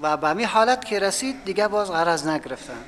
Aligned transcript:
و 0.00 0.16
به 0.16 0.32
می 0.32 0.44
حالت 0.44 0.84
که 0.84 0.98
رسید 0.98 1.44
دیگه 1.44 1.68
باز 1.68 1.90
غرض 1.90 2.26
نگرفتن. 2.26 2.84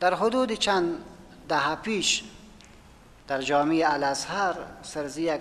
در 0.00 0.14
حدود 0.14 0.52
چند 0.52 1.04
ده 1.48 1.74
پیش 1.74 2.24
در 3.28 3.42
جامعه 3.42 3.92
الازهر 3.92 4.54
سرزی 4.82 5.22
یک 5.22 5.40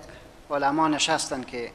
علما 0.51 0.87
نشستن 0.87 1.43
که 1.43 1.71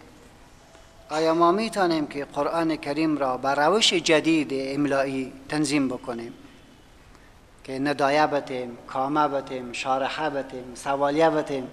آیا 1.11 1.35
ما 1.35 1.53
می‌تونیم 1.53 2.07
که 2.07 2.25
قرآن 2.25 2.77
کریم 2.77 3.19
را 3.19 3.37
به 3.37 3.49
روش 3.49 3.93
جدید 3.93 4.49
املایی 4.53 5.33
تنظیم 5.49 5.89
بکنیم؟ 5.89 6.35
که 7.65 7.79
ندایه 7.79 8.27
بتیم، 8.27 8.79
کامه 8.87 9.29
بتیم، 9.29 9.73
شارحه 9.73 10.31
بتیم، 10.31 10.75
سوالیه 10.75 11.31
بتیم؟ 11.31 11.69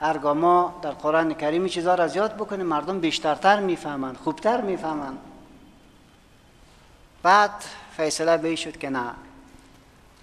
هرگاه 0.00 0.32
ما 0.32 0.78
در 0.82 0.90
قرآن 0.90 1.34
کریم 1.34 1.66
چیزها 1.66 1.94
را 1.94 2.08
زیاد 2.08 2.34
بکنیم 2.34 2.66
مردم 2.66 3.00
بیشترتر 3.00 3.60
می‌فهمند 3.60 4.16
خوبتر 4.16 4.60
می‌فهمند. 4.60 5.18
بعد 7.22 7.50
فیصله 7.96 8.36
به 8.36 8.56
شد 8.56 8.78
که 8.78 8.90
نه 8.90 9.10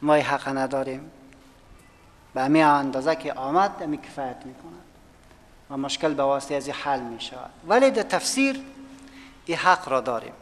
ما 0.01 0.13
حق 0.13 0.57
نداریم. 0.57 1.11
به 2.33 2.41
امی 2.41 2.61
اندازه 2.61 3.15
که 3.15 3.33
آمد 3.33 3.83
امی 3.83 3.97
کفایت 3.97 4.37
می‌کند. 4.45 4.83
و 5.69 5.77
مشکل 5.77 6.13
به 6.13 6.23
واسطه 6.23 6.55
از 6.55 6.69
حل 6.69 6.99
می 6.99 7.21
شود 7.21 7.49
ولی 7.67 7.91
در 7.91 8.03
تفسیر 8.03 8.61
این 9.45 9.57
حق 9.57 9.89
را 9.89 10.01
داریم. 10.01 10.33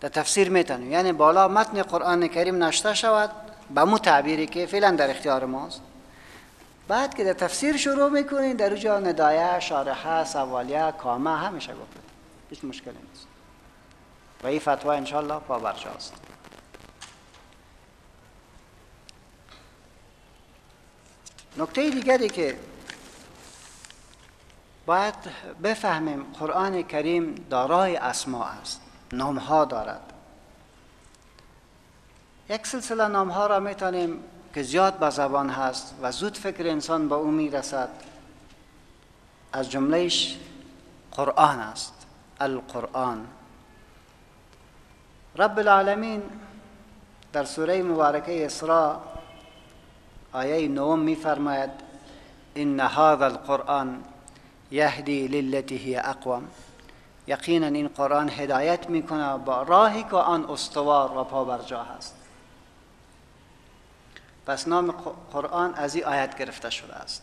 در 0.00 0.08
تفسیر 0.08 0.50
می‌تونیم. 0.50 0.92
یعنی 0.92 1.12
بالا 1.12 1.48
متن 1.48 1.82
قرآن 1.82 2.28
کریم 2.28 2.64
نشته 2.64 2.94
شود 2.94 3.30
به 3.74 3.84
مو 3.84 3.98
تعبیری 3.98 4.46
که 4.46 4.66
فعلا 4.66 4.90
در 4.90 5.10
اختیار 5.10 5.44
ماست. 5.44 5.82
بعد 6.88 7.14
که 7.14 7.24
در 7.24 7.32
تفسیر 7.32 7.76
شروع 7.76 8.08
می‌کنین 8.08 8.56
در 8.56 8.70
اونجا 8.70 8.98
ندایه 8.98 9.60
شارحه 9.60 10.24
سوالیه 10.24 10.92
کامه 10.98 11.38
همیشه 11.38 11.72
گفته 11.72 12.00
هیچ 12.50 12.64
مشکلی 12.64 12.98
نیست. 13.10 13.26
و 14.42 14.46
این 14.46 14.60
فتوا 14.60 14.92
انشالله 14.92 15.38
پابرجاست 15.38 16.14
نکته 21.58 21.90
دیگری 21.90 22.28
که 22.28 22.58
باید 24.86 25.14
بفهمیم 25.62 26.22
قرآن 26.38 26.82
کریم 26.82 27.34
دارای 27.50 27.96
اسما 27.96 28.44
است 28.44 28.80
نامها 29.12 29.64
دارد. 29.64 30.12
یک 32.48 32.66
سلسله 32.66 33.08
نامها 33.08 33.46
را 33.46 33.60
می‌تونیم 33.60 34.24
که 34.56 34.62
زیاد 34.62 34.98
به 34.98 35.10
زبان 35.10 35.50
هست 35.50 35.94
و 36.02 36.12
زود 36.12 36.36
فکر 36.36 36.66
انسان 36.66 37.08
به 37.08 37.14
او 37.14 37.30
می‌رسد 37.30 37.88
از 39.52 39.70
جملهش 39.70 40.38
قرآن 41.12 41.58
است 41.58 42.06
القرآن. 42.40 43.26
رب 45.36 45.58
العالمین 45.58 46.22
در 47.32 47.44
سوره 47.44 47.82
مبارکه 47.82 48.46
اسراء 48.46 48.96
آیه 50.32 50.68
نوم 50.68 50.98
میفرماید 50.98 51.70
ان 52.54 52.80
هذا 52.80 53.24
القرآن 53.24 54.04
یهدی 54.70 55.28
للتی 55.28 55.76
هی 55.76 55.96
اقوم. 55.96 56.48
یقینا 57.26 57.66
این 57.66 57.88
قرآن 57.88 58.28
هدایت 58.28 58.90
می‌کنه 58.90 59.36
با 59.36 59.62
راهی 59.62 60.02
که 60.02 60.16
آن 60.16 60.50
استوار 60.50 61.18
و 61.18 61.24
پابرجا 61.24 61.82
هست. 61.82 62.25
پس 64.46 64.68
نام 64.68 64.90
قرآن 65.32 65.74
از 65.74 65.94
این 65.94 66.04
آیت 66.04 66.38
گرفته 66.38 66.70
شده 66.70 66.94
است. 66.94 67.22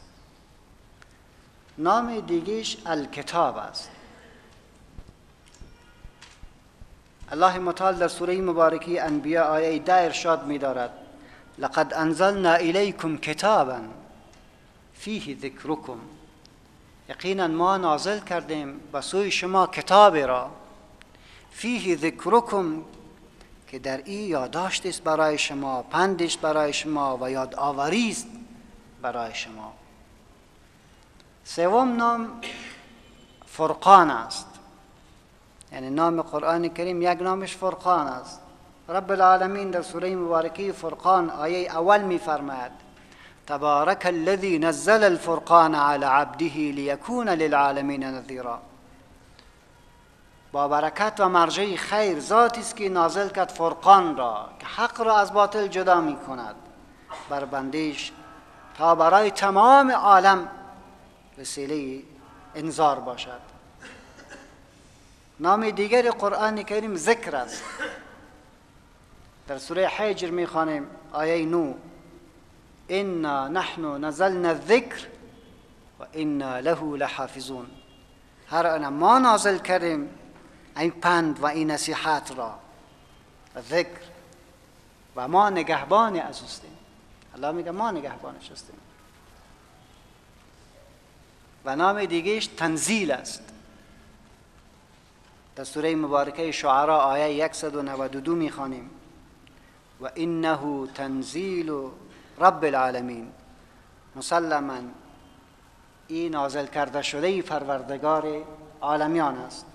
نام 1.78 2.20
دیگیش 2.20 2.78
الکتاب 2.86 3.58
است. 3.58 3.90
الله 7.32 7.60
متعال 7.60 7.96
در 7.96 8.08
سوره 8.08 8.42
مبارکی 8.42 9.00
انبیاء 9.00 9.48
آیه 9.48 9.80
ده 9.80 9.94
ارشاد 9.94 10.46
می 10.46 10.58
دارد 10.58 10.92
لقد 11.58 11.94
انزلنا 11.94 12.54
الیکم 12.54 13.18
کتابا 13.18 13.80
فیه 14.94 15.38
ذکرکم. 15.38 16.00
یقینا 17.10 17.48
ما 17.48 17.78
نازل 17.78 18.20
کردیم 18.20 18.80
به 18.92 19.02
سوی 19.02 19.32
شما 19.32 19.68
کتاب 19.68 20.18
را. 20.18 20.52
فیه 21.52 21.98
ذکرکم 21.98 22.84
که 23.74 23.80
در 23.80 24.02
این 24.06 24.30
یادداشت 24.30 24.86
است 24.86 25.04
برای 25.04 25.38
شما 25.38 25.82
پندش 25.82 26.38
برای 26.38 26.74
شما 26.74 27.18
و 27.22 27.32
یاد 27.32 27.56
است 27.56 28.28
برای 29.02 29.36
شما. 29.36 29.74
سوم 31.44 31.96
نام 31.96 32.42
فرقان 33.46 34.10
است. 34.10 34.48
یعنی 35.72 35.90
نام 35.90 36.22
قرآن 36.22 36.70
کریم 36.70 37.02
یک 37.02 37.22
نامش 37.22 37.56
فرقان 37.56 38.08
است. 38.08 38.42
رب 38.90 39.12
العالمین 39.12 39.72
در 39.72 39.82
سوره 39.82 40.16
مبارکه 40.16 40.72
فرقان 40.72 41.30
آیه 41.30 41.72
اول 41.72 42.02
میفرماید 42.02 42.72
تبارک 43.48 44.06
الذي 44.06 44.60
نزل 44.60 45.04
الفرقان 45.04 45.76
على 45.76 46.06
عبده 46.06 46.72
ليكون 46.72 47.30
للعالمین 47.30 48.04
نذیرا. 48.04 48.62
با 50.54 50.68
برکت 50.68 51.14
و 51.20 51.30
مرجع 51.30 51.76
خیر 51.76 52.20
ذاتی 52.20 52.62
است 52.62 52.76
که 52.76 52.90
نازل 52.90 53.30
کرد 53.30 53.50
فرقان 53.50 54.18
را 54.18 54.50
که 54.60 54.66
حق 54.66 55.02
را 55.02 55.18
از 55.18 55.34
باطل 55.34 55.68
جدا 55.68 56.02
می 56.02 56.18
کند 56.18 56.56
بر 57.30 57.46
بندیش 57.46 58.12
تا 58.78 58.96
برای 58.96 59.32
تمام 59.32 59.92
عالم 59.92 60.48
وسیله 61.38 62.04
انذار 62.56 63.00
باشد. 63.00 63.40
نام 65.40 65.70
دیگر 65.70 66.12
قرآن 66.12 66.64
کریم 66.64 66.96
ذکر 66.96 67.36
است. 67.36 67.64
در 69.48 69.58
سوره 69.58 69.88
حجر 69.88 70.30
می‌خوانیم 70.30 70.88
آیه 71.12 71.46
نو. 71.46 71.74
انا 72.90 73.48
نحن 73.48 74.06
نزلنا 74.06 74.50
الذکر 74.50 75.08
و 76.00 76.04
انا 76.14 76.60
له 76.60 76.98
لحافظون. 76.98 77.66
هر 78.50 78.68
انا 78.68 78.90
ما 78.90 79.20
نازل 79.20 79.58
کردیم 79.58 80.10
این 80.78 80.92
پند 80.92 81.40
و 81.40 81.46
این 81.46 81.72
نصیحت 81.72 82.32
را 82.38 82.60
و 83.56 83.62
ذکر 83.62 84.00
و 85.16 85.28
ما 85.28 85.50
نگهبان 85.50 86.20
از 86.20 86.42
هستیم 86.42 86.78
الله 87.36 87.52
میگه 87.52 87.72
ما 87.72 87.92
نگهبانش 87.92 88.52
هستیم 88.52 88.76
و 91.66 91.76
نام 91.76 92.06
دیگهش 92.06 92.48
تنزیل 92.48 93.12
است. 93.12 93.44
در 95.56 95.64
سوره 95.64 95.96
مبارکه 95.96 96.52
شعراء 96.52 97.02
آیه 97.02 97.54
192 97.54 98.36
می‌خوانیم. 98.36 98.90
و 100.02 100.10
انه 100.16 100.88
تنزیل 100.96 101.70
رب 102.40 102.64
العالمین. 102.64 103.32
مسلما 104.16 104.80
این 106.08 106.32
نازل 106.32 106.66
کرده 106.66 107.02
شده 107.02 107.42
پروردگار 107.42 108.44
عالمیان 108.82 109.38
است. 109.38 109.66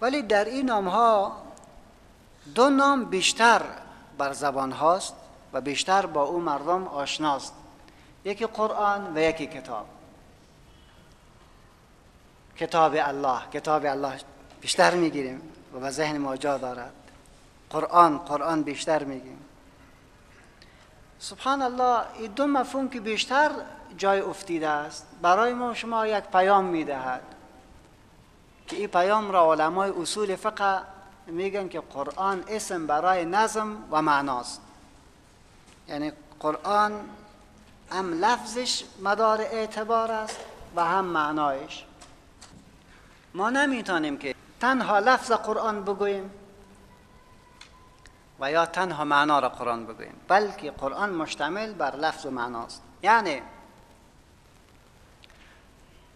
ولی 0.00 0.22
در 0.22 0.44
این 0.44 0.66
نام 0.66 0.88
ها 0.88 1.42
دو 2.54 2.70
نام 2.70 3.04
بیشتر 3.04 3.62
بر 4.18 4.32
زبان 4.32 4.72
هاست 4.72 5.14
و 5.52 5.60
بیشتر 5.60 6.06
با 6.06 6.22
او 6.22 6.40
مردم 6.40 6.88
آشناست. 6.88 7.54
یکی 8.24 8.46
قرآن 8.46 9.16
و 9.16 9.18
یکی 9.18 9.46
کتاب. 9.46 9.86
کتاب 12.56 12.94
الله 12.98 13.40
کتاب 13.52 13.84
الله 13.84 14.12
بیشتر 14.60 14.94
می‌گیریم 14.94 15.42
و 15.74 15.80
به 15.80 15.90
ذهن 15.90 16.18
ما 16.18 16.36
جا 16.36 16.58
دارد. 16.58 16.92
قرآن 17.70 18.18
قرآن 18.18 18.62
بیشتر 18.62 19.04
میگیم. 19.04 19.38
سبحان 21.18 21.62
الله 21.62 22.00
این 22.18 22.32
دو 22.32 22.46
مفهوم 22.46 22.88
که 22.88 23.00
بیشتر 23.00 23.50
جای 23.96 24.20
افتیده 24.20 24.68
است 24.68 25.06
برای 25.22 25.54
ما 25.54 25.74
شما 25.74 26.06
یک 26.06 26.24
پیام 26.24 26.64
می‌دهد. 26.64 27.35
که 28.66 28.76
این 28.76 28.86
پیام 28.86 29.30
را 29.30 29.52
علمای 29.52 29.90
اصول 29.90 30.36
فقه 30.36 30.82
میگن 31.26 31.68
که 31.68 31.80
قرآن 31.80 32.44
اسم 32.48 32.86
برای 32.86 33.24
نظم 33.24 33.84
و 33.90 34.02
معناست. 34.02 34.60
یعنی 35.88 36.12
قرآن 36.40 36.92
هم 37.90 38.24
لفظش 38.24 38.84
مدار 39.02 39.40
اعتبار 39.40 40.12
است 40.12 40.40
و 40.76 40.84
هم 40.84 41.04
معنایش. 41.04 41.84
ما 43.34 43.50
نمی‌تونیم 43.50 44.18
که 44.18 44.34
تنها 44.60 44.98
لفظ 44.98 45.32
قرآن 45.32 45.84
بگوییم 45.84 46.30
و 48.40 48.50
یا 48.50 48.66
تنها 48.66 49.04
معنا 49.04 49.38
را 49.38 49.48
قرآن 49.48 49.86
بگوییم 49.86 50.20
بلکه 50.28 50.70
قرآن 50.70 51.10
مشتمل 51.10 51.72
بر 51.72 51.96
لفظ 51.96 52.26
و 52.26 52.30
معناست. 52.30 52.82
یعنی 53.02 53.42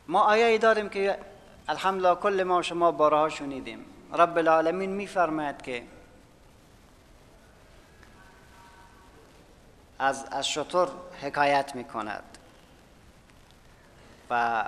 ما 0.09 0.21
آیه 0.21 0.59
داریم 0.59 0.89
که 0.89 1.19
الحمدلله 1.71 2.15
کل 2.15 2.43
ما 2.43 2.63
شما 2.63 2.91
بارها 2.91 3.29
شنیدیم. 3.29 3.85
رب 4.13 4.39
العالمین 4.39 4.91
میفرماید 4.91 5.63
که 5.63 5.83
از 9.99 10.25
از 10.31 10.49
شطور 10.49 10.89
حکایت 11.23 11.75
می‌کند 11.75 12.39
و 14.31 14.65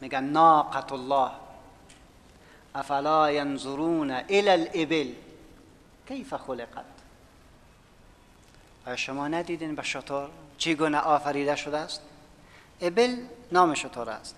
میگن 0.00 0.24
ناقت 0.24 0.92
الله 0.92 1.30
افلا 2.74 3.30
ینظرون 3.30 4.10
الى 4.10 4.50
الابل؟ 4.50 5.12
کیف 6.08 6.34
خلقت؟ 6.34 6.84
آیا 8.86 8.96
شما 8.96 9.28
ندیدین 9.28 9.74
به 9.74 9.82
شطور 9.82 10.28
چگونه 10.58 10.98
آفریده 10.98 11.56
شده 11.56 11.78
است؟ 11.78 12.00
ابل 12.80 13.16
نام 13.52 13.74
شطور 13.74 14.10
است. 14.10 14.36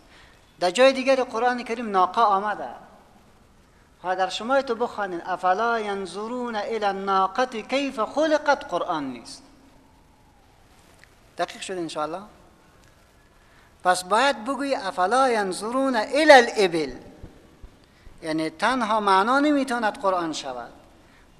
در 0.61 0.71
جای 0.71 0.93
دیگر 0.93 1.25
قرآن 1.25 1.65
کریم 1.65 1.91
ناقه 1.91 2.21
آمده. 2.21 2.69
اگر 4.05 4.29
شما 4.29 4.63
تو 4.63 4.75
بخوانید 4.75 5.23
افلا 5.27 5.81
ینظرون 5.81 6.57
الى 6.57 6.85
الناقه 6.85 7.63
کیف 7.63 8.01
خلقت 8.01 8.65
قرآن 8.65 9.05
نیست. 9.05 9.43
دقیق 11.39 11.61
شد 11.61 11.79
انشاءالله؟ 11.79 12.23
پس 13.85 14.05
باید 14.05 14.45
بگوی 14.45 14.75
افلا 14.75 15.31
ینظرون 15.31 15.97
الى 15.97 16.33
الابل. 16.33 16.93
یعنی 18.23 18.51
تنها 18.51 19.01
معنا 19.01 19.41
نمی‌تواند 19.41 19.99
قرآن 19.99 20.33
شود 20.33 20.73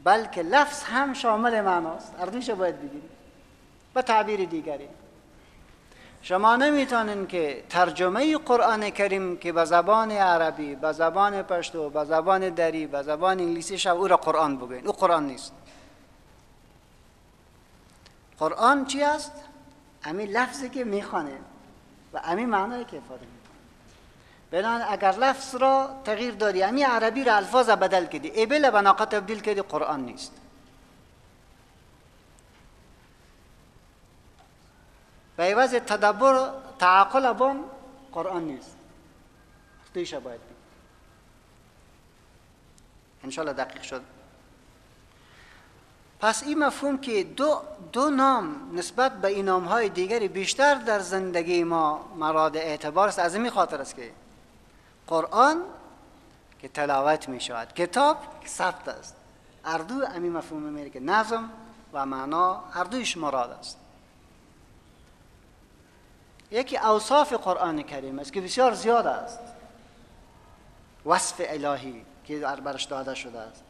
بلکه 0.05 0.43
لفظ 0.43 0.83
هم 0.83 1.15
شامل 1.15 1.61
معناست. 1.61 2.15
اردوش 2.19 2.51
باید 2.51 2.79
بگیرید 2.79 3.11
به 3.95 4.03
تعبیر 4.03 4.45
دیگری. 4.45 4.89
شما 6.25 6.57
نمی‌تونین 6.57 7.27
که 7.27 7.65
ترجمه 7.69 8.39
قرآن 8.39 8.91
کریم 8.91 9.37
که 9.37 9.53
به 9.53 9.65
زبان 9.65 10.11
عربی 10.11 10.75
به 10.75 10.93
زبان 10.93 11.43
پشتو 11.43 11.91
به 11.91 12.05
زبان 12.05 12.49
دری 12.49 12.87
به 12.87 13.03
زبان 13.03 13.41
انگلیسی 13.41 13.79
شب 13.79 13.97
او 13.97 14.09
را 14.09 14.17
قرآن 14.17 14.57
بگوین. 14.57 14.87
او 14.87 14.93
قرآن 14.93 15.27
نیست. 15.27 15.53
قرآن 18.39 18.87
چی 18.87 19.03
است؟ 19.03 19.33
امی 20.05 20.27
لفظی 20.27 20.69
که 20.69 20.85
می‌خوانه 20.85 21.39
و 22.13 22.21
امی 22.25 22.45
معنایی 22.45 22.85
که 22.85 22.97
افاده 22.97 23.27
بنان 24.51 24.83
اگر 24.89 25.13
لفظ 25.13 25.55
را 25.55 25.91
تغییر 26.05 26.35
داری 26.35 26.63
امی 26.63 26.83
عربی 26.83 27.25
را 27.25 27.37
الفاظ 27.37 27.71
بدل 27.71 28.07
کردی 28.07 28.29
ایبل 28.29 28.71
به 28.71 28.81
ناقه 28.81 29.05
تبدیل 29.05 29.41
کردی 29.41 29.63
قرآن 29.63 30.01
نیست. 30.01 30.33
به 35.37 35.43
عوض 35.43 35.71
تدبر 35.71 36.51
تعقل 36.79 37.33
بان 37.33 37.65
قرآن 38.13 38.45
نیست. 38.45 38.77
دیشه 39.95 40.21
باید 40.21 40.41
بید 40.41 40.57
انشالله 43.25 43.53
دقیق 43.53 43.83
شد. 43.83 44.03
پس 46.21 46.43
این 46.43 46.59
مفهوم 46.59 46.99
که 46.99 47.25
دو, 47.25 47.61
دو 47.93 48.11
نام 48.11 48.71
نسبت 48.73 49.13
به 49.13 49.29
این 49.29 49.45
نام 49.45 49.65
های 49.65 49.89
دیگری 49.89 50.29
بیشتر 50.29 50.75
در 50.75 50.99
زندگی 50.99 51.65
ما 51.65 52.13
مراد 52.17 52.57
اعتبار 52.57 53.09
است 53.09 53.19
از 53.19 53.35
این 53.35 53.51
خاطر 53.51 53.81
است 53.81 53.97
که 53.97 54.11
قرآن 55.07 55.63
که 56.61 56.69
تلاوت 56.69 57.29
می 57.29 57.41
شود 57.41 57.73
کتاب 57.73 58.17
ثبت 58.47 58.89
است. 58.89 59.17
اردو 59.65 59.95
امی 60.15 60.29
مفهوم 60.29 60.63
میره 60.63 61.01
نظم 61.01 61.51
و 61.93 62.07
معنا 62.07 62.55
هر 62.73 62.85
دویش 62.85 63.17
مراد 63.17 63.51
است. 63.51 63.79
یکی 66.55 66.77
اوصاف 66.77 67.33
قرآن 67.33 67.83
کریم 67.83 68.19
است 68.19 68.33
که 68.33 68.41
بسیار 68.41 68.75
زیاد 68.75 69.07
است. 69.07 69.41
وصف 71.07 71.35
الهی 71.39 72.05
که 72.25 72.39
برش 72.39 72.85
داده 72.85 73.15
شده 73.15 73.39
است. 73.41 73.63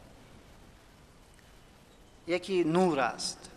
یکی 2.27 2.63
نور 2.63 2.99
است. 2.99 3.49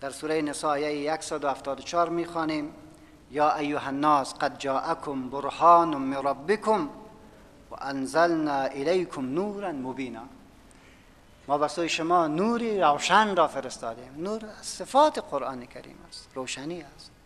در 0.00 0.10
سوره 0.10 0.42
نساء 0.42 0.72
آیه 0.72 1.20
174 1.20 2.08
می‌خوانیم 2.08 2.72
یا 3.30 3.54
ایها 3.56 3.86
الناس 3.86 4.34
قد 4.34 4.58
جاءکم 4.58 5.30
برهان 5.30 5.96
من 5.96 6.16
ربکم 6.16 6.88
و 7.70 7.74
انزلنا 7.80 8.62
الیکم 8.62 9.34
نورا 9.34 9.72
مبینا. 9.72 10.22
ما 11.48 11.58
به 11.58 11.68
سوی 11.68 11.88
شما 11.88 12.26
نوری 12.26 12.80
روشن 12.80 13.36
را 13.36 13.48
فرستادیم. 13.48 14.14
نور 14.16 14.40
صفات 14.62 15.18
قرآن 15.18 15.66
کریم 15.66 15.98
است. 16.08 16.28
روشنی 16.34 16.82
است. 16.82 17.17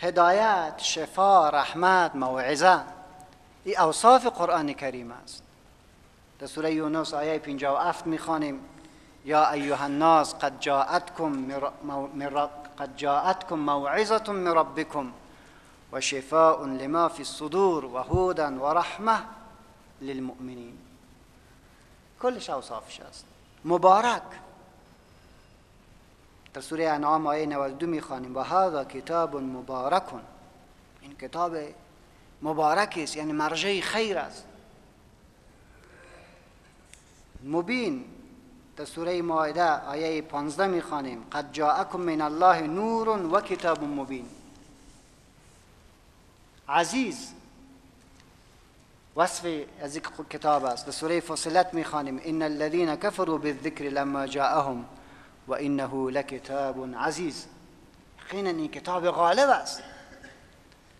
هدایت 0.00 0.74
شفا 0.78 1.48
رحمت 1.48 2.14
موعظة. 2.14 2.84
این 3.64 3.78
اوصاف 3.78 4.26
قرآن 4.26 4.72
کریم 4.72 5.10
است. 5.10 5.42
در 6.38 6.46
سوره 6.46 6.74
یونس 6.74 7.14
آیه 7.14 7.38
57 7.38 8.06
میخوانیم. 8.06 8.60
یا 9.24 9.50
ایها 9.50 9.84
الناس 9.84 10.34
قد 10.34 10.60
جاءتكم 10.60 11.52
قد 12.78 12.96
جاءتكم 12.96 13.58
موعظة 13.58 14.32
من 14.32 14.48
ربكم 14.48 15.12
و 15.92 16.00
شفاء 16.00 16.64
لما 16.64 17.08
في 17.08 17.20
الصدور 17.20 17.84
و 17.84 17.98
هودا 17.98 18.48
و 18.48 18.66
رحمة 18.66 19.18
للمؤمنین. 20.00 20.78
کلش 22.22 22.50
اوصافش 22.50 23.00
است. 23.00 23.24
مبارک. 23.64 24.22
در 26.54 26.60
سوره 26.60 26.88
انعام 26.88 27.26
آیه 27.26 27.46
92 27.46 27.86
می‌خوانیم. 27.86 28.36
و 28.36 28.40
هذا 28.40 28.84
کتاب 28.84 29.36
مبارک. 29.36 30.02
این 31.02 31.14
کتاب 31.14 31.56
مبارک 32.42 32.98
است 33.02 33.16
یعنی 33.16 33.32
مرجع 33.32 33.80
خیر 33.80 34.18
است. 34.18 34.44
مبین 37.44 38.04
در 38.76 38.84
سوره 38.84 39.22
مائده 39.22 39.70
آیه 39.70 40.22
15 40.22 40.66
می‌خوانیم. 40.66 41.26
قد 41.32 41.52
جاءکم 41.52 42.00
من 42.00 42.20
الله 42.20 42.60
نور 42.60 43.08
و 43.08 43.40
کتاب 43.40 43.84
مبین. 43.84 44.26
عزیز 46.68 47.32
وصف 49.16 49.46
از 49.80 49.98
کتاب 50.30 50.64
است. 50.64 50.86
در 50.86 50.92
سوره 50.92 51.20
فصلت 51.20 51.74
می‌خوانیم. 51.74 52.20
ان 52.24 52.42
الذين 52.42 52.96
كفروا 52.96 53.38
بالذکر 53.38 53.84
لما 53.84 54.26
جاءهم. 54.26 54.84
و 55.48 55.52
انه 55.52 56.10
لکتاب 56.10 56.94
عزیز. 56.94 57.46
خیلی 58.18 58.48
این 58.48 58.70
کتاب 58.70 59.10
غالب 59.10 59.48
است. 59.48 59.82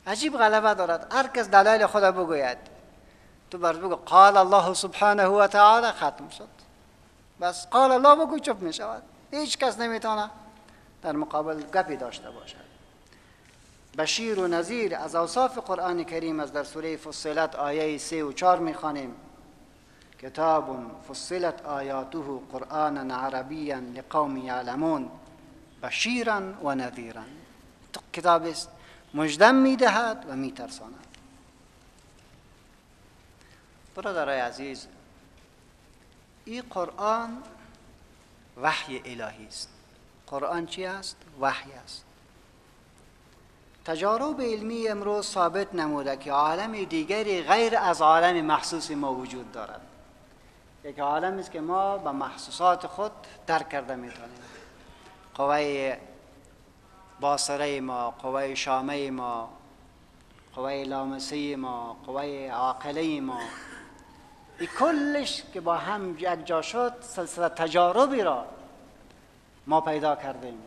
عجیب 0.06 0.36
غلبه 0.36 0.74
دارد. 0.74 1.14
هر 1.14 1.26
کس 1.26 1.48
دلایل 1.48 1.86
خود 1.86 2.02
بگوید. 2.02 2.58
تو 3.50 3.58
برد 3.58 3.80
بگو 3.80 3.96
قال 3.96 4.36
الله 4.36 4.74
سبحانه 4.74 5.26
و 5.26 5.46
تعالی 5.46 5.92
ختم 5.92 6.28
شد. 6.28 6.48
بس 7.40 7.66
قال 7.66 7.92
الله 7.92 8.26
بگو 8.26 8.38
چپ 8.38 8.60
می 8.60 8.72
شود. 8.72 9.02
هیچ 9.30 9.58
کس 9.58 9.78
نمی‌تونه 9.78 10.30
در 11.02 11.12
مقابل 11.12 11.62
گپی 11.62 11.96
داشته 11.96 12.30
باشد. 12.30 12.68
بشیر 13.98 14.40
و 14.40 14.46
نظیر 14.46 14.96
از 14.96 15.14
اوصاف 15.14 15.58
قرآن 15.58 16.04
کریم 16.04 16.40
از 16.40 16.52
در 16.52 16.64
سوره 16.64 16.96
فصلت 16.96 17.54
آیه 17.54 17.98
سه 17.98 18.24
و 18.24 18.32
چار 18.32 18.58
می‌خوانیم 18.58 19.14
کتاب 20.22 20.76
فصلت 21.08 21.66
آیاته 21.66 22.40
قرآنا 22.52 23.16
عربیا 23.16 23.78
لقوم 23.78 24.36
یعلمون 24.36 25.10
بشیرا 25.82 26.40
و 26.64 26.74
نذیرا 26.74 27.22
کتاب 28.12 28.46
است. 28.46 28.68
مجدم 29.14 29.54
می‌دهد 29.54 30.24
و 30.28 30.36
میترساند. 30.36 31.06
برادرای 33.96 34.40
عزیز 34.40 34.86
این 36.44 36.62
قرآن 36.70 37.42
وحی 38.62 39.02
الهی 39.04 39.46
است. 39.46 39.68
قرآن 40.26 40.66
چی 40.66 40.84
است؟ 40.84 41.16
وحی 41.40 41.72
است. 41.72 42.04
تجارب 43.84 44.40
علمی 44.40 44.88
امروز 44.88 45.26
ثابت 45.26 45.74
نموده 45.74 46.16
که 46.16 46.32
عالم 46.32 46.84
دیگری 46.84 47.42
غیر 47.42 47.76
از 47.76 48.02
عالم 48.02 48.44
محسوس 48.44 48.90
ما 48.90 49.14
وجود 49.14 49.52
دارد. 49.52 49.87
یک 50.88 50.98
عالم 50.98 51.38
است 51.38 51.50
که 51.50 51.60
ما 51.60 51.98
به 51.98 52.10
محسوسات 52.10 52.86
خود 52.86 53.12
درک 53.46 53.68
کرده 53.68 53.94
می‌تونیم 53.94 54.38
قوه 55.34 55.96
باصره 57.20 57.80
ما 57.80 58.10
قوه 58.10 58.54
شامه 58.54 59.10
ما 59.10 59.48
قوه 60.54 60.72
لامسه 60.72 61.56
ما 61.56 61.96
قوه 62.06 62.50
عاقله 62.52 63.20
ما. 63.20 63.38
این 64.58 64.68
کلش 64.78 65.42
که 65.52 65.60
با 65.60 65.76
هم 65.76 66.18
یک 66.18 66.46
جا 66.46 66.62
شد 66.62 66.92
سلسله 67.00 67.48
تجاربی 67.48 68.22
را 68.22 68.44
ما 69.66 69.80
پیدا 69.80 70.16
کردیم. 70.16 70.62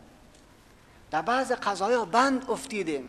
در 1.11 1.21
بعض 1.21 1.51
قضایا 1.51 2.05
بند 2.05 2.49
افتیدیم. 2.49 3.07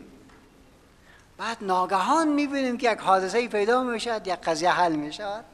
بعد 1.37 1.57
ناگهان 1.61 2.27
می‌بینیم 2.27 2.77
که 2.77 2.91
یک 2.91 2.99
حادثه 2.99 3.47
پیدا 3.47 3.83
می‌شد 3.83 4.27
یک 4.27 4.39
قضیه 4.39 4.71
حل 4.71 4.95
می‌شود. 4.95 5.45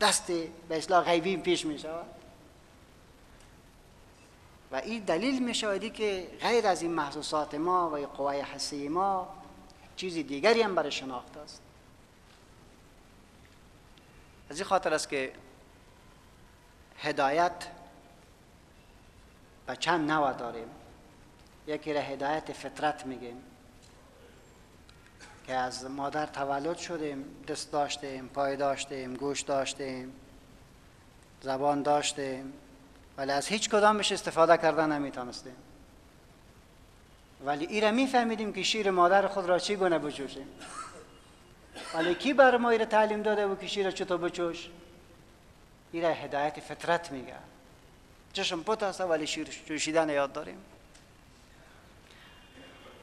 دست 0.00 0.26
به 0.68 0.76
اصلاح 0.76 1.04
غیبی 1.04 1.36
پیش 1.36 1.66
می‌شود 1.66 2.06
و 4.72 4.76
این 4.76 5.04
دلیل 5.04 5.42
میشودی 5.42 5.90
که 5.90 6.30
غیر 6.40 6.66
از 6.66 6.82
این 6.82 6.90
محسوسات 6.90 7.54
ما 7.54 7.90
و 7.90 7.96
قوای 7.96 8.40
حسی 8.40 8.88
ما 8.88 9.34
چیزی 9.96 10.22
دیگری 10.22 10.62
هم 10.62 10.74
برای 10.74 10.92
شناخت 10.92 11.36
است. 11.36 11.62
از 14.50 14.56
این 14.56 14.64
خاطر 14.64 14.94
است 14.94 15.08
که 15.08 15.32
هدایت 16.98 17.68
به 19.66 19.76
چند 19.76 20.10
نوع 20.10 20.32
داریم. 20.32 20.68
یکی 21.66 21.92
را 21.92 22.00
هدایت 22.00 22.52
فطرت 22.52 23.06
میگیم. 23.06 23.42
که 25.46 25.54
از 25.54 25.84
مادر 25.84 26.26
تولد 26.26 26.78
شدیم 26.78 27.24
دست 27.48 27.72
داشتیم 27.72 28.28
پای 28.28 28.56
داشتیم 28.56 29.14
گوش 29.14 29.40
داشتیم 29.40 30.12
زبان 31.40 31.82
داشتیم 31.82 32.52
ولی 33.16 33.32
از 33.32 33.46
هیچ 33.46 33.70
کدامش 33.70 34.12
استفاده 34.12 34.56
کردن 34.56 34.92
نمی‌تونستیم. 34.92 35.56
ولی 37.44 37.66
ایره 37.66 37.90
میفهمیدیم 37.90 38.52
که 38.52 38.62
شیر 38.62 38.90
مادر 38.90 39.26
خود 39.26 39.46
را 39.46 39.58
چی 39.58 39.76
گونه 39.76 39.98
بچوشیم 39.98 40.48
ولی 41.94 42.14
کی 42.14 42.32
بر 42.32 42.56
ما 42.56 42.70
ایره 42.70 42.86
تعلیم 42.86 43.22
داده 43.22 43.46
و 43.46 43.56
که 43.56 43.66
شیر 43.66 43.90
چطور 43.90 44.18
بچوش 44.18 44.68
ایره 45.92 46.08
هدایت 46.08 46.60
فطرت 46.60 47.12
میگه. 47.12 47.34
چشم 48.32 48.62
پت 48.62 48.82
هست 48.82 49.00
ولی 49.00 49.26
شیر 49.26 49.48
چوشیدن 49.68 50.08
یاد 50.08 50.32
داریم. 50.32 50.58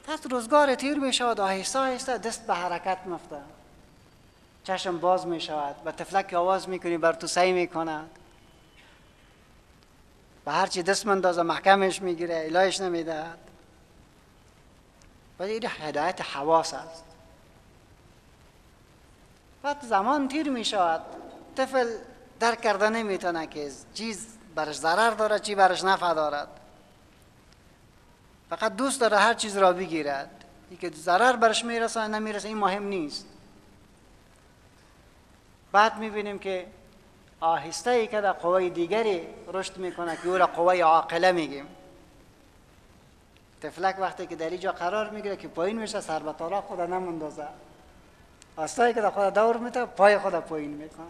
پس 0.04 0.26
روزگار 0.30 0.74
تیر 0.74 0.98
می 0.98 1.12
شود 1.12 1.40
آهسته 1.40 1.78
آهسته 1.78 2.18
دست 2.18 2.46
به 2.46 2.54
حرکت 2.54 2.98
مفته 3.06 3.36
چشم 4.64 4.98
باز 4.98 5.26
می 5.26 5.40
شود 5.40 5.76
و 5.84 5.92
تفلک 5.92 6.34
آواز 6.34 6.68
می‌کنی 6.68 6.98
بر 6.98 7.12
تو 7.12 7.26
سعی 7.26 7.52
می 7.52 7.66
کند 7.66 8.10
به 10.44 10.52
هرچی 10.52 10.82
دست 10.82 11.06
مندازه 11.06 11.42
محکمش 11.42 12.02
می‌گیره 12.02 12.42
الهش 12.46 12.80
نمی‌دهد. 12.80 13.38
ولی 15.38 15.52
این 15.52 15.66
هدایت 15.80 16.20
حواس 16.20 16.74
است. 16.74 17.04
بعد 19.62 19.82
زمان 19.82 20.28
تیر 20.28 20.50
می 20.50 20.64
شود 20.64 21.02
طفل 21.56 21.86
درک 22.40 22.60
کرده 22.60 22.88
نمی‌تونه 22.88 23.46
که 23.46 23.70
چیز 23.94 24.26
برش 24.54 24.76
ضرر 24.76 25.10
دارد 25.10 25.42
چی 25.42 25.54
برش 25.54 25.84
نفع 25.84 26.14
دارد. 26.14 26.48
فقط 28.56 28.76
دوست 28.76 29.00
داره 29.00 29.16
هر 29.16 29.34
چیز 29.34 29.56
را 29.56 29.72
بگیرد. 29.72 30.44
که 30.80 30.90
ضرر 30.90 31.36
برش 31.36 31.64
می‌رسه 31.64 32.08
نمی‌رسه 32.08 32.48
این 32.48 32.58
مهم 32.58 32.82
نیست. 32.82 33.26
بعد 35.72 35.98
می‌بینیم 35.98 36.38
که 36.38 36.66
آهسته 37.40 37.90
ای 37.90 38.06
که 38.06 38.20
در 38.20 38.32
قوای 38.32 38.70
دیگری 38.70 39.26
رشد 39.52 39.76
می‌کنه 39.76 40.16
که 40.16 40.28
او 40.28 40.38
را 40.38 40.46
قوای 40.46 40.80
عاقله 40.80 41.32
میگیم. 41.32 41.66
تفلک 43.62 43.96
وقتی 43.98 44.26
که 44.26 44.36
در 44.36 44.50
اینجا 44.50 44.72
قرار 44.72 45.10
می‌گیره 45.10 45.36
که 45.36 45.48
پایین 45.48 45.78
میشه 45.78 46.00
سر 46.00 46.18
به 46.18 46.32
طالا 46.32 46.60
خود 46.60 46.80
نمندازه. 46.80 47.46
آستایی 48.56 48.94
که 48.94 49.00
در 49.00 49.10
خود 49.10 49.34
دور 49.34 49.56
میته 49.56 49.84
پای 49.84 50.18
خود 50.18 50.34
پایین 50.34 50.70
می‌کنه. 50.70 51.06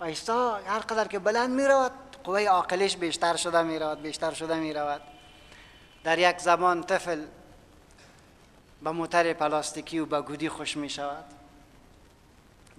آهسته 0.00 0.32
هر 0.66 0.78
قدر 0.78 1.08
که 1.08 1.18
بلند 1.18 1.50
می‌رود 1.50 1.92
قوای 2.24 2.46
عاقلش 2.46 2.96
بیشتر 2.96 3.36
شده 3.36 3.62
می‌رود 3.62 4.02
بیشتر 4.02 4.32
شده 4.32 4.54
می‌رود. 4.54 5.00
در 6.04 6.18
یک 6.18 6.38
زمان 6.38 6.82
طفل 6.82 7.26
به 8.82 8.90
موتر 8.90 9.32
پلاستیکی 9.32 9.98
و 9.98 10.06
به 10.06 10.20
گودی 10.20 10.48
خوش 10.48 10.76
می 10.76 10.90
شود. 10.90 11.24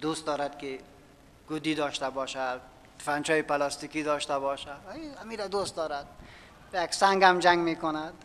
دوست 0.00 0.26
دارد 0.26 0.58
که 0.58 0.78
گودی 1.48 1.74
داشته 1.74 2.10
باشد 2.10 2.60
فنچای 2.98 3.42
پلاستیکی 3.42 4.02
داشته 4.02 4.38
باشد. 4.38 4.78
امیر 5.22 5.46
دوست 5.46 5.76
دارد. 5.76 6.06
به 6.72 6.82
یک 6.82 6.94
سنگ 6.94 7.24
هم 7.24 7.38
جنگ 7.38 7.58
می 7.58 7.76
کند. 7.76 8.24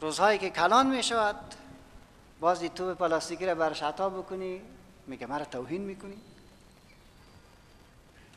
روزهایی 0.00 0.38
که 0.38 0.50
کلان 0.50 0.86
می 0.86 1.02
شود 1.02 1.54
بازی 2.40 2.68
تو 2.68 2.94
پلاستیکی 2.94 3.46
را 3.46 3.54
برش 3.54 3.82
عطا 3.82 4.10
بکنی. 4.10 4.62
میگه 5.06 5.26
مرا 5.26 5.44
توهین 5.44 5.82
می‌کنی. 5.82 6.16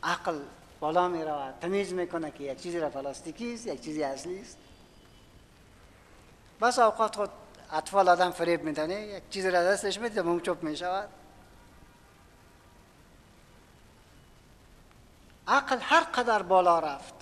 عقل 0.04 0.40
بالا 0.80 1.08
می 1.08 1.24
رود 1.24 1.54
تمیز 1.62 1.94
می‌کنه 1.94 2.32
که 2.32 2.44
یک 2.44 2.62
چیزی 2.62 2.80
را 2.80 2.90
پلاستیکی 2.90 3.54
است 3.54 3.68
یک 3.68 3.82
چیزی 3.82 4.04
اصلی 4.04 4.42
است. 4.42 4.58
بس 6.62 6.80
اوقات 6.80 7.16
خود 7.16 7.30
اطفال 7.72 8.10
آدم 8.10 8.32
فریب 8.32 8.64
میدنه 8.64 9.02
یک 9.02 9.24
چیزی 9.30 9.52
را 9.52 9.64
دستش 9.64 10.00
میده 10.00 10.22
مم 10.22 10.40
چوب 10.40 10.64
می 10.64 10.78
شود 10.78 11.10
عقل 15.48 15.78
هر 15.82 16.04
قدر 16.04 16.42
بالا 16.42 16.80
رفت 16.80 17.14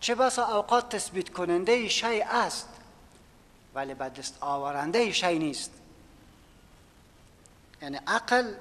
چه 0.00 0.14
بسا 0.14 0.56
اوقات 0.56 0.96
تثبیت 0.96 1.28
کننده 1.28 1.88
شی 1.88 2.20
است 2.22 2.68
ولی 3.74 3.94
به 3.94 4.08
دست 4.08 4.38
آورنده 4.40 5.12
شی 5.12 5.38
نیست. 5.38 5.70
یعنی 7.82 8.00
عقل 8.06 8.54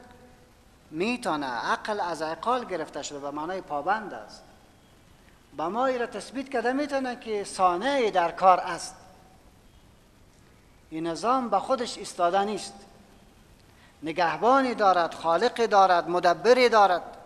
می‌تونه 0.96 1.46
عقل 1.46 2.00
از 2.00 2.22
عقال 2.22 2.66
گرفته 2.66 3.04
شده 3.04 3.20
به 3.20 3.32
معنای 3.32 3.62
پابند 3.62 4.14
است. 4.14 4.44
به 5.58 5.68
ما 5.68 5.88
را 5.88 6.06
تثبیت 6.06 6.50
کرده 6.50 6.74
می‌تونه 6.74 7.16
که 7.16 7.44
سانه 7.44 8.12
در 8.12 8.32
کار 8.32 8.60
است. 8.60 8.96
این 10.90 11.08
نظام 11.08 11.50
به 11.50 11.60
خودش 11.60 11.98
استاده 11.98 12.44
نیست. 12.44 12.74
نگهبانی 14.04 14.75
دارد 14.75 15.14
خالقی 15.14 15.68
دارد 15.68 16.10
مدبری 16.10 16.70
دارد. 16.70 17.18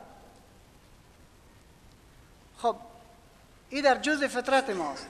خب 2.57 2.75
این 3.69 3.83
در 3.83 3.97
جز 3.97 4.23
فطرت 4.23 4.69
ماست. 4.69 5.07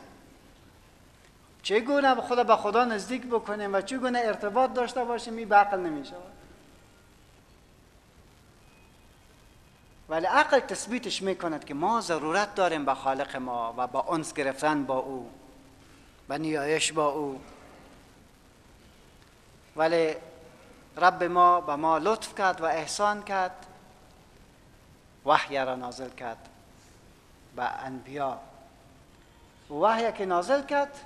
چگونه 1.63 2.15
خدا 2.15 2.43
به 2.43 2.55
خدا 2.55 2.85
نزدیک 2.85 3.25
بکنیم 3.25 3.73
و 3.73 3.81
چگونه 3.81 4.19
ارتباط 4.19 4.73
داشته 4.73 5.03
باشیم 5.03 5.37
این 5.37 5.49
به 5.49 5.55
عقل 5.55 5.79
نمی 5.79 6.05
شود 6.05 6.38
ولی 10.09 10.25
عقل 10.25 10.59
تثبیتش 10.59 11.21
می‌کند 11.21 11.65
که 11.65 11.73
ما 11.73 12.01
ضرورت 12.01 12.55
داریم 12.55 12.85
به 12.85 12.93
خالق 12.93 13.35
ما 13.35 13.73
و 13.77 13.87
با 13.87 14.01
انس 14.01 14.33
گرفتن 14.33 14.83
با 14.83 14.97
او 14.97 15.29
و 16.29 16.37
نیایش 16.37 16.91
با 16.91 17.09
او. 17.09 17.41
ولی 19.75 20.15
رب 20.97 21.23
ما 21.23 21.61
به 21.61 21.75
ما 21.75 21.97
لطف 21.97 22.35
کرد 22.35 22.61
و 22.61 22.65
احسان 22.65 23.23
کرد 23.23 23.65
وحی 25.25 25.57
را 25.57 25.75
نازل 25.75 26.09
کرد 26.09 26.49
به 27.55 27.63
انبیا. 27.63 28.39
وحی 29.69 30.11
که 30.11 30.25
نازل 30.25 30.65
کرد 30.65 31.05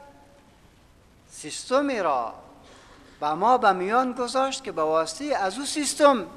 سیستمی 1.29 1.99
را 1.99 2.33
به 3.19 3.33
ما 3.33 3.57
به 3.57 3.71
میان 3.71 4.13
گذاشت 4.13 4.63
که 4.63 4.71
به 4.71 4.81
واسطه 4.81 5.35
از 5.35 5.59
او 5.59 5.65
سیستم 5.65 6.27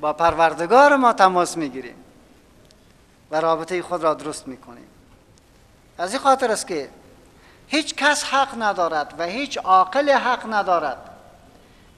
با 0.00 0.12
پروردگار 0.12 0.96
ما 0.96 1.12
تماس 1.12 1.56
می‌گیریم 1.56 1.96
و 3.30 3.40
رابطه 3.40 3.82
خود 3.82 4.02
را 4.02 4.14
درست 4.14 4.48
می‌کنیم. 4.48 4.86
از 5.98 6.12
این 6.12 6.22
خاطر 6.22 6.50
است 6.50 6.66
که 6.66 6.90
هیچ 7.68 7.94
کس 7.94 8.24
حق 8.24 8.62
ندارد 8.62 9.14
و 9.18 9.24
هیچ 9.24 9.58
عاقل 9.58 10.10
حق 10.10 10.54
ندارد 10.54 11.10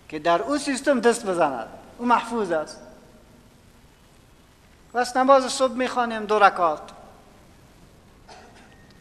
که 0.08 0.18
در 0.18 0.42
او 0.42 0.58
سیستم 0.58 1.00
دست 1.00 1.26
بزند. 1.26 1.68
او 1.98 2.06
محفوظ 2.06 2.52
است. 2.52 2.80
بس 4.94 5.16
نماز 5.16 5.52
صبح 5.52 5.72
می‌خوانیم 5.72 6.24
دو 6.24 6.38
رکات 6.38 6.80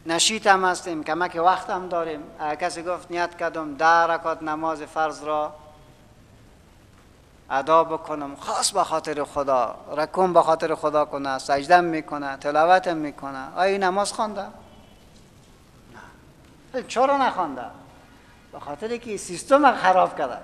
نشیت 0.06 0.46
هم 0.46 0.64
هستیم 0.64 1.04
کمک 1.04 1.40
وقت 1.44 1.70
هم 1.70 1.88
داریم 1.88 2.20
کسی 2.60 2.82
گفت 2.82 3.10
نیت 3.10 3.36
کردم 3.36 3.74
ده 3.74 3.86
رکات 3.86 4.42
نماز 4.42 4.82
فرض 4.82 5.24
را 5.24 5.54
ادا 7.50 7.84
بکنم. 7.84 8.36
خاص 8.36 8.72
به 8.72 8.84
خاطر 8.84 9.24
خدا. 9.24 9.76
رکوم 9.96 10.32
به 10.32 10.42
خاطر 10.42 10.74
خدا 10.74 11.04
کنه. 11.04 11.38
سجدم 11.38 11.84
می‌کنه. 11.84 12.36
تلاوتم 12.36 12.96
می‌کنه. 12.96 13.56
آیا 13.56 13.78
نماز 13.78 14.12
خوانده؟ 14.12 14.46
نه. 16.74 16.82
چرا 16.82 17.16
نخوانده؟ 17.16 17.64
به 18.52 18.60
خاطر 18.60 18.96
که 18.96 19.16
سیستم 19.16 19.74
خراب 19.74 20.18
کرده. 20.18 20.38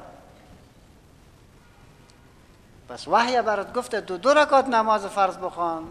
پس 2.88 3.08
وحی 3.08 3.42
برات 3.42 3.74
گفته 3.74 4.00
دو 4.00 4.16
دو 4.16 4.34
رکات 4.34 4.68
نماز 4.68 5.06
فرض 5.06 5.36
بخوان 5.36 5.84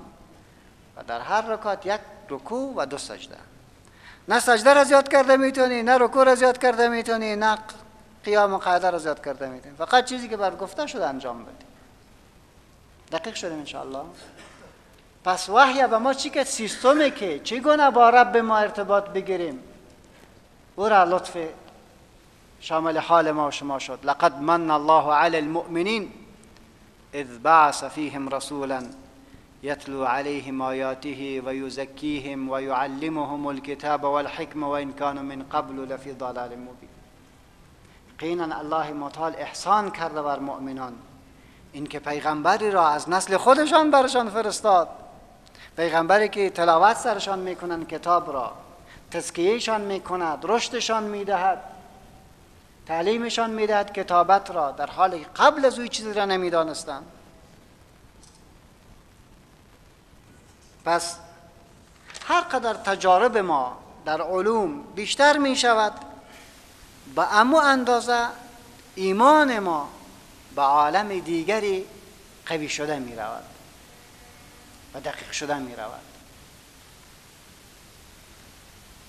و 0.98 1.03
در 1.03 1.20
هر 1.20 1.41
رکات 1.41 1.86
یک 1.86 2.01
رکوع 2.30 2.74
و 2.75 2.86
دو 2.86 2.98
سجده. 2.98 3.38
نه 4.27 4.39
سجده 4.39 4.74
را 4.74 4.84
زیاد 4.84 5.10
کرده 5.10 5.38
می‌تونی 5.38 5.84
نه 5.84 5.98
رکوع 5.98 6.24
را 6.24 6.36
زیاد 6.36 6.58
کرده 6.58 6.88
می‌تونی 6.88 7.36
نه 7.36 7.58
قیام 8.25 8.57
قاعده 8.57 8.89
را 8.89 8.97
زیاد 8.97 9.25
کرده 9.25 9.49
می‌تونی 9.49 9.75
فقط 9.75 10.05
چیزی 10.05 10.29
که 10.29 10.37
بر 10.37 10.55
گفته 10.55 10.87
شده 10.87 11.07
انجام 11.07 11.43
بدی 11.43 11.65
دقیق 13.11 13.35
شدیم 13.35 13.59
انشاءالله. 13.59 14.03
پس 15.25 15.49
وحی 15.49 15.87
به 15.87 15.97
ما 15.97 16.13
چی 16.13 16.29
که 16.29 16.43
سیستمی 16.43 17.11
که 17.11 17.39
چگونه 17.39 17.91
با 17.91 18.09
رب 18.09 18.37
ما 18.37 18.57
ارتباط 18.57 19.05
بگیریم؟ 19.09 19.59
او 20.75 20.89
را 20.89 21.03
لطف 21.03 21.37
شامل 22.59 22.97
حال 22.97 23.31
ما 23.31 23.47
و 23.47 23.51
شما 23.51 23.79
شد. 23.79 23.99
لقد 24.03 24.41
من 24.41 24.71
الله 24.71 25.13
علی 25.13 25.37
المؤمنین 25.37 26.11
اذ 27.13 27.37
بعث 27.37 27.83
فيهم 27.83 28.29
رسولا 28.29 28.83
يتلو 29.63 30.05
عليهم 30.05 30.61
آياته 30.61 31.41
ويزكيهم 31.45 32.49
ويعلمهم 32.49 33.49
الكتاب 33.49 34.03
والحكمة 34.03 34.71
وإن 34.71 34.93
كانوا 34.93 35.23
من 35.23 35.43
قبل 35.43 35.93
لفي 35.93 36.11
ضلال 36.11 36.59
مبين 36.59 36.90
یقینا 38.21 38.57
الله 38.57 38.93
متعال 38.93 39.35
احسان 39.37 39.91
کرده 39.91 40.21
بر 40.21 40.39
مؤمنان. 40.39 40.93
اینکه 41.71 41.99
پیغمبری 41.99 42.71
را 42.71 42.87
از 42.87 43.09
نسل 43.09 43.37
خودشان 43.37 43.91
برشان 43.91 44.29
فرستاد. 44.29 44.87
پیغمبری 45.77 46.29
که 46.29 46.49
تلاوت 46.49 46.97
سرشان 46.97 47.39
می‌کنن 47.39 47.85
کتاب 47.85 48.33
را. 48.33 48.51
تزکیهشان 49.11 49.81
می‌کند 49.81 50.39
رشدشان 50.43 51.03
می‌دهد. 51.03 51.63
تعلیمشان 52.85 53.49
می‌دهد 53.49 53.93
کتابت 53.93 54.51
را. 54.51 54.71
در 54.71 54.87
حالی 54.87 55.25
قبل 55.35 55.65
از 55.65 55.79
او 55.79 55.87
چیزی 55.87 56.13
را 56.13 56.25
نمی‌دانستند. 56.25 57.05
پس 60.85 61.17
هر 62.25 62.41
قدر 62.41 62.73
تجارب 62.73 63.37
ما 63.37 63.77
در 64.05 64.21
علوم 64.21 64.83
بیشتر 64.95 65.37
می 65.37 65.55
شود 65.55 66.11
به 67.15 67.36
امو 67.36 67.58
اندازه 67.58 68.27
ایمان 68.96 69.60
ما 69.60 69.89
به 70.56 70.62
عالم 70.62 71.20
دیگری 71.20 71.86
قوی 72.46 72.70
شده 72.70 73.00
می 73.00 73.15
رود 73.15 73.44
و 74.94 75.00
دقیق 75.00 75.32
شده 75.32 75.58
می 75.58 75.75
رود. 75.75 76.01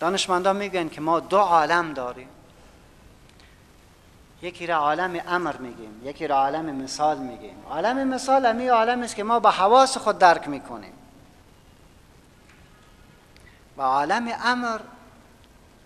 دانشمندان 0.00 0.56
میگن 0.56 0.88
که 0.88 1.00
ما 1.00 1.20
دو 1.20 1.38
عالم 1.38 1.92
داریم. 1.92 2.28
یکی 4.42 4.66
را 4.66 4.76
عالم 4.76 5.20
امر 5.26 5.56
میگیم 5.56 6.00
یکی 6.04 6.26
را 6.26 6.36
عالم 6.36 6.64
مثال 6.64 7.18
میگیم. 7.18 7.56
عالم 7.70 8.08
مثال 8.08 8.46
امی 8.46 8.68
عالم 8.68 9.02
است 9.02 9.16
که 9.16 9.24
ما 9.24 9.40
با 9.40 9.50
حواس 9.50 9.96
خود 9.96 10.18
درک 10.18 10.48
می‌کنیم. 10.48 10.92
و 13.76 13.82
عالم 13.82 14.32
امر 14.44 14.80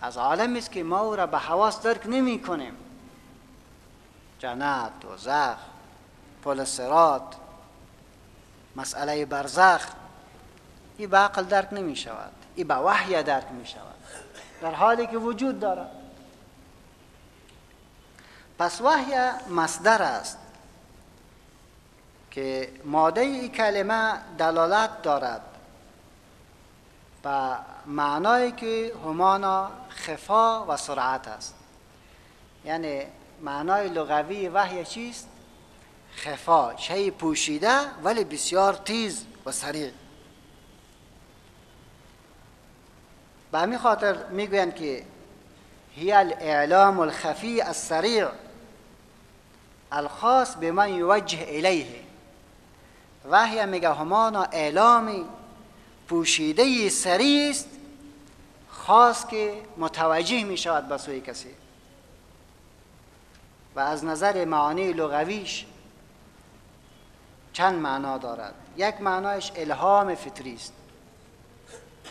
از 0.01 0.17
عالم 0.17 0.57
است 0.57 0.73
که 0.73 0.83
ما 0.83 1.01
او 1.01 1.17
را 1.17 1.27
به 1.27 1.39
حواس 1.39 1.83
درک 1.83 2.03
نمی 2.07 2.43
کنیم. 2.43 2.77
جنت 4.39 4.93
زخ 5.19 5.57
پل 6.45 6.65
سرات 6.65 7.37
مسئله 8.77 9.25
برزخ 9.27 9.87
این 10.99 11.11
به 11.11 11.19
عقل 11.19 11.45
درک 11.45 11.73
نمی 11.73 11.97
شود 11.97 12.33
این 12.55 12.69
به 12.69 12.75
وحی 12.75 13.23
درک 13.23 13.53
می 13.53 13.67
شود 13.67 13.95
در 14.63 14.75
حالی 14.75 15.07
که 15.07 15.19
وجود 15.19 15.61
دارد. 15.61 15.91
پس 18.59 18.81
وحی 18.81 19.15
مصدر 19.51 20.03
است 20.03 20.39
که 22.31 22.73
ماده 22.85 23.21
ای 23.21 23.49
کلمه 23.49 24.13
دلالت 24.39 25.03
دارد. 25.03 25.43
و 27.25 27.57
معنایی 27.87 28.53
که 28.53 28.93
همانا 29.05 29.71
خفا 29.91 30.67
و 30.67 30.77
سرعت 30.77 31.29
است. 31.29 31.55
یعنی 32.65 33.03
معنای 33.43 33.89
لغوی 33.89 34.49
وحی 34.49 34.85
چیست؟ 34.85 35.29
خفا 36.17 36.77
شی 36.77 37.11
پوشیده 37.11 37.81
ولی 38.05 38.25
بسیار 38.25 38.75
تیز 38.75 39.25
و 39.47 39.53
سریع. 39.53 39.91
به 43.53 43.59
همین 43.59 43.79
خاطر 43.79 44.27
می‌گویند 44.27 44.75
که 44.75 45.05
هی 45.95 46.13
الاعلام 46.13 47.01
الخفی 47.01 47.61
السریع 47.61 48.29
الخاص 49.93 50.55
به 50.57 50.73
من 50.73 50.95
یوجه 50.95 51.47
الیه. 51.49 52.03
وحی 53.31 53.67
میگه 53.67 53.95
همانا 53.95 54.43
اعلامی 54.43 55.25
پوشیده 56.09 56.89
سریع 56.89 57.51
است 57.51 57.69
خاص 58.69 59.27
که 59.27 59.63
متوجه 59.77 60.45
می 60.45 60.57
شود 60.57 60.89
به 60.89 60.99
سوی 60.99 61.21
کسی. 61.21 61.49
و 63.77 63.81
از 63.81 64.05
نظر 64.05 64.45
معانی 64.45 64.93
لغویش 64.93 65.67
چند 67.53 67.79
معنا 67.79 68.19
دارد. 68.19 68.55
یک 68.77 69.01
معنایش 69.01 69.53
الهام 69.57 70.15
فطری 70.15 70.55
است. 70.55 70.73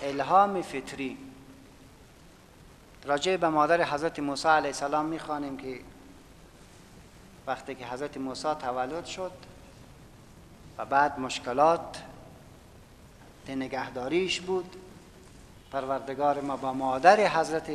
الهام 0.03 0.61
فطری. 0.61 1.17
راجع 3.03 3.37
به 3.37 3.49
مادر 3.49 3.83
حضرت 3.83 4.19
موسی 4.19 4.47
علیه 4.47 4.67
السلام 4.67 5.05
می‌خوانیم 5.05 5.57
که 5.57 5.79
وقتی 7.47 7.75
که 7.75 7.85
حضرت 7.85 8.17
موسی 8.17 8.53
تولد 8.53 9.05
شد 9.05 9.31
و 10.77 10.85
بعد 10.85 11.19
مشکلات 11.19 12.01
نگهداریش 13.49 14.41
بود. 14.41 14.75
پروردگار 15.71 16.41
ما 16.41 16.57
با 16.57 16.73
مادر 16.73 17.27
حضرت 17.27 17.71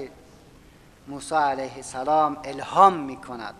موسی 1.08 1.34
علیه 1.34 1.76
السلام 1.76 2.36
الهام 2.44 2.96
می 2.96 3.16
کند 3.16 3.54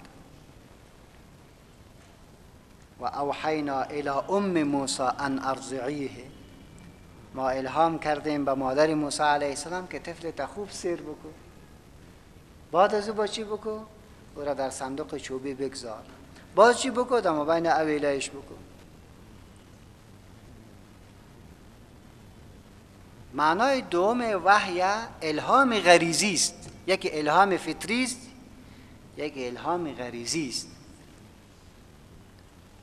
و 3.00 3.04
اوحینا 3.04 3.82
الى 3.82 4.08
ام 4.08 4.62
موسی 4.62 5.02
ان 5.02 5.38
ارضعیه. 5.44 6.10
ما 7.34 7.48
الهام 7.48 7.98
کردیم 7.98 8.44
به 8.44 8.54
مادر 8.54 8.94
موسی 8.94 9.22
علیه 9.22 9.48
السلام 9.48 9.86
که 9.86 9.98
طفل 9.98 10.46
خوب 10.46 10.70
سیر 10.70 11.02
بکو. 11.02 11.28
بعد 12.72 12.94
از 12.94 13.08
او 13.08 13.14
با 13.14 13.26
چی 13.26 13.44
بکو؟ 13.44 13.78
او 14.36 14.42
را 14.42 14.54
در 14.54 14.70
صندوق 14.70 15.16
چوبی 15.16 15.54
بگذار. 15.54 16.02
باز 16.54 16.80
چی 16.80 16.90
بکو؟ 16.90 17.20
در 17.20 17.44
بین 17.44 17.66
اویلایش 17.66 18.30
بکو. 18.30 18.69
معنای 23.34 23.80
دوم 23.80 24.42
وحی 24.44 24.82
الهام 25.22 25.78
غریزی 25.78 26.34
است. 26.34 26.70
یکی 26.86 27.10
الهام 27.12 27.56
فطری 27.56 28.04
است 28.04 28.20
یکی 29.16 29.46
الهام 29.46 29.92
غریزی 29.92 30.48
است. 30.48 30.68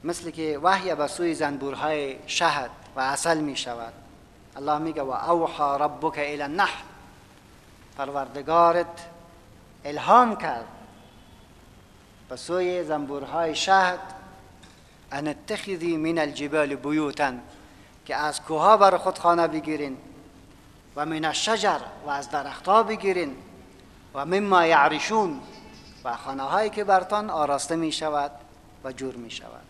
مثل 0.03 0.31
که 0.31 0.59
وحی 0.63 0.95
به 0.95 1.07
سوی 1.07 1.33
زنبورهای 1.33 2.15
شهد 2.27 2.69
و 2.95 2.99
اصل 2.99 3.37
می 3.37 3.57
شود. 3.57 3.93
الله 4.55 4.77
میگه 4.77 5.01
و 5.01 5.09
اوحا 5.09 5.77
ربک 5.77 6.17
الى 6.17 6.41
النحل. 6.41 6.83
پروردگارت 7.97 9.07
الهام 9.85 10.35
کرد. 10.35 10.67
به 12.29 12.35
سوی 12.35 12.83
زنبورهای 12.83 13.55
شهد 13.55 13.99
ان 15.11 15.27
اتخذی 15.27 15.97
من 15.97 16.17
الجبال 16.17 16.75
بیوتا. 16.75 17.33
که 18.05 18.15
از 18.15 18.41
کوها 18.41 18.77
بر 18.77 18.97
خود 18.97 19.17
خانه 19.17 19.47
بگیرین. 19.47 19.97
و 20.97 21.05
من 21.05 21.25
الشجر 21.25 21.79
و 22.05 22.09
از 22.09 22.29
درختها 22.29 22.83
بگیرین 22.83 23.35
و 24.13 24.25
مما 24.25 24.65
یعرشون 24.65 25.39
و 26.03 26.15
خانه 26.15 26.43
هایی 26.43 26.69
که 26.69 26.83
برتان 26.83 27.29
آراسته 27.29 27.75
می 27.75 27.91
شود 27.91 28.31
و 28.83 28.91
جور 28.91 29.15
می 29.15 29.31
شود 29.31 29.61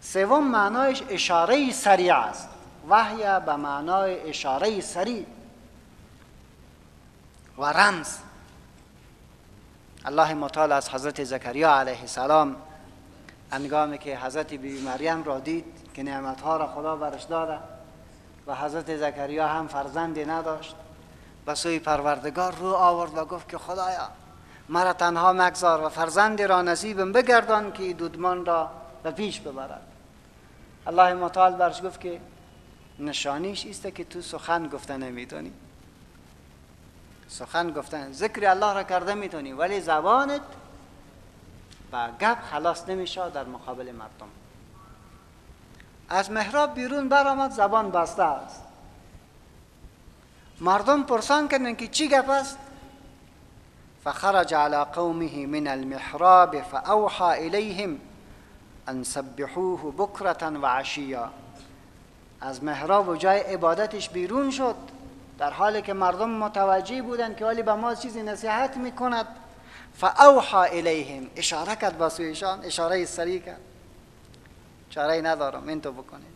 سوم 0.00 0.44
معنایش 0.44 1.02
اشاره 1.08 1.72
سریع 1.72 2.16
است. 2.16 2.48
وحی 2.88 3.22
به 3.46 3.56
معنای 3.56 4.28
اشاره 4.28 4.80
سریع. 4.80 5.26
و 7.58 7.64
رمز. 7.64 8.16
الله 10.04 10.34
مطال 10.34 10.72
از 10.72 10.90
حضرت 10.90 11.24
زکریا 11.24 11.74
علیه 11.74 12.00
السلام 12.00 12.56
انگامی 13.52 13.98
که 13.98 14.18
حضرت 14.18 14.54
بی 14.54 14.82
مریم 14.82 15.24
را 15.24 15.40
دید 15.40 15.64
که 15.94 16.02
نعمتها 16.02 16.56
را 16.56 16.66
خدا 16.66 16.96
برش 16.96 17.22
داده. 17.22 17.73
و 18.46 18.54
حضرت 18.54 18.96
زکریا 18.96 19.48
هم 19.48 19.68
فرزندی 19.68 20.24
نداشت. 20.24 20.76
و 21.46 21.54
سوی 21.54 21.78
پروردگار 21.78 22.54
رو 22.54 22.66
آورد 22.66 23.18
و 23.18 23.24
گفت 23.24 23.48
که 23.48 23.58
خدایا 23.58 24.08
مرا 24.68 24.92
تنها 24.92 25.32
مگذار 25.32 25.84
و 25.84 25.88
فرزندی 25.88 26.44
را 26.44 26.62
نصیبم 26.62 27.12
بگردان 27.12 27.72
که 27.72 27.92
دودمان 27.92 28.46
را 28.46 28.70
به 29.02 29.10
پیش 29.10 29.40
ببرد. 29.40 29.86
الله 30.86 31.14
متعال 31.14 31.52
برش 31.54 31.82
گفت 31.82 32.00
که 32.00 32.20
نشانیش 32.98 33.66
است 33.66 33.94
که 33.94 34.04
تو 34.04 34.20
سخن 34.20 34.68
گفته 34.68 34.96
نمی‌تونی؟ 34.96 35.52
سخن 37.28 37.70
گفتن 37.70 38.12
ذکر 38.12 38.48
الله 38.50 38.72
را 38.72 38.82
کرده 38.82 39.14
می‌تونی 39.14 39.52
ولی 39.52 39.80
زبانت 39.80 40.42
با 41.92 42.08
گپ 42.20 42.38
خلاص 42.50 42.88
نمیشه 42.88 43.30
در 43.30 43.44
مقابل 43.44 43.92
مردم. 43.92 44.28
از 46.08 46.30
محراب 46.30 46.74
بیرون 46.74 47.08
برآمد 47.08 47.50
زبان 47.50 47.90
بسته 47.90 48.22
است. 48.22 48.62
مردم 50.60 51.02
پرسان 51.02 51.48
کردن 51.48 51.74
که 51.74 51.86
چی 51.86 52.08
گپ 52.08 52.30
است؟ 52.30 52.58
فخرج 54.04 54.54
على 54.54 54.76
قومه 54.76 55.46
من 55.46 55.66
المحراب 55.66 56.60
فاوحى 56.60 57.46
اليهم 57.46 58.00
ان 58.88 59.04
سبحوه 59.04 59.92
بكره 59.98 60.48
و 60.48 60.66
عشیا 60.66 61.30
از 62.40 62.64
محراب 62.64 63.08
و 63.08 63.16
جای 63.16 63.40
عبادتش 63.40 64.08
بیرون 64.08 64.50
شد 64.50 64.76
در 65.38 65.50
حالی 65.50 65.82
که 65.82 65.92
مردم 65.92 66.30
متوجه 66.30 67.02
بودند 67.02 67.36
که 67.36 67.44
ولی 67.44 67.62
به 67.62 67.74
ما 67.74 67.94
چیزی 67.94 68.22
نصیحت 68.22 68.76
می‌کند. 68.76 69.26
فاوحى 69.94 70.78
الیهم 70.78 71.26
اشاره 71.36 71.76
کرد 71.76 71.98
با 71.98 72.08
سویشان 72.08 72.64
اشاره 72.64 73.04
سریع 73.04 73.40
کرد. 73.40 73.60
چاره 74.94 75.20
ندارم 75.20 75.68
این 75.68 75.80
تو 75.80 75.92
بکنید. 75.92 76.34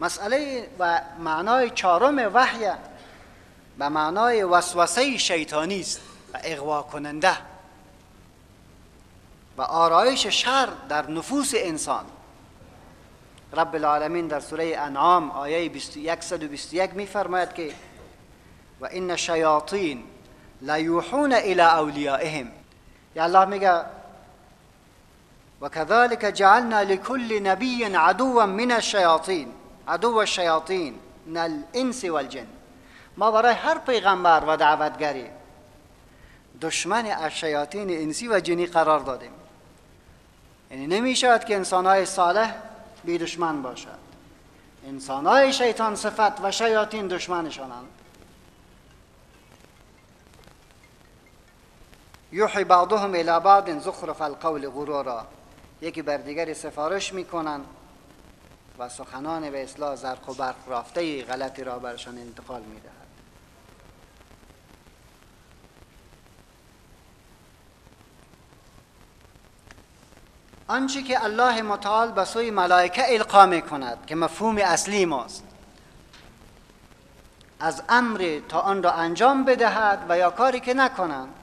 مسئله 0.00 0.68
و 0.78 1.00
معنای 1.18 1.70
چهارم 1.70 2.30
وحی 2.34 2.70
به 3.78 3.88
معنای 3.88 4.42
وسوسه 4.42 5.18
شیطانی 5.18 5.80
است 5.80 6.00
و 6.34 6.38
اغوا 6.44 6.82
کننده 6.82 7.36
و 9.56 9.62
آرایش 9.62 10.26
شر 10.26 10.68
در 10.88 11.10
نفوس 11.10 11.52
انسان. 11.56 12.04
رب 13.52 13.74
العالمین 13.74 14.26
در 14.26 14.40
سوره 14.40 14.76
انعام 14.78 15.30
آیه 15.30 15.70
121 16.20 16.94
میفرماید 16.94 17.52
که 17.52 17.74
و 18.80 18.86
این 18.86 19.16
شیاطین 19.16 20.04
لیوحون 20.60 21.32
الى 21.32 21.60
اولیائهم. 21.60 22.46
یا 23.16 23.24
الله 23.24 23.44
میگه 23.44 23.84
و 25.64 25.68
كذلك 25.68 26.24
جعلنا 26.24 26.84
لكل 26.84 27.42
نبی 27.42 27.84
عدوا 27.84 28.46
من 28.46 28.72
الشیاطین 28.72 29.52
عدو 29.88 30.16
الشیاطین 30.16 30.94
من 31.26 31.36
الانس 31.36 32.04
والجن. 32.04 32.46
ما 33.16 33.30
برای 33.30 33.54
هر 33.54 33.78
پیغمبر 33.78 34.44
و 34.46 34.56
دعوتگری 34.56 35.26
دشمن 36.60 37.06
از 37.06 37.32
شیاطین 37.32 37.90
انسی 37.90 38.28
و 38.28 38.40
جنی 38.40 38.66
قرار 38.66 39.00
دادیم. 39.00 39.30
یعنی 40.70 40.86
نمی 40.86 41.16
شود 41.16 41.44
که 41.44 41.56
انسانهای 41.56 42.06
صالح 42.06 42.54
بی 43.04 43.18
دشمن 43.18 43.62
باشد. 43.62 43.98
انسانهای 44.86 45.52
شیطان 45.52 45.96
صفت 45.96 46.40
و 46.40 46.50
شیاطین 46.50 47.08
دشمنشانند. 47.08 47.88
یوحی 52.32 52.64
بعضهم 52.64 53.14
الى 53.14 53.40
بعض 53.40 53.84
زخرف 53.84 54.22
القول 54.22 54.68
غرورا. 54.70 55.26
یکی 55.84 56.02
بر 56.02 56.16
دیگری 56.16 56.54
سفارش 56.54 57.12
می‌کنند 57.12 57.66
و 58.78 58.88
سخنان 58.88 59.50
به 59.50 59.62
اصلاح 59.62 59.96
زرق 59.96 60.28
و 60.28 60.34
برق 60.34 60.56
رافته 60.66 61.22
غلطی 61.22 61.64
را 61.64 61.78
برشان 61.78 62.18
انتقال 62.18 62.62
می‌دهد. 62.62 62.92
آنچه 70.68 71.02
که 71.02 71.24
الله 71.24 71.62
متعال 71.62 72.12
به 72.12 72.24
سوی 72.24 72.50
ملائکه 72.50 73.12
القا 73.14 73.46
می 73.46 73.62
کند 73.62 74.06
که 74.06 74.14
مفهوم 74.14 74.58
اصلی 74.58 75.04
ماست 75.04 75.44
از 77.60 77.82
امر 77.88 78.40
تا 78.48 78.60
آن 78.60 78.82
را 78.82 78.92
انجام 78.92 79.44
بدهد 79.44 80.06
و 80.08 80.18
یا 80.18 80.30
کاری 80.30 80.60
که 80.60 80.74
نکنند. 80.74 81.34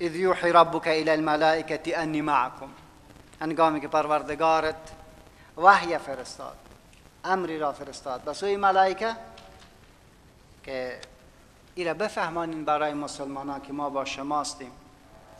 اذ 0.00 0.16
یوحی 0.16 0.52
ربک 0.52 0.86
الى 0.86 1.10
الملائکه 1.10 1.98
انی 1.98 2.20
معکم. 2.20 2.68
هنگامی 3.40 3.80
که 3.80 3.88
پروردگارت 3.88 4.92
وحی 5.56 5.98
فرستاد 5.98 6.56
امری 7.24 7.58
را 7.58 7.72
فرستاد. 7.72 8.20
به 8.20 8.32
سوی 8.32 8.56
ملائکه 8.56 9.16
که 10.64 11.00
ایره 11.74 11.94
بفهمانین 11.94 12.64
برای 12.64 12.94
مسلمانان 12.94 13.60
که 13.60 13.72
ما 13.72 13.90
با 13.90 14.04
شماستیم. 14.04 14.72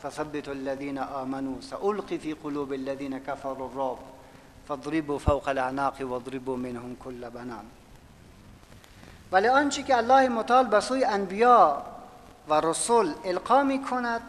فثبت 0.03 0.47
الذين 0.47 0.97
آمنوا 0.97 1.61
سألقي 1.61 2.17
في 2.17 2.33
قلوب 2.33 2.73
الذين 2.73 3.19
كفروا 3.19 3.69
الرعب 3.69 3.97
فاضربوا 4.67 5.17
فوق 5.19 5.47
الاعناق 5.47 6.01
واضربوا 6.01 6.57
منهم 6.57 6.95
كل 6.95 7.29
بنان. 7.29 7.65
ولی 9.31 9.47
آنچه 9.47 9.83
که 9.83 9.97
الله 9.97 10.29
متعال 10.29 10.65
به 10.65 10.79
سوی 10.79 11.05
انبیا 11.05 11.83
و 12.49 12.61
رسول 12.61 13.13
القا 13.25 13.63
می 13.63 13.83
کند 13.83 14.21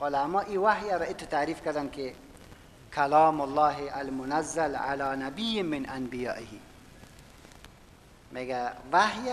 علما 0.00 0.40
این 0.40 0.58
وحی 0.58 0.90
را 0.90 1.04
ات 1.04 1.24
تعریف 1.24 1.64
کردن 1.64 1.90
که 1.90 2.14
کلام 2.94 3.40
الله 3.40 3.96
المنزل 3.96 4.74
على 4.74 5.22
نبی 5.22 5.62
من 5.62 5.88
انبیائه. 5.88 6.46
میگه 8.30 8.70
وحی 8.92 9.30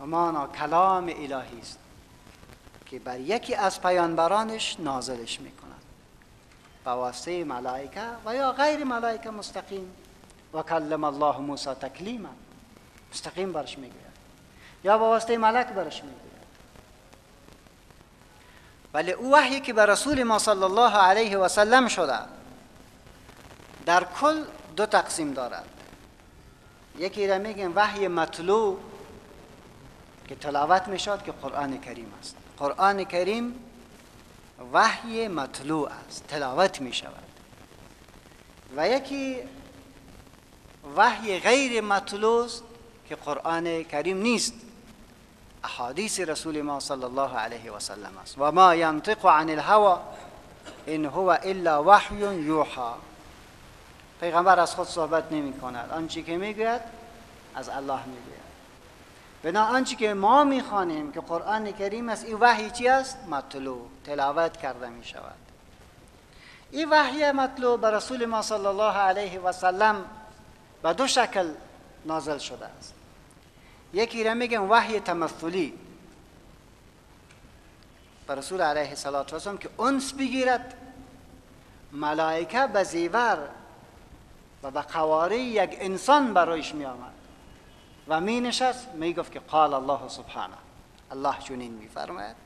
و 0.00 0.06
مانا 0.06 0.46
کلام 0.46 1.04
الهی 1.04 1.60
است 1.60 1.78
که 2.86 2.98
بر 2.98 3.20
یکی 3.20 3.54
از 3.54 3.82
پیانبرانش 3.82 4.80
نازلش 4.80 5.40
می‌کند. 5.40 5.82
با 6.84 6.96
واسطه 6.96 7.44
ملائکه 7.44 8.02
و 8.26 8.34
یا 8.34 8.52
غیر 8.52 8.84
ملائکه 8.84 9.30
مستقیم. 9.30 9.92
و 10.54 10.62
کلم 10.62 11.04
الله 11.04 11.38
موسی 11.38 11.70
تکلیما. 11.70 12.28
مستقیم 13.12 13.52
برش 13.52 13.78
می‌گوید. 13.78 14.18
یا 14.84 14.98
با 14.98 15.08
واسطه 15.08 15.38
ملک 15.38 15.66
برش 15.66 16.04
می‌گوید. 16.04 16.27
ولی 18.98 19.12
او 19.12 19.32
وحی 19.32 19.60
که 19.60 19.72
به 19.72 19.86
رسول 19.86 20.22
ما 20.22 20.38
صلی 20.38 20.62
الله 20.62 20.96
علیه 20.96 21.38
و 21.38 21.48
سلم 21.48 21.88
شده. 21.88 22.18
در 23.86 24.04
کل 24.20 24.44
دو 24.76 24.86
تقسیم 24.86 25.32
دارد. 25.32 25.68
یکی 26.98 27.26
را 27.26 27.38
میگن 27.38 27.72
وحی 27.74 28.08
مطلوع 28.08 28.78
که 30.28 30.34
تلاوت 30.34 30.88
می‌شد 30.88 31.22
که 31.22 31.32
قرآن 31.32 31.80
کریم 31.80 32.12
است. 32.20 32.36
قرآن 32.58 33.04
کریم 33.04 33.54
وحی 34.72 35.28
مطلوع 35.28 35.90
است 36.08 36.26
تلاوت 36.26 36.80
می 36.80 36.92
شود 36.92 37.24
و 38.76 38.88
یکی 38.88 39.36
وحی 40.96 41.38
غیر 41.38 41.80
مطلوع 41.80 42.44
است 42.44 42.62
که 43.08 43.16
قرآن 43.16 43.84
کریم 43.84 44.18
نیست. 44.18 44.54
احادیث 45.64 46.20
رسول 46.20 46.62
ما 46.62 46.80
صلی 46.80 47.04
الله 47.04 47.36
علیه 47.36 47.72
و 47.72 47.78
سلم 47.80 48.18
است. 48.22 48.34
و 48.38 48.52
ما 48.52 48.74
ینطق 48.74 49.26
عن 49.26 49.50
الهوا 49.50 50.00
ان 50.86 51.04
هو 51.04 51.36
الا 51.42 51.84
وحی 51.84 52.16
یوحى 52.16 52.92
پیغمبر 54.20 54.60
از 54.60 54.74
خود 54.74 54.86
صحبت 54.86 55.32
نمی 55.32 55.52
کند. 55.60 55.90
آنچه 55.92 56.22
که 56.22 56.36
می‌گوید 56.36 56.80
از 57.54 57.68
الله 57.68 58.04
می‌گوید. 58.06 58.38
بنا 59.42 59.64
آنچه 59.64 59.96
که 59.96 60.14
ما 60.14 60.44
می‌خوانیم 60.44 61.12
که 61.12 61.20
قرآن 61.20 61.72
کریم 61.72 62.08
است 62.08 62.24
این 62.24 62.36
وحی 62.40 62.70
چی 62.70 62.88
است؟ 62.88 63.18
مطلوع 63.30 63.88
تلاوت 64.04 64.56
کرده 64.56 64.88
می 64.88 65.04
شود. 65.04 65.34
این 66.70 66.88
وحی 66.90 67.32
مطلوع 67.32 67.78
به 67.78 67.90
رسول 67.90 68.26
ما 68.26 68.42
صلی 68.42 68.66
الله 68.66 68.92
علیه 68.92 69.40
و 69.40 69.52
سلم 69.52 70.04
به 70.82 70.92
دو 70.92 71.06
شکل 71.06 71.48
نازل 72.04 72.38
شده 72.38 72.66
است. 72.78 72.94
یکی 73.92 74.24
را 74.24 74.34
میگن 74.34 74.58
وحی 74.58 75.00
تمثلی. 75.00 75.74
به 78.26 78.34
رسول 78.34 78.60
علیه 78.60 78.88
السلام 78.88 79.58
که 79.58 79.68
انس 79.80 80.12
بگیرد 80.12 80.74
ملائکه 81.92 82.66
به 82.66 82.84
زیور 82.84 83.48
و 84.62 84.70
به 84.70 84.80
قواره 84.80 85.38
یک 85.38 85.76
انسان 85.80 86.34
برایش 86.34 86.74
می 86.74 86.84
آمد 86.84 87.12
و 88.08 88.20
می 88.20 88.40
نشست 88.40 88.88
می 88.88 89.14
گفت 89.14 89.32
که 89.32 89.40
قال 89.40 89.74
الله 89.74 90.08
سبحانه. 90.08 90.56
الله 91.10 91.38
چنین 91.38 91.72
می 91.72 91.88
فرماید. 91.88 92.36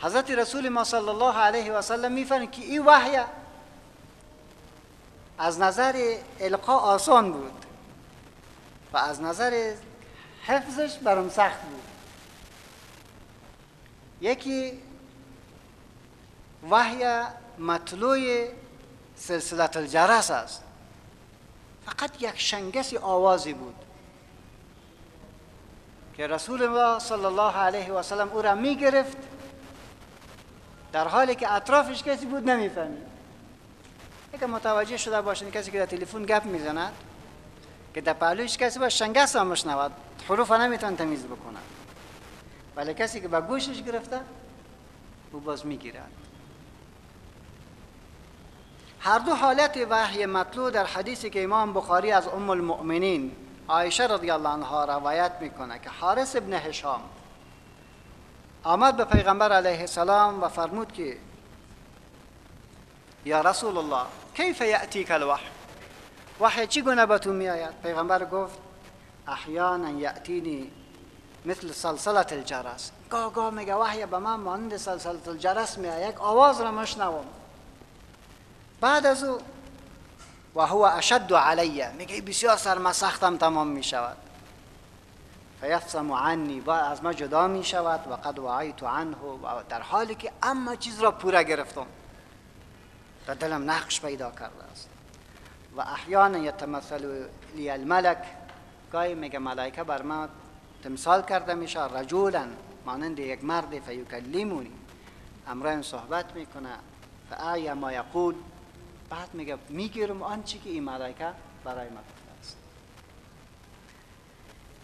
حضرت 0.00 0.30
رسول 0.30 0.68
ما 0.68 0.84
صلی 0.84 1.08
الله 1.08 1.36
علیه 1.38 1.72
و 1.72 1.82
سلم 1.82 2.12
می 2.12 2.24
که 2.24 2.62
این 2.62 2.84
وحی 2.84 3.18
از 5.38 5.60
نظر 5.60 6.16
القا 6.40 6.76
آسان 6.76 7.32
بود. 7.32 7.52
و 8.92 8.96
از 8.96 9.22
نظر 9.22 9.74
حفظش 10.42 10.98
برام 10.98 11.28
سخت 11.28 11.60
بود. 11.60 11.82
یکی 14.20 14.72
وحی 16.70 17.22
مطلوع 17.58 18.48
سلسلت 19.16 19.76
الجرس 19.76 20.30
است. 20.30 20.62
فقط 21.86 22.22
یک 22.22 22.40
شنگسی 22.40 22.96
آوازی 22.96 23.52
بود 23.52 23.74
که 26.16 26.26
رسول 26.26 26.62
الله 26.62 26.98
صلی 26.98 27.24
الله 27.24 27.56
علیه 27.56 27.92
و 27.92 28.02
سلم 28.02 28.28
او 28.28 28.42
را 28.42 28.54
می 28.54 28.76
گرفت 28.76 29.16
در 30.92 31.08
حالی 31.08 31.34
که 31.34 31.52
اطرافش 31.52 32.02
کسی 32.02 32.26
بود 32.26 32.50
نمی‌فهمید. 32.50 33.06
اگه 34.32 34.46
متوجه 34.46 34.96
شده 34.96 35.20
باشین 35.20 35.50
کسی 35.50 35.70
که 35.70 35.78
در 35.78 35.86
تلفن 35.86 36.22
گپ 36.22 36.44
می‌زند 36.44 36.92
که 37.94 38.00
در 38.00 38.12
پهلوش 38.12 38.56
کسی 38.56 38.78
با 38.78 38.88
شنگس 38.88 39.36
هم 39.36 39.46
مشنود 39.46 39.92
حروف 40.28 40.50
نمیتون 40.50 40.96
تمیز 40.96 41.24
بکنه. 41.24 41.58
ولی 42.76 42.94
کسی 42.94 43.20
که 43.20 43.28
با 43.28 43.40
گوشش 43.40 43.82
گرفته 43.82 44.20
او 45.32 45.40
باز 45.40 45.66
می‌گیرد. 45.66 46.10
هر 49.00 49.18
دو 49.18 49.34
حالت 49.34 49.86
وحی 49.90 50.26
مطلوع 50.26 50.70
در 50.70 50.84
حدیثی 50.84 51.30
که 51.30 51.44
امام 51.44 51.72
بخاری 51.72 52.12
از 52.12 52.28
ام 52.28 52.50
المؤمنین 52.50 53.32
عایشه 53.68 54.06
رضی 54.06 54.30
الله 54.30 54.48
عنها 54.48 54.84
روایت 54.84 55.32
می‌کنه 55.40 55.78
که 55.78 55.90
حارس 55.90 56.36
ابن 56.36 56.52
هشام 56.52 57.00
آمد 58.64 58.96
به 58.96 59.04
پیغمبر 59.04 59.52
علیه 59.52 59.80
السلام 59.80 60.42
و 60.42 60.48
فرمود 60.48 60.92
که 60.92 61.16
یا 63.24 63.40
رسول 63.40 63.78
الله 63.78 64.06
کیف 64.34 64.60
یأتیک 64.60 65.10
الوحی؟ 65.10 65.61
وحی 66.40 66.66
چی 66.66 66.82
گونه 66.82 67.06
به 67.06 67.18
تو 67.18 67.32
می 67.32 67.48
آید 67.48 67.82
پیغمبر 67.82 68.24
گفت 68.24 68.58
احیانا 69.28 69.90
یأتینی 69.90 70.70
مثل 71.44 71.72
سلسلت 71.72 72.32
الجرس. 72.32 72.90
گاه 73.10 73.32
گاه 73.32 73.50
میگه 73.50 73.74
وحی 73.74 74.06
به 74.06 74.18
من 74.18 74.34
مانند 74.34 74.76
سلسلت 74.76 75.28
الجرس 75.28 75.78
می 75.78 75.88
آید 75.88 76.18
آواز 76.18 76.60
را 76.60 76.70
مشنوم 76.70 77.24
بعد 78.80 79.06
از 79.06 79.24
او 79.24 79.38
و 80.54 80.66
هو 80.66 80.80
اشد 80.80 81.34
علیه 81.34 81.90
میگه 81.90 82.20
بسیار 82.20 82.56
سرمسختم 82.56 83.36
تمام 83.36 83.66
می 83.66 83.82
شود 83.82 84.16
فیفصم 85.60 86.12
عنی 86.12 86.60
و 86.60 86.70
از 86.70 87.04
ما 87.04 87.12
جدا 87.12 87.48
می 87.48 87.64
شود 87.64 88.12
و 88.12 88.16
قد 88.16 88.38
وعیت 88.38 88.82
عنه 88.82 89.16
و 89.16 89.62
در 89.68 89.80
حالی 89.80 90.14
که 90.14 90.32
اما 90.42 90.76
چیز 90.76 91.00
را 91.00 91.10
پورا 91.10 91.42
گرفتم. 91.42 91.86
در 93.26 93.34
دلم 93.34 93.70
نقش 93.70 94.00
پیدا 94.00 94.30
کرده 94.30 94.64
است. 94.72 94.88
و 95.76 95.80
احیانا 95.80 96.38
یتمثل 96.38 97.26
لی 97.54 97.70
الملک. 97.70 98.18
گاهی 98.92 99.14
میگه 99.14 99.38
ملائکه 99.38 99.84
بر 99.84 100.02
ما 100.02 100.28
تمثال 100.84 101.22
کرده 101.22 101.54
میشه 101.54 101.98
رجولا 101.98 102.46
مانند 102.86 103.18
یک 103.18 103.44
مرد 103.44 103.78
فیکلیمونی 103.78 104.72
امرا 105.48 105.82
صحبت 105.82 106.34
می‌کنه 106.34 106.68
فاعی 107.30 107.72
ما 107.72 107.92
یقول؟ 107.92 108.34
بعد 109.10 109.34
میگه 109.34 109.58
می‌گیرم 109.68 110.22
آنچه 110.22 110.58
که 110.58 110.70
این 110.70 110.84
ملائکه 110.84 111.28
برای 111.64 111.88
ما 111.88 112.00
است. 112.40 112.56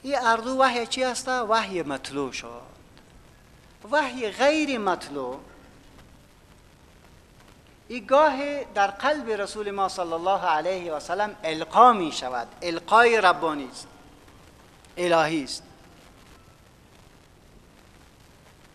این 0.03 0.19
اردو 0.19 0.59
وحی 0.59 0.87
چی 0.87 1.05
است؟ 1.05 1.29
وحی 1.29 1.83
مطلوع 1.83 2.33
شد. 2.33 2.63
وحی 3.91 4.31
غیر 4.31 4.79
مطلوع 4.79 5.41
این 7.89 8.07
گاه 8.07 8.65
در 8.65 8.87
قلب 8.87 9.31
رسول 9.31 9.71
ما 9.71 9.89
صلی 9.89 10.13
الله 10.13 10.45
علیه 10.45 10.93
و 10.93 11.01
سلم 11.01 11.37
القا 11.45 11.93
می 11.93 12.13
شود. 12.13 12.49
القای 12.63 13.21
ربانی 13.21 13.69
است. 13.73 13.87
الهی 14.97 15.45
است. 15.45 15.63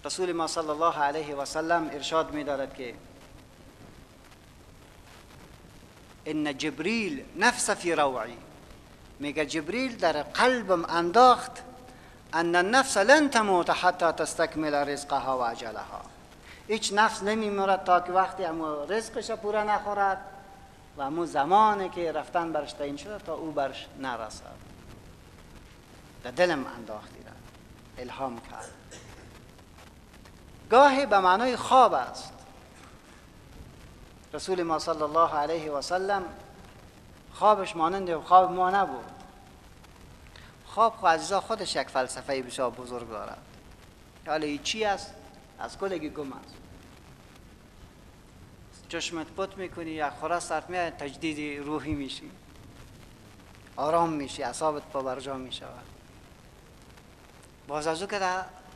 رسول 0.05 0.31
ما 0.31 0.47
صلی 0.47 0.69
الله 0.69 0.99
علیه 0.99 1.35
و 1.35 1.45
سلم 1.45 1.89
ارشاد 1.93 2.33
می 2.33 2.43
دارد 2.43 2.73
که 2.73 2.95
ان 6.25 6.57
جبریل 6.57 7.25
نفس 7.35 7.69
فی 7.69 7.95
روعی. 7.95 8.37
میگه 9.19 9.45
جبریل 9.45 9.97
در 9.97 10.23
قلبم 10.23 10.85
انداخت 10.85 11.51
ان 12.33 12.55
النفس 12.55 12.97
لن 12.97 13.29
تموت 13.29 13.69
حتی 13.69 14.11
تستکمل 14.11 14.73
رزقها 14.75 15.39
و 15.39 15.55
هیچ 16.67 16.93
نفس 16.93 17.23
نمیمورد 17.23 17.83
تا 17.83 17.99
که 17.99 18.11
وقتی 18.11 18.45
امو 18.45 18.85
رزقش 18.89 19.31
پورا 19.31 19.63
نخورد 19.63 20.17
و 20.97 21.01
امو 21.01 21.25
زمانی 21.25 21.89
که 21.89 22.11
رفتن 22.11 22.51
برش 22.51 22.73
تعیین 22.73 22.97
شده 22.97 23.17
تا 23.17 23.33
او 23.33 23.51
برش 23.51 23.87
نرسد. 23.99 24.43
در 26.23 26.31
دلم 26.31 26.65
انداختی 26.77 27.23
را. 27.23 27.31
الهام 28.03 28.41
کرد. 28.51 28.73
گاهی 30.69 31.05
به 31.05 31.19
معنای 31.19 31.55
خواب 31.55 31.93
است. 31.93 32.33
رسول 34.33 34.63
ما 34.63 34.79
صلی 34.79 35.01
الله 35.01 35.35
علیه 35.35 35.71
و 35.71 35.81
سلم 35.81 36.23
خوابش 37.33 37.75
مانند 37.75 38.15
خواب 38.15 38.51
ما 38.51 38.69
نبود. 38.69 39.11
خواب 40.65 40.95
خو 40.95 41.07
عزیزا 41.07 41.41
خودش 41.41 41.75
یک 41.75 41.87
فلسفه 41.87 42.41
بسیار 42.41 42.69
بزرگ 42.69 43.09
دارد. 43.09 43.37
حالا 44.27 44.57
چی 44.57 44.85
است؟ 44.85 45.13
از 45.59 45.77
کلگی 45.77 46.09
گم 46.09 46.33
است 46.33 46.55
چشمت 48.89 49.27
پت 49.27 49.57
می‌کنی 49.57 49.91
یا 49.91 50.09
خورا 50.09 50.39
سرت 50.39 50.69
میاد 50.69 50.93
تجدید 50.93 51.59
روحی 51.59 51.93
میشی. 51.93 52.31
آرام 53.75 54.09
میشی 54.09 54.43
اصابت 54.43 54.83
پا 54.83 55.01
برجا 55.01 55.37
می‌شود. 55.37 55.85
باز 57.67 57.87
از 57.87 58.01
او 58.01 58.07
که 58.07 58.19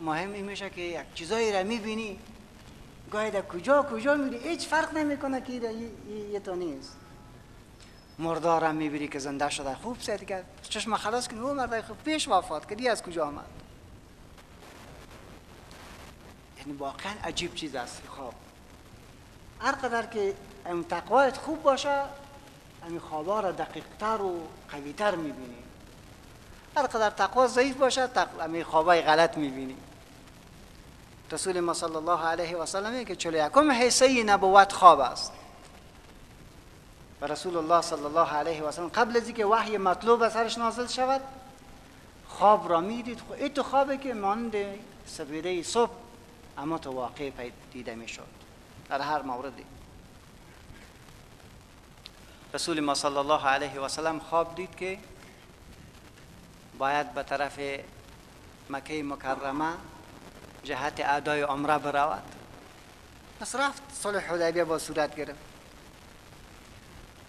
مهم 0.02 0.34
این 0.34 0.46
میشه 0.46 0.70
که 0.70 0.82
یک 0.82 1.14
چیزایی 1.14 1.54
را 1.54 1.64
می‌بینی 1.64 2.20
گاهی 3.12 3.32
در 3.32 3.42
کجا 3.42 3.84
کجا 3.84 4.16
میری 4.16 4.38
هیچ 4.38 4.68
فرق 4.68 4.98
نمی‌کنه 4.98 5.42
که 5.42 5.54
یه 6.32 6.40
تو 6.40 6.56
نیست. 6.56 6.96
مردارم 8.20 8.76
می‌بینی 8.76 9.08
که 9.08 9.20
زنده 9.20 9.50
شده 9.50 9.76
خوب 9.76 10.00
سید 10.00 10.28
که 10.28 10.44
چشم 10.62 10.96
خلاص 10.96 11.28
کنی 11.28 11.40
او 11.40 11.54
مرد 11.54 11.82
خوب 11.82 11.98
پیش 11.98 12.28
وفات 12.28 12.70
کردی 12.70 12.90
از 12.90 13.04
کجا 13.04 13.26
آمد؟ 13.26 13.46
یعنی 16.68 16.80
واقعا 16.80 17.14
عجیب 17.24 17.56
چیز 17.56 17.76
است. 17.76 18.02
خواب 18.16 18.34
هر 19.60 19.72
قدر 19.72 20.06
که 20.06 20.34
ام 20.66 20.84
تقوایت 20.84 21.38
خوب 21.38 21.64
باشه 21.64 22.02
امی 22.88 23.00
خوابا 23.00 23.40
را 23.40 23.52
دقیقتر 23.52 24.22
و 24.22 24.40
قویتر 24.72 25.16
می‌بینی. 25.16 25.64
هر 26.78 26.88
قدر 26.88 27.10
تقوا 27.10 27.48
ضعیف 27.48 27.76
باشه 27.76 28.10
امی 28.42 28.64
خوابای 28.64 29.02
غلط 29.02 29.38
می‌بینی. 29.38 29.76
رسول 31.32 31.60
ما 31.60 31.74
صلی 31.74 31.96
الله 31.96 32.26
علیه 32.26 32.58
و 32.58 32.66
سلم 32.66 33.06
که 33.06 33.16
چلو 33.16 33.48
یکم 33.48 33.72
حصه 33.72 34.24
نبوت 34.24 34.74
خواب 34.74 35.00
است. 35.00 35.32
و 37.22 37.26
رسول 37.26 37.58
الله 37.58 37.82
صلی 37.82 38.06
الله 38.06 38.34
علیه 38.34 38.64
و 38.64 38.72
سلم 38.72 38.88
قبل 38.88 39.18
از 39.18 39.26
اینکه 39.26 39.46
وحی 39.46 39.78
مطلوب 39.78 40.22
از 40.22 40.34
سرش 40.34 40.58
نازل 40.58 40.88
شود 40.88 41.22
خواب 42.28 42.70
را 42.70 42.82
می‌دید. 42.82 43.22
این 43.38 43.54
تو 43.54 43.64
خوابه 43.64 43.98
که 43.98 44.14
مانند 44.14 44.56
سویره 45.06 45.64
صبح. 45.64 46.07
اما 46.58 46.78
تو 46.78 46.92
واقع 46.92 47.32
دیده 47.74 47.96
می‌شد. 47.96 48.28
در 48.90 49.02
هر 49.02 49.22
موردی 49.22 49.66
رسول 52.54 52.80
ما 52.80 52.96
صلی 52.96 53.18
الله 53.18 53.48
علیه 53.48 53.80
و 53.80 53.88
سلم 53.88 54.20
خواب 54.20 54.56
دید 54.56 54.76
که 54.76 55.00
باید 56.78 57.14
به 57.14 57.24
طرف 57.24 57.60
مکه 58.70 59.04
مکرمه 59.04 59.74
جهت 60.64 61.02
ادای 61.06 61.42
عمره 61.42 61.78
برود. 61.78 62.24
پس 63.40 63.56
رفت 63.56 63.82
صلح 63.94 64.20
حدیبیه 64.20 64.64
با 64.64 64.80
صورت 64.80 65.16
گرفت. 65.16 65.40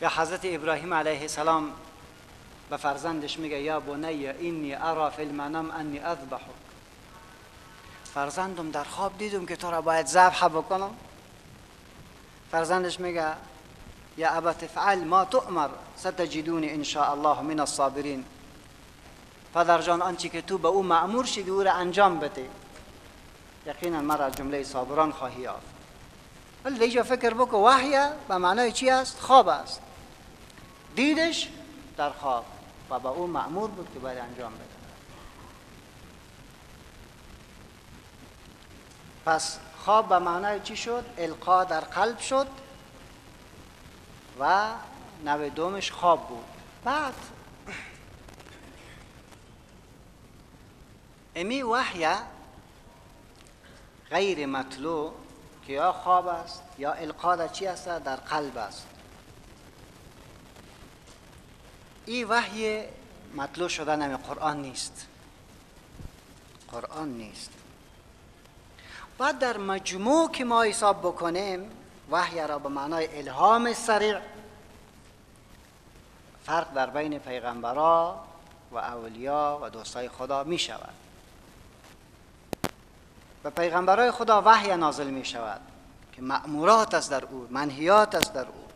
یا 0.00 0.08
حضرت 0.08 0.40
ابراهیم 0.44 0.94
علیه 0.94 1.20
السلام 1.20 1.72
به 2.70 2.76
فرزندش 2.76 3.38
میگه 3.38 3.60
یا 3.60 3.80
بنی 3.80 4.28
اینی 4.28 4.74
ارا 4.74 5.10
فی 5.10 5.22
المنام 5.22 5.70
انی 5.70 5.98
اذبحک. 5.98 6.67
فرزندم 8.18 8.70
در 8.70 8.84
خواب 8.84 9.18
دیدم 9.18 9.46
که 9.46 9.56
تو 9.56 9.70
را 9.70 9.80
باید 9.80 10.06
ذبح 10.06 10.48
بکنم. 10.48 10.90
فرزندش 12.50 13.00
میگه 13.00 13.26
یا 14.16 14.30
ابا 14.30 14.52
تفعل 14.52 15.04
ما 15.04 15.24
تؤمر 15.24 15.68
ستجدونی 15.96 16.70
ان 16.70 16.82
شاء 16.82 17.10
الله 17.10 17.40
من 17.40 17.60
الصابرین. 17.60 18.24
پدر 19.54 19.82
جان 19.82 20.02
آنچه 20.02 20.28
که 20.28 20.42
تو 20.42 20.58
به 20.58 20.68
او 20.68 20.82
معمور 20.82 21.24
شدی 21.24 21.50
او 21.50 21.62
را 21.62 21.72
انجام 21.72 22.18
بده. 22.18 22.48
یقینا 23.66 24.00
مرا 24.00 24.30
جمله 24.30 24.64
صابران 24.64 25.12
خواهی 25.12 25.42
یافت. 25.42 25.66
ولی 26.64 26.78
دیجا 26.78 27.02
فکر 27.02 27.34
بکن 27.34 27.58
وحیه 27.58 28.10
به 28.28 28.36
معنای 28.36 28.72
چی 28.72 28.90
است؟ 28.90 29.20
خواب 29.20 29.48
است. 29.48 29.80
دیدش 30.96 31.48
در 31.96 32.10
خواب 32.10 32.44
و 32.90 32.98
به 32.98 33.08
او 33.08 33.26
معمور 33.26 33.70
بود 33.70 33.88
که 33.94 33.98
باید 33.98 34.18
انجام 34.18 34.54
بده. 34.54 34.77
پس 39.28 39.58
خواب 39.84 40.08
به 40.08 40.18
معنای 40.18 40.60
چی 40.60 40.76
شد؟ 40.76 41.04
القا 41.18 41.64
در 41.64 41.80
قلب 41.80 42.18
شد 42.18 42.46
و 44.40 44.72
نوع 45.24 45.48
دومش 45.48 45.92
خواب 45.92 46.28
بود. 46.28 46.44
بعد 46.84 47.14
امی 51.36 51.62
وحیه 51.62 52.16
غیر 54.10 54.46
مطلوع 54.46 55.14
که 55.66 55.72
یا 55.72 55.92
خواب 55.92 56.26
است 56.26 56.62
یا 56.78 56.92
القا 56.92 57.36
در 57.36 57.48
چی 57.48 57.66
است؟ 57.66 57.88
در 57.88 58.16
قلب 58.16 58.56
است. 58.56 58.86
این 62.06 62.28
وحی 62.28 62.84
مطلوع 63.34 63.68
شدن 63.68 64.16
قرآن 64.16 64.62
نیست. 64.62 65.06
قرآن 66.72 67.08
نیست. 67.08 67.57
بعد 69.18 69.38
در 69.38 69.56
مجموع 69.56 70.30
که 70.30 70.44
ما 70.44 70.62
حساب 70.62 70.98
بکنیم 71.00 71.70
وحی 72.10 72.46
را 72.46 72.58
به 72.58 72.68
معنای 72.68 73.18
الهام 73.18 73.72
سریع 73.72 74.18
فرق 76.44 76.72
در 76.72 76.90
بین 76.90 77.18
پیغمبرا 77.18 78.24
و 78.72 78.76
اولیا 78.78 79.58
و 79.62 79.70
دوستای 79.70 80.08
خدا 80.08 80.44
می 80.44 80.58
شود. 80.58 80.94
و 83.44 83.50
پیغمبرای 83.50 84.10
خدا 84.10 84.42
وحی 84.42 84.76
نازل 84.76 85.06
می 85.06 85.24
شود 85.24 85.60
که 86.12 86.22
مأمورات 86.22 86.94
است 86.94 87.10
در 87.10 87.24
او 87.24 87.48
منهیات 87.50 88.14
است 88.14 88.34
در 88.34 88.46
او. 88.46 88.68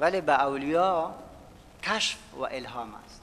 ولی 0.00 0.20
به 0.20 0.32
اولیا 0.32 1.14
کشف 1.82 2.18
و 2.34 2.42
الهام 2.42 2.94
است. 2.94 3.20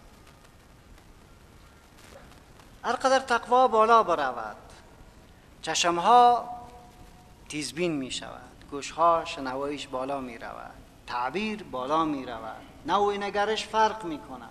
هر 2.83 2.93
قدر 2.93 3.19
تقوا 3.19 3.67
بالا 3.67 4.03
برود 4.03 4.62
چشمها 5.63 6.49
تیزبین 7.49 7.91
می 7.91 8.11
شود 8.11 8.65
گوشها 8.71 9.25
شنوایش 9.25 9.87
بالا 9.87 10.21
می 10.21 10.37
رود 10.37 10.71
تعبیر 11.07 11.63
بالا 11.63 12.05
می 12.05 12.25
رود 12.25 12.61
نوع 12.85 13.17
نگرش 13.17 13.65
فرق 13.65 14.03
می 14.03 14.19
کند 14.19 14.49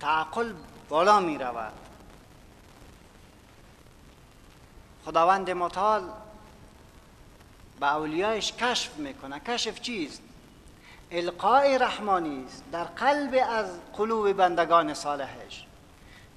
تعقل 0.00 0.52
بالا 0.88 1.20
می 1.20 1.38
رود 1.38 1.72
خداوند 5.04 5.50
متعال 5.50 6.10
به 7.80 7.86
اولیایش 7.86 8.52
کشف 8.52 8.96
می‌کنه 8.96 9.40
کشف 9.40 9.80
چیست؟ 9.80 10.22
القای 11.10 11.78
رحمانی 11.78 12.44
است 12.44 12.64
در 12.72 12.84
قلب 12.84 13.44
از 13.50 13.78
قلوب 13.96 14.32
بندگان 14.32 14.94
صالحش. 14.94 15.65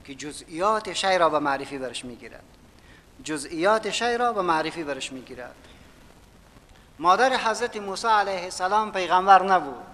که 0.10 0.16
جزئیات 0.16 0.94
شی 0.94 1.18
را 1.18 1.30
به 1.30 1.40
معرفی 1.40 1.78
برش 1.78 2.06
می‌گیرد. 2.06 2.44
جزئیات 3.24 3.90
شی 3.90 4.18
را 4.18 4.34
به 4.34 4.42
معرفی 4.42 4.84
برش 4.84 5.12
می‌گیرد. 5.12 5.56
مادر 7.00 7.38
حضرت 7.38 7.78
موسی 7.78 8.08
علیه 8.08 8.44
السلام 8.44 8.92
پیغمبر 8.92 9.44
نبود. 9.44 9.86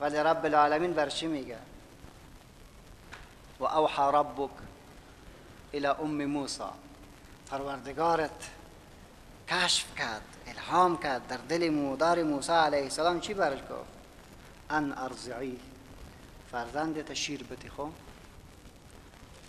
ولی 0.00 0.16
رب 0.16 0.44
العالمین 0.44 0.92
بر 0.92 1.08
چی 1.08 1.26
میگه؟ 1.26 1.58
و 3.60 3.64
اوحى 3.64 4.12
ربک 4.12 4.50
الى 5.74 5.86
ام 5.86 6.24
موسی. 6.24 6.62
پروردگارت 7.50 8.50
کشف 9.48 9.98
کرد 9.98 10.36
الهام 10.46 10.98
کرد 10.98 11.26
در 11.28 11.36
دل 11.36 11.68
مودار 11.68 12.22
موسی 12.22 12.52
علیه 12.52 12.82
السلام. 12.82 13.20
چی 13.20 13.34
برش 13.34 13.58
گفت؟ 13.58 13.90
ان 14.70 14.92
ارزعی 14.92 15.58
فرزندت 16.52 17.14
شیر 17.14 17.42
بتی 17.42 17.68
خب؟ 17.68 17.90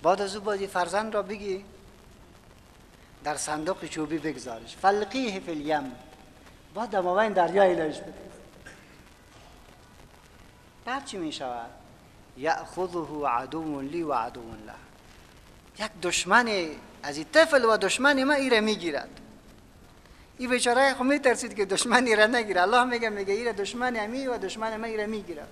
بعد 0.04 0.22
از 0.22 0.36
او 0.36 0.44
بازی 0.44 0.68
فرزند 0.68 1.14
را 1.14 1.22
بگی. 1.22 1.66
در 3.24 3.36
صندوق 3.36 3.86
چوبی 3.86 4.18
بگذارش. 4.18 4.76
فلقیه 4.76 5.40
فی 5.40 5.52
الیم 5.52 5.92
بعد 6.76 6.90
دماوین 6.90 7.34
دریا 7.34 7.64
ایلایش 7.64 7.98
بده. 7.98 8.14
بعد 10.86 11.06
چی 11.06 11.18
می 11.18 11.32
شود 11.32 11.70
یأخذه 12.38 13.28
عدو 13.28 13.82
لی 13.82 14.04
و 14.04 14.14
عدو 14.14 14.42
له. 14.42 14.74
یک 15.86 15.92
دشمن 16.02 16.68
از 17.04 17.18
این 17.18 17.26
طفل 17.34 17.66
و 17.66 17.78
دشمن 17.78 18.24
ما 18.24 18.34
ایره 18.34 18.60
می‌گیرد. 18.60 19.10
این 20.38 20.50
بیچاره 20.50 20.94
خب 20.94 21.04
میترسید 21.04 21.56
که 21.56 21.66
دشمن 21.66 22.06
ایره 22.06 22.28
نگیره. 22.28 22.62
الله 22.62 22.84
میگه 22.84 23.10
میگه 23.10 23.34
ایره 23.34 23.54
دشمن 23.54 23.98
امی 23.98 24.28
و 24.28 24.38
دشمن 24.38 24.78
ما 24.78 24.86
ایره 24.86 25.06
می‌گیرد. 25.06 25.50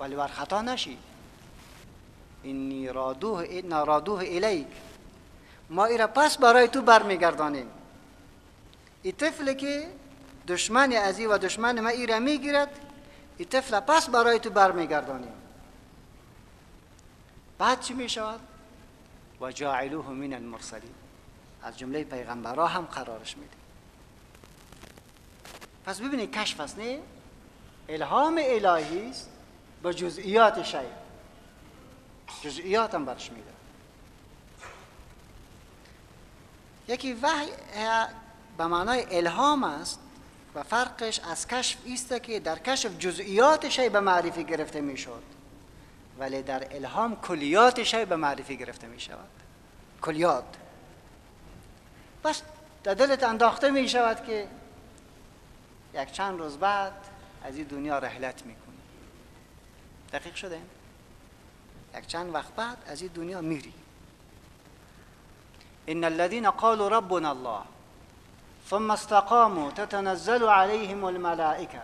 ولی 0.00 0.16
بر 0.16 0.28
خطا 0.28 0.62
نشی. 0.62 0.98
اینی 2.46 2.88
رادوه 2.88 3.38
این 3.38 3.70
رادوه 3.70 4.24
الیک 4.26 4.66
ما 5.70 5.84
ایره 5.84 6.06
پس 6.06 6.38
برای 6.38 6.68
تو 6.68 6.82
برمیگردانیم 6.82 7.66
این 9.02 9.16
طفل 9.16 9.52
که 9.52 9.88
دشمن 10.48 10.92
ازی 10.92 11.26
و 11.26 11.38
دشمن 11.38 11.80
ما 11.80 11.88
ایره 11.88 12.18
می‌گیرد 12.18 12.68
این 13.36 13.48
طفل 13.48 13.80
پس 13.80 14.08
برای 14.08 14.38
تو 14.38 14.50
برمیگردانیم 14.50 15.32
بعد 17.58 17.80
چی 17.80 17.94
می‌شود 17.94 18.40
و 19.40 19.52
جاعلوه 19.52 20.10
من 20.10 20.32
المرسلین 20.32 20.94
از 21.62 21.78
جمله 21.78 22.04
پیغمبرها 22.04 22.66
هم 22.66 22.84
قرارش 22.84 23.36
میده 23.36 23.56
پس 25.84 26.00
ببینید 26.00 26.32
کشف 26.32 26.60
است 26.60 26.78
نه 26.78 26.98
الهام 27.88 28.40
الهی 28.42 29.10
است 29.10 29.30
با 29.82 29.92
جزئیات 29.92 30.62
شیء 30.62 31.05
جزئیات 32.42 32.94
هم 32.94 33.04
برش 33.04 33.32
میده 33.32 33.50
یکی 36.88 37.12
وحی 37.12 37.50
به 38.58 38.66
معنای 38.66 39.16
الهام 39.16 39.64
است 39.64 40.00
و 40.54 40.62
فرقش 40.62 41.20
از 41.20 41.48
کشف 41.48 41.78
است 41.92 42.22
که 42.22 42.40
در 42.40 42.58
کشف 42.58 42.98
جزئیات 42.98 43.68
شی 43.68 43.88
به 43.88 44.00
معرفی 44.00 44.44
گرفته 44.44 44.80
می‌شد 44.80 45.22
ولی 46.18 46.42
در 46.42 46.66
الهام 46.70 47.16
کلیات 47.16 47.82
شی 47.82 48.04
به 48.04 48.16
معرفی 48.16 48.56
گرفته 48.56 48.86
می 48.86 49.00
شود 49.00 49.28
کلیات. 50.02 50.56
پس 52.24 52.42
در 52.84 52.94
دلت 52.94 53.22
انداخته 53.22 53.70
می 53.70 53.88
شود 53.88 54.24
که 54.26 54.48
یک 55.94 56.12
چند 56.12 56.38
روز 56.38 56.58
بعد 56.58 56.92
از 57.44 57.56
این 57.56 57.66
دنیا 57.66 57.98
رحلت 57.98 58.46
می‌کنی. 58.46 58.76
دقیق 60.12 60.34
شده؟ 60.34 60.60
یک 61.96 62.06
چند 62.06 62.34
وقت 62.34 62.54
بعد 62.56 62.78
از 62.86 63.02
این 63.02 63.10
دنیا 63.14 63.40
میری. 63.40 63.72
ان 65.88 66.04
الذين 66.04 66.50
قالوا 66.50 66.88
ربنا 66.88 67.30
الله 67.30 67.62
ثم 68.70 68.90
استقاموا 68.90 69.70
تتنزل 69.70 70.44
عليهم 70.44 71.04
الملائكة 71.04 71.82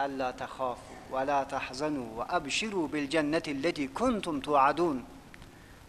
ألا 0.00 0.30
تخافوا 0.30 0.96
ولا 1.10 1.44
تحزنوا 1.44 2.06
وأبشروا 2.16 2.88
بالجنة 2.88 3.42
التي 3.48 3.86
كنتم 3.86 4.40
توعدون. 4.40 5.04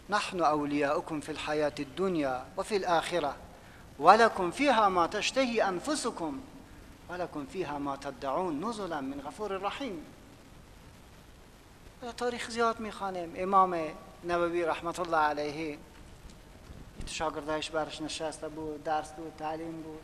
نحن 0.09 0.41
أولياؤكم 0.41 1.19
في 1.19 1.31
الحياة 1.31 1.75
الدنيا 1.79 2.45
وفي 2.57 2.75
الآخرة 2.75 3.35
ولكم 3.99 4.51
فيها 4.51 4.89
ما 4.89 5.07
تشتهي 5.07 5.69
أنفسكم 5.69 6.39
ولكم 7.09 7.45
فيها 7.53 7.77
ما 7.77 7.95
تدعون 7.95 8.69
نزلا 8.69 9.01
من 9.01 9.21
غفور 9.25 9.61
رحیم 9.61 10.03
تاریخ 12.17 12.49
زیاد 12.49 12.79
می‌خوانیم. 12.79 13.33
امام 13.35 13.77
نووی 14.23 14.65
رحمت 14.65 14.99
الله 14.99 15.17
علیه 15.17 15.77
شاگردایش 17.05 17.69
برش 17.69 18.01
نشسته 18.01 18.49
بود 18.49 18.83
درس 18.83 19.11
بود 19.11 19.33
تعلیم 19.37 19.81
بود. 19.81 19.99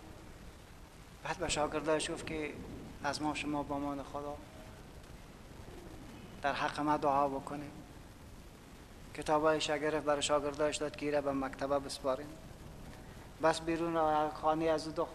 بعد 1.23 1.37
به 1.37 1.49
شاگردایش 1.49 2.11
گفت 2.11 2.27
که 2.27 2.53
از 3.03 3.21
ما 3.21 3.33
شما 3.33 3.63
با 3.63 3.79
مان 3.79 4.03
خدا 4.03 4.37
در 6.41 6.53
حق 6.53 6.79
ما 6.79 6.97
دعا 6.97 7.27
بکنیم. 7.27 7.71
کتابای 9.13 9.59
گرفت 9.59 10.05
برای 10.05 10.21
شاگردایش 10.21 10.77
داد 10.77 10.95
که 10.95 11.21
به 11.21 11.31
مکتبه 11.31 11.79
بسپاریم. 11.79 12.27
بس 13.43 13.61
بیرون 13.61 14.29
خانه 14.29 14.65
از 14.65 14.95
دو 14.95 15.07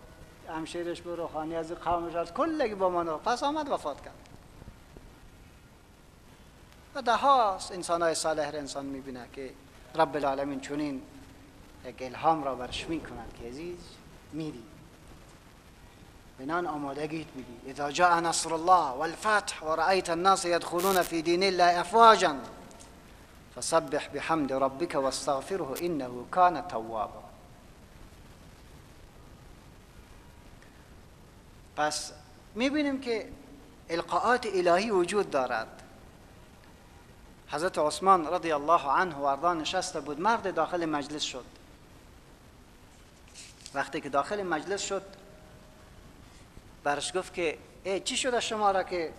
همشیرش 0.48 1.02
برو 1.02 1.28
خانه 1.28 1.54
از 1.54 1.72
قومش 1.72 2.14
از 2.14 2.34
کلگی 2.34 2.74
با 2.74 2.88
ما 2.88 3.04
پس 3.04 3.42
آمد 3.42 3.70
وفات 3.70 4.00
کرد. 4.00 4.29
و 6.94 7.02
ده 7.02 7.16
هاست 7.16 7.72
انسان 7.72 8.02
های 8.02 8.14
صالح 8.14 8.50
انسان 8.54 8.86
می‌بینه 8.86 9.28
که 9.32 9.50
رب 9.94 10.16
العالمین 10.16 10.60
چونین 10.60 11.02
یک 11.84 12.02
الهام 12.02 12.44
را 12.44 12.54
برش 12.54 12.86
می‌کنند 12.88 13.32
که 13.40 13.48
عزیز 13.48 13.78
میری. 14.32 14.62
بنان 16.38 16.66
آمادگیت 16.66 17.26
میدی 17.34 17.70
اذا 17.70 17.90
جاء 17.90 18.20
نصر 18.20 18.54
الله 18.54 18.90
والفتح 18.90 19.62
ورأيت 19.62 20.10
الناس 20.10 20.44
يدخلون 20.44 21.02
في 21.02 21.22
دين 21.22 21.42
الله 21.42 21.80
افواجا 21.80 22.36
فسبح 23.56 24.08
بحمد 24.08 24.52
ربك 24.52 24.94
واستغفره 24.94 25.74
انه 25.80 26.24
كان 26.32 26.68
توابا. 26.68 27.22
پس 31.76 32.12
می‌بینیم 32.54 33.00
که 33.00 33.28
القاءات 33.90 34.46
الهی 34.46 34.90
وجود 34.90 35.30
دارد. 35.30 35.82
حضرت 37.50 37.78
عثمان 37.78 38.26
رضی 38.26 38.52
الله 38.52 38.88
عنه 38.88 39.14
وارضا 39.14 39.54
نشسته 39.54 40.00
بود 40.00 40.20
مرد 40.20 40.54
داخل 40.54 40.86
مجلس 40.86 41.22
شد. 41.22 41.44
وقتی 43.74 44.00
که 44.00 44.08
داخل 44.08 44.42
مجلس 44.42 44.82
شد 44.82 45.02
برش 46.84 47.16
گفت 47.16 47.34
که 47.34 47.58
ای 47.84 48.00
چی 48.00 48.16
شده 48.16 48.40
شما 48.40 48.70
را 48.70 48.82
که 48.82 49.12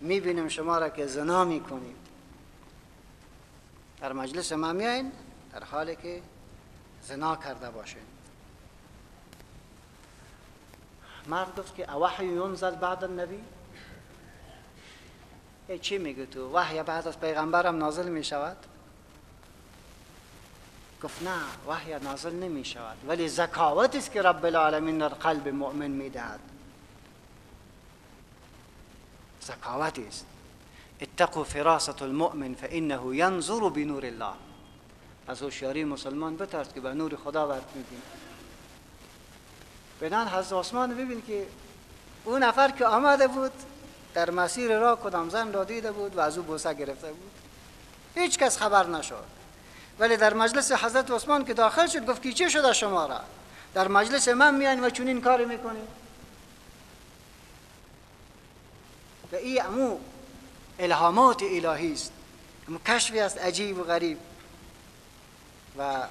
می‌بینیم 0.00 0.48
شما 0.48 0.78
را 0.78 0.88
که 0.88 1.06
زنا 1.06 1.44
می‌کنید 1.44 1.96
در 4.00 4.12
مجلس 4.12 4.52
ما 4.52 4.72
میاین 4.72 5.12
در 5.52 5.64
حالی 5.64 5.96
که 5.96 6.22
زنا 7.02 7.36
کرده 7.36 7.70
باشین 7.70 8.02
مرد 11.26 11.58
گفت 11.58 11.74
که 11.74 11.94
اوحی 11.94 12.26
ینزل 12.26 12.74
بعد 12.74 13.04
النبی؟ 13.04 13.40
چی 15.80 15.98
میگه 15.98 16.26
تو؟ 16.26 16.52
وحی 16.52 16.82
بعد 16.82 17.08
از 17.08 17.20
پیغمبرم 17.20 17.78
نازل 17.78 18.08
می‌شود؟ 18.08 18.56
گفت 21.02 21.22
نه 21.22 21.40
وحی 21.68 21.98
نازل 21.98 22.32
نمی 22.32 22.64
شود 22.64 22.96
ولی 23.08 23.28
زکاوت 23.28 23.96
است 23.96 24.12
که 24.12 24.22
رب 24.22 24.44
العالمین 24.44 24.98
در 24.98 25.08
قلب 25.08 25.48
مؤمن 25.48 25.90
می 25.90 26.10
دهد 26.10 26.40
زکاوت 29.40 29.98
است. 29.98 30.26
اتقوا 31.00 31.44
فراسة 31.44 32.02
المؤمن 32.02 32.54
فانه 32.54 33.16
ينظر 33.16 33.68
بنور 33.68 34.06
الله. 34.06 34.34
از 35.28 35.42
هوشیاری 35.42 35.84
مسلمان 35.84 36.36
بترس 36.36 36.72
که 36.72 36.80
به 36.80 36.94
نور 36.94 37.16
خدا 37.16 37.46
برد 37.46 37.70
میبین 37.74 38.02
بدان 40.00 40.28
حضرت 40.28 40.58
عثمان 40.58 40.94
ببین 40.94 41.22
که 41.26 41.46
اون 42.24 42.42
نفر 42.42 42.70
که 42.70 42.86
آمده 42.86 43.28
بود 43.28 43.52
در 44.16 44.30
مسیر 44.30 44.78
راه 44.78 45.00
کدام 45.00 45.28
زن 45.28 45.52
را 45.52 45.64
دیده 45.64 45.92
بود 45.92 46.16
و 46.16 46.20
از 46.20 46.38
او 46.38 46.44
بوسه 46.44 46.74
گرفته 46.74 47.12
بود. 47.12 47.30
هیچ 48.14 48.38
کس 48.38 48.58
خبر 48.58 48.86
نشد. 48.86 49.24
ولی 49.98 50.16
در 50.16 50.34
مجلس 50.34 50.72
حضرت 50.72 51.10
عثمان 51.10 51.44
که 51.44 51.54
داخل 51.54 51.86
شد 51.86 52.06
گفت 52.06 52.22
که 52.22 52.32
چه 52.32 52.48
شده 52.48 52.72
شما 52.72 53.06
را؟ 53.06 53.20
در 53.74 53.88
مجلس 53.88 54.28
من 54.28 54.54
میان 54.54 54.84
و 54.84 54.90
چنین 54.90 55.20
کاری 55.20 55.44
می‌کنید 55.44 55.88
و 59.32 59.36
این 59.36 59.62
امو 59.62 59.98
الهامات 60.78 61.42
الهی 61.42 61.92
است. 61.92 62.12
امو 62.68 62.78
کشفی 62.78 63.20
است 63.20 63.38
عجیب 63.38 63.78
و 63.78 63.82
غریب. 63.82 64.18
و 65.78 66.02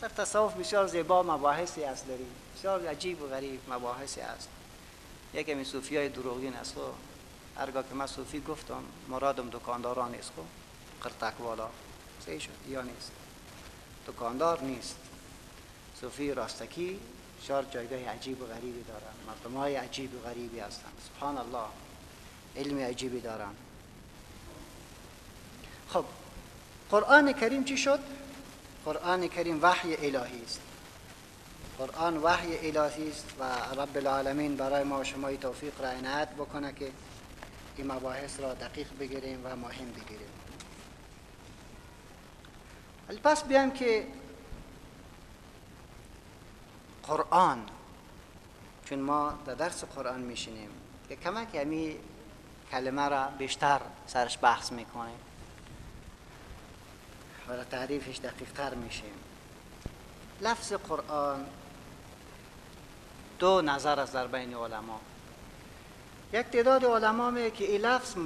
در 0.00 0.08
تصوف 0.08 0.54
بسیار 0.54 0.86
زیبا 0.86 1.22
مباحثی 1.22 1.84
است 1.84 2.08
داریم. 2.08 2.30
بسیار 2.56 2.86
عجیب 2.86 3.22
و 3.22 3.26
غریب 3.26 3.60
مباحثی 3.68 4.20
است 4.20 4.48
یکی 5.34 5.54
می 5.54 5.64
صوفی 5.64 5.96
های 5.96 6.08
دروغین 6.08 6.54
است 6.54 6.76
و 6.76 6.80
هرگاه 7.58 7.88
که 7.88 7.94
من 7.94 8.06
صوفی 8.06 8.40
گفتم 8.40 8.82
مرادم 9.08 9.50
دکانداران 9.50 10.14
است 10.14 10.32
قرتک 11.02 11.40
والا 11.40 11.68
سه 12.26 12.38
شد 12.38 12.50
یا 12.68 12.82
نیست؟ 12.82 13.12
دکاندار 14.06 14.60
نیست. 14.62 14.96
صوفی 16.00 16.34
راستکی 16.34 17.00
شار 17.42 17.64
جایگاه 17.64 17.98
عجیب 17.98 18.42
و 18.42 18.46
غریبی 18.46 18.82
دارن. 18.82 19.14
مردم 19.26 19.56
های 19.56 19.76
عجیب 19.76 20.14
و 20.14 20.18
غریبی 20.18 20.60
هستند 20.60 20.92
سبحان 21.08 21.38
الله. 21.38 21.68
علم 22.56 22.78
عجیبی 22.78 23.20
دارن. 23.20 23.54
خب 25.88 26.04
قرآن 26.90 27.32
کریم 27.32 27.64
چی 27.64 27.76
شد؟ 27.76 28.00
قرآن 28.84 29.28
کریم 29.28 29.58
وحی 29.62 29.96
الهی 29.96 30.42
است. 30.44 30.60
قرآن 31.78 32.16
وحی 32.16 32.70
الهی 32.70 33.10
است 33.10 33.26
و 33.40 33.44
رب 33.80 33.96
العالمین 33.96 34.56
برای 34.56 34.84
ما 34.84 35.00
و 35.00 35.04
شما 35.04 35.32
توفیق 35.32 35.80
را 35.80 35.88
عنایت 35.88 36.28
بکنه 36.28 36.72
که 36.72 36.90
این 37.76 37.92
مباحث 37.92 38.40
را 38.40 38.54
دقیق 38.54 38.88
بگیریم 39.00 39.40
و 39.44 39.56
مهم 39.56 39.92
بگیریم. 39.92 40.28
پس 43.24 43.44
بیایم 43.44 43.70
که 43.70 44.06
قرآن 47.02 47.66
چون 48.84 48.98
ما 48.98 49.38
در 49.46 49.54
درس 49.54 49.84
قرآن 49.84 50.20
میشینیم 50.20 50.70
که 51.08 51.16
کمک 51.16 51.54
همی 51.54 51.96
کلمه 52.70 53.08
را 53.08 53.28
بیشتر 53.38 53.80
سرش 54.06 54.38
بحث 54.42 54.72
می‌کنیم. 54.72 55.18
و 57.48 57.64
تعریفش 57.64 58.18
دقیق 58.18 58.52
تر 58.52 58.74
میشیم. 58.74 59.14
لفظ 60.40 60.72
قرآن 60.72 61.46
دو 63.38 63.62
نظر 63.62 64.00
است 64.00 64.12
در 64.12 64.26
بین 64.26 64.54
علما. 64.54 65.00
یک 66.32 66.46
تعداد 66.46 66.84
علما 66.84 67.30
میگه 67.30 67.50
که 67.50 67.64
این 67.64 67.80
لفظ 67.80 68.16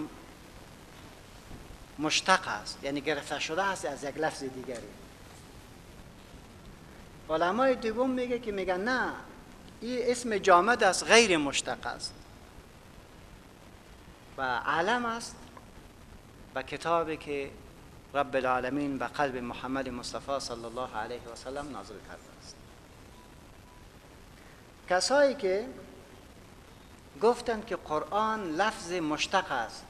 مشتق 1.98 2.48
است 2.48 2.78
یعنی 2.82 3.00
گرفته 3.00 3.38
شده 3.38 3.62
است 3.62 3.84
از 3.84 4.04
یک 4.04 4.18
لفظ 4.18 4.44
دیگری. 4.44 4.88
علمای 7.30 7.74
دوم 7.74 8.10
میگه 8.10 8.38
که 8.38 8.52
میگن 8.52 8.80
نه 8.80 9.12
این 9.80 9.98
اسم 10.02 10.38
جامد 10.38 10.84
است 10.84 11.04
غیر 11.04 11.36
مشتق 11.36 11.86
است. 11.86 12.14
و 14.38 14.42
علم 14.56 15.06
است 15.06 15.36
و 16.54 16.62
کتابی 16.62 17.16
که 17.16 17.50
رب 18.14 18.36
العالمین 18.36 18.98
به 18.98 19.06
قلب 19.06 19.36
محمد 19.36 19.88
مصطفی 19.88 20.40
صلی 20.40 20.64
الله 20.64 20.96
علیه 20.96 21.20
و 21.32 21.36
سلم 21.36 21.68
نازل 21.68 21.94
کرده 22.08 22.22
است. 22.42 22.56
کسایی 24.88 25.34
که 25.34 25.66
گفتند 27.22 27.66
که 27.66 27.76
قرآن 27.76 28.50
لفظ 28.50 28.92
مشتق 28.92 29.52
است. 29.52 29.84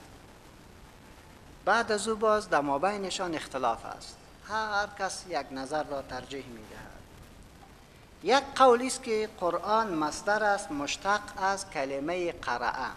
بعد 1.65 1.93
از 1.93 2.09
او 2.09 2.17
باز 2.17 2.51
در 2.51 2.61
مابینشان 2.61 3.35
اختلاف 3.35 3.85
است. 3.85 4.17
هر 4.49 4.89
کس 4.99 5.25
یک 5.29 5.47
نظر 5.51 5.83
را 5.83 6.03
ترجیح 6.03 6.45
می‌دهد. 6.47 7.01
یک 8.23 8.45
قول 8.57 8.83
است 8.83 9.03
که 9.03 9.29
قرآن 9.41 9.95
مصدر 9.95 10.45
است 10.45 10.73
مشتق 10.73 11.21
از 11.37 11.71
کلمه 11.71 12.33
قرعه 12.33 12.91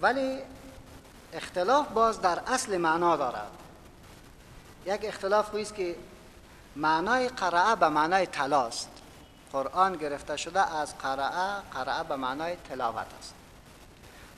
ولی 0.00 0.38
اختلاف 1.32 1.88
باز 1.88 2.20
در 2.20 2.38
اصل 2.46 2.78
معنا 2.78 3.16
دارد. 3.16 3.50
یک 4.86 5.00
اختلاف 5.04 5.54
است 5.54 5.74
که 5.74 5.96
معنای 6.76 7.28
قرعه 7.28 7.74
به 7.74 7.88
معنای 7.88 8.26
تلاست 8.26 8.91
قرآن 9.52 9.96
گرفته 9.96 10.36
شده 10.36 10.74
از 10.74 10.98
قرعه 10.98 11.60
قرعه 11.72 12.02
به 12.02 12.16
معنای 12.16 12.56
تلاوت 12.56 13.06
است. 13.18 13.34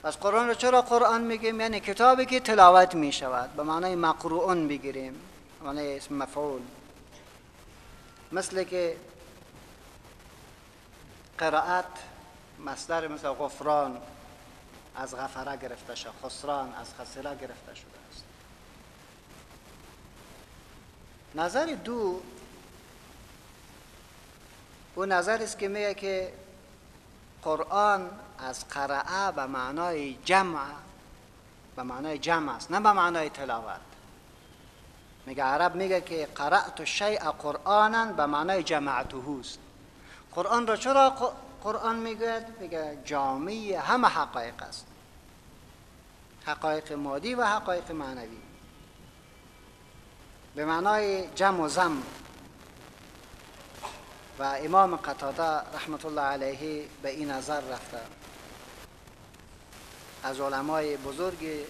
پس 0.02 0.16
قرآن 0.16 0.48
رو 0.48 0.54
چرا 0.54 0.82
قرآن 0.82 1.20
میگیم؟ 1.20 1.60
یعنی 1.60 1.80
کتابی 1.80 2.26
که 2.26 2.40
تلاوت 2.40 2.94
می 2.94 3.12
شود 3.12 3.52
به 3.52 3.62
معنای 3.62 3.94
مقروعون 3.94 4.68
بگیریم 4.68 5.20
معنای 5.62 5.96
اسم 5.96 6.14
مفعول. 6.14 6.62
مثل 8.32 8.64
که 8.64 8.96
قرائت 11.38 11.84
مصدر 12.64 13.08
مثل 13.08 13.28
غفران 13.28 13.98
از 14.96 15.16
غفره 15.16 15.56
گرفته 15.56 15.94
شده 15.94 16.10
خسران 16.24 16.74
از 16.74 16.94
خسره 16.94 17.34
گرفته 17.34 17.74
شده 17.74 17.98
است. 18.10 18.24
نظر 21.34 21.66
دو 21.66 22.20
او 24.94 25.06
نظر 25.06 25.42
است 25.42 25.58
که 25.58 25.68
میگه 25.68 25.94
که 25.94 26.32
قرآن 27.42 28.10
از 28.38 28.68
قرعه 28.68 29.32
به 29.36 29.46
معنای 29.46 30.14
جمع 30.24 30.58
به 31.76 31.82
معنای 31.82 32.18
جمع 32.18 32.54
است 32.54 32.70
نه 32.70 32.80
به 32.80 32.92
معنای 32.92 33.30
تلاوت. 33.30 33.80
میگه 35.26 35.44
عرب 35.44 35.74
میگه 35.74 36.00
که 36.00 36.28
قرأت 36.34 36.80
الشیء 36.80 37.30
قرآنا 37.30 38.12
به 38.12 38.26
معنای 38.26 38.62
جمعته 38.62 39.16
است. 39.40 39.58
قرآن 40.34 40.66
را 40.66 40.76
چرا 40.76 41.14
قرآن 41.62 41.96
میگه؟ 41.96 42.46
میگه 42.60 42.98
جامعی 43.04 43.74
همه 43.74 44.08
حقایق 44.08 44.62
است. 44.62 44.86
حقایق 46.46 46.92
مادی 46.92 47.34
و 47.34 47.44
حقایق 47.44 47.92
معنوی. 47.92 48.38
به 50.54 50.64
معنای 50.64 51.28
جمع 51.34 51.60
و 51.60 51.68
زم 51.68 52.02
و 54.38 54.42
امام 54.42 54.96
قتاده 54.96 55.76
رحمت 55.76 56.04
الله 56.04 56.22
علیه 56.22 56.88
به 57.02 57.10
این 57.10 57.30
نظر 57.30 57.60
رفته. 57.60 58.00
از 60.22 60.40
علمای 60.40 60.96
بزرگ 60.96 61.66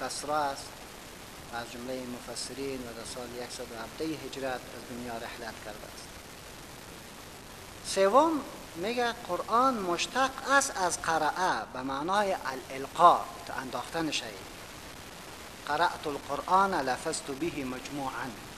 بصره 0.00 0.34
است 0.34 0.68
از 1.54 1.72
جمله 1.72 2.02
مفسرین 2.06 2.80
و 2.80 2.92
در 2.92 3.04
سال 3.14 3.26
117 3.50 4.04
هجرت 4.04 4.54
از 4.54 4.60
دنیا 4.90 5.12
رحلت 5.12 5.54
کرده 5.64 5.86
است. 5.94 6.08
سوم 7.94 8.40
میگه 8.76 9.12
قرآن 9.12 9.74
مشتق 9.74 10.30
است 10.50 10.76
از 10.76 11.02
قرعه 11.02 11.64
به 11.72 11.82
معنای 11.82 12.36
الالقا 12.46 13.20
انداختن 13.60 14.10
شیء 14.10 14.26
قرأت 15.66 16.06
القرآن 16.06 16.74
لفظت 16.74 17.30
به 17.30 17.64
مجموعا. 17.64 18.51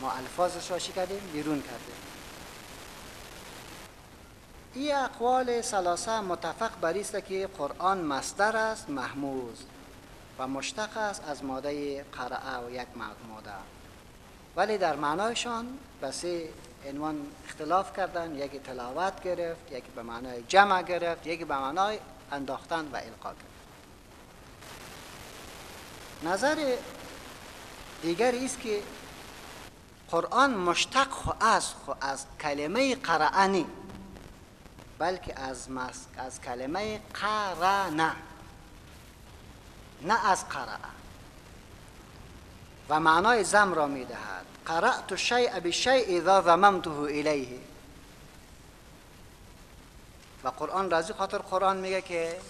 ما 0.00 0.12
الفاظش 0.12 0.70
را 0.70 0.78
چی 0.78 0.92
کردیم؟ 0.92 1.30
بیرون 1.32 1.62
کردیم 1.62 1.94
این 4.74 4.94
اقوال 4.94 5.62
سلاسه 5.62 6.20
متفق 6.20 6.70
بر 6.80 6.98
است 6.98 7.24
که 7.26 7.48
قرآن 7.58 8.00
مصدر 8.00 8.56
است 8.56 8.90
محموز 8.90 9.64
و 10.38 10.48
مشتق 10.48 10.96
است 10.96 11.22
از 11.28 11.44
ماده 11.44 12.02
قرعه 12.02 12.66
و 12.66 12.70
یک 12.70 12.86
ماده 13.28 13.50
ولی 14.56 14.78
در 14.78 14.96
معنایشان 14.96 15.78
بسی 16.02 16.48
عنوان 16.88 17.26
اختلاف 17.48 17.96
کردن 17.96 18.36
یکی 18.36 18.58
تلاوت 18.58 19.22
گرفت 19.22 19.72
یکی 19.72 19.90
به 19.96 20.02
معنای 20.02 20.42
جمع 20.48 20.82
گرفت 20.82 21.26
یکی 21.26 21.44
به 21.44 21.56
معنای 21.56 21.98
انداختن 22.32 22.88
و 22.92 22.96
القا 22.96 23.30
گرفت 23.30 23.44
نظر 26.22 26.76
دیگری 28.02 28.44
است 28.44 28.60
که 28.60 28.82
قرآن 30.10 30.54
مشتق 30.54 31.10
خو 31.10 31.30
از 31.40 31.74
خو 31.74 31.92
از 32.00 32.26
کلمه 32.40 32.94
قرآنی 32.94 33.66
بلکه 34.98 35.40
از 35.40 35.68
از 36.16 36.40
کلمه 36.40 37.00
قرانه 37.14 38.12
نه 40.02 40.26
از 40.26 40.48
قرأ 40.48 40.78
و 42.88 43.00
معنای 43.00 43.44
زم 43.44 43.74
را 43.74 43.86
می 43.86 44.04
دهد. 44.04 44.46
قرأت 44.66 45.12
الشیء 45.12 45.60
بالشیء 45.60 46.18
اذا 46.18 46.42
ضممته 46.42 46.90
الیه. 46.90 47.60
و 50.44 50.48
قرآن 50.48 50.90
رازی 50.90 51.12
خاطر 51.12 51.38
قرآن 51.38 51.76
میگه 51.76 52.02
که 52.02 52.40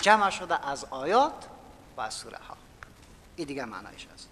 جمع 0.00 0.30
شده 0.30 0.66
از 0.66 0.84
آیات 0.84 1.44
و 1.96 2.00
از 2.00 2.14
سوره 2.14 2.38
ها 2.48 2.56
این 3.36 3.46
دیگه 3.46 3.64
معنایش 3.64 4.06
است 4.14 4.28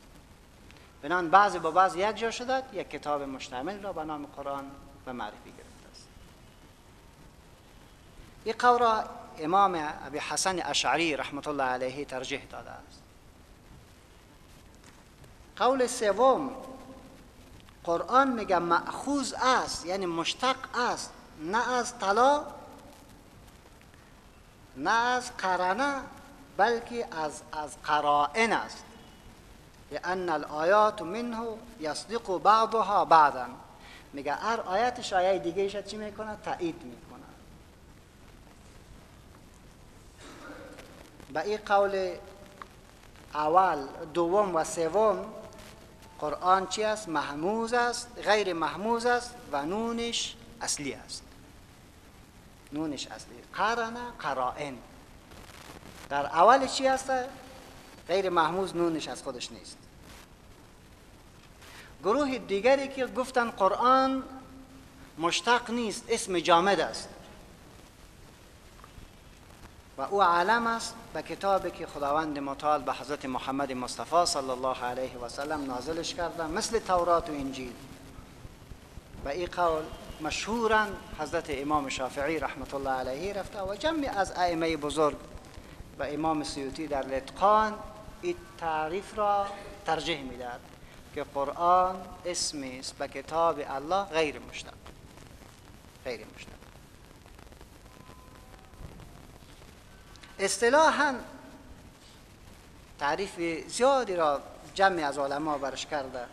بنان 1.03 1.31
بعضی 1.31 1.59
با 1.59 1.71
بعضی 1.71 1.99
یک 1.99 2.17
جا 2.17 2.31
شده 2.31 2.63
یک 2.73 2.91
کتاب 2.91 3.23
مشتمل 3.23 3.83
را 3.83 3.93
به 3.93 4.05
نام 4.05 4.27
قرآن 4.27 4.65
و 5.07 5.13
معرفی 5.13 5.51
گرفته 5.51 5.91
است. 5.93 6.09
این 8.45 8.55
قول 8.59 8.79
را 8.79 9.05
امام 9.39 9.89
ابی 10.07 10.19
حسن 10.19 10.59
اشعری 10.63 11.17
رحمت 11.17 11.49
الله 11.49 11.65
علیه 11.65 12.05
ترجیح 12.05 12.45
داده 12.51 12.71
است. 12.71 13.03
قول 15.57 15.87
سوم 15.87 16.51
قرآن 17.85 18.33
میگه 18.33 18.59
مأخوذ 18.59 19.35
است 19.43 19.87
یعنی 19.87 20.07
مشتق 20.07 20.57
است 20.75 21.13
نه 21.41 21.73
از 21.73 21.99
طلا 21.99 22.43
نه 24.77 24.91
از 24.91 25.37
قرنه 25.37 25.95
بلکه 26.57 27.09
از 27.11 27.43
از 27.53 27.83
قرائن 27.83 28.53
است. 28.53 28.85
لأن 29.91 30.28
الآیات 30.28 31.03
منه 31.03 31.47
یصدق 31.80 32.39
بعضها 32.39 33.05
بعضا. 33.05 33.47
میگه 34.12 34.32
هر 34.32 34.61
آیتش 34.61 35.12
آیه 35.12 35.39
دیگه 35.39 35.82
چی 35.82 35.97
می‌کنه؟ 35.97 36.37
تایید 36.45 36.82
می‌کنه. 36.82 37.22
به 41.32 41.41
این 41.41 41.59
قول 41.66 42.16
اول 43.34 43.87
دوم 44.14 44.55
و 44.55 44.64
سوم 44.64 45.24
قرآن 46.18 46.66
چی 46.66 46.84
است؟ 46.84 47.09
محموز 47.09 47.72
است 47.72 48.09
غیر 48.24 48.53
محموز 48.53 49.07
است 49.07 49.34
و 49.53 49.66
نونش 49.66 50.37
اصلی 50.61 50.95
است. 50.95 51.22
نونش 52.72 53.07
اصلی. 53.07 53.34
قرنه 53.55 54.01
قرائن. 54.18 54.76
در 56.09 56.26
اول 56.26 56.66
چی 56.66 56.87
هست؟ 56.87 57.11
غیر 58.09 58.31
محموز 58.31 58.77
نونش 58.77 59.09
از 59.09 59.23
خودش 59.23 59.53
نیست. 59.53 59.77
گروه 62.05 62.39
دیگری 62.39 62.89
که 62.89 63.07
گفتن 63.07 63.51
قرآن 63.51 64.23
مشتق 65.19 65.71
نیست 65.71 66.05
اسم 66.09 66.39
جامد 66.39 66.81
است. 66.81 67.09
و 69.99 70.03
او 70.03 70.23
علم 70.23 70.67
است 70.67 70.95
به 71.15 71.23
کتابی 71.23 71.71
که 71.71 71.87
خداوند 71.87 72.39
متعال 72.39 72.83
به 72.83 72.93
حضرت 72.93 73.25
محمد 73.25 73.73
مصطفی 73.73 74.27
صلی 74.27 74.51
الله 74.51 74.85
علیه 74.85 75.19
و 75.19 75.29
سلم 75.29 75.65
نازلش 75.65 76.15
کرده 76.15 76.47
مثل 76.47 76.79
تورات 76.79 77.31
و 77.31 77.33
انجیل. 77.33 77.73
و 79.25 79.29
این 79.29 79.47
قول 79.47 79.83
مشهورا 80.21 80.87
حضرت 81.19 81.47
امام 81.49 81.89
شافعی 81.89 82.39
رحمت 82.39 82.75
الله 82.75 82.91
علیه 82.91 83.33
رفته 83.33 83.63
و 83.63 83.75
جمعی 83.75 84.07
از 84.07 84.33
ائمه 84.33 84.77
بزرگ 84.77 85.17
و 85.99 86.03
امام 86.03 86.45
سیوطی 86.45 86.87
در 86.87 87.07
لتقان 87.07 87.75
این 88.23 88.37
تعریف 88.59 89.19
را 89.19 89.47
ترجیح 89.87 90.23
می‌داد 90.23 90.61
که 91.14 91.25
قرآن 91.35 91.97
اسمی 92.25 92.79
است 92.79 92.99
به 92.99 93.09
کتاب 93.09 93.61
الله 93.69 94.05
غیر 94.05 94.39
مشتق. 94.39 94.73
غیر 96.05 96.21
مشتق. 96.35 96.51
اصطلاحا 100.39 101.14
تعریف 102.99 103.41
زیادی 103.69 104.17
را 104.17 104.41
جمعی 104.75 105.03
از 105.03 105.19
علما 105.19 105.59
برش 105.59 105.87
کرده 105.87 106.25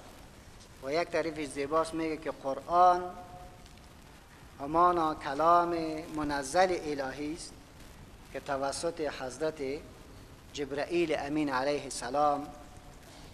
و 0.83 0.93
یک 0.93 1.07
تعریف 1.07 1.53
زیباست 1.53 1.93
میگه 1.93 2.17
که 2.17 2.31
قرآن 2.31 3.03
همانا 4.59 5.15
کلام 5.15 5.75
منزل 6.15 6.77
الهی 6.85 7.33
است 7.33 7.53
که 8.33 8.39
توسط 8.39 9.01
حضرت 9.19 9.61
جبرائیل 10.53 11.15
امین 11.19 11.49
علیه 11.49 11.83
السلام 11.83 12.47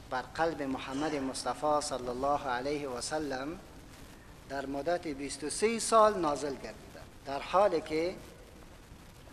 بر 0.09 0.21
قلب 0.21 0.61
محمد 0.61 1.15
مصطفی 1.15 1.81
صلی 1.81 2.07
الله 2.07 2.47
علیه 2.47 2.89
و 2.89 3.01
سلم 3.01 3.59
در 4.49 4.65
مدت 4.65 5.07
23 5.07 5.79
سال 5.79 6.19
نازل 6.19 6.53
گردیده. 6.53 6.99
در 7.25 7.39
حالی 7.39 7.81
که 7.81 8.15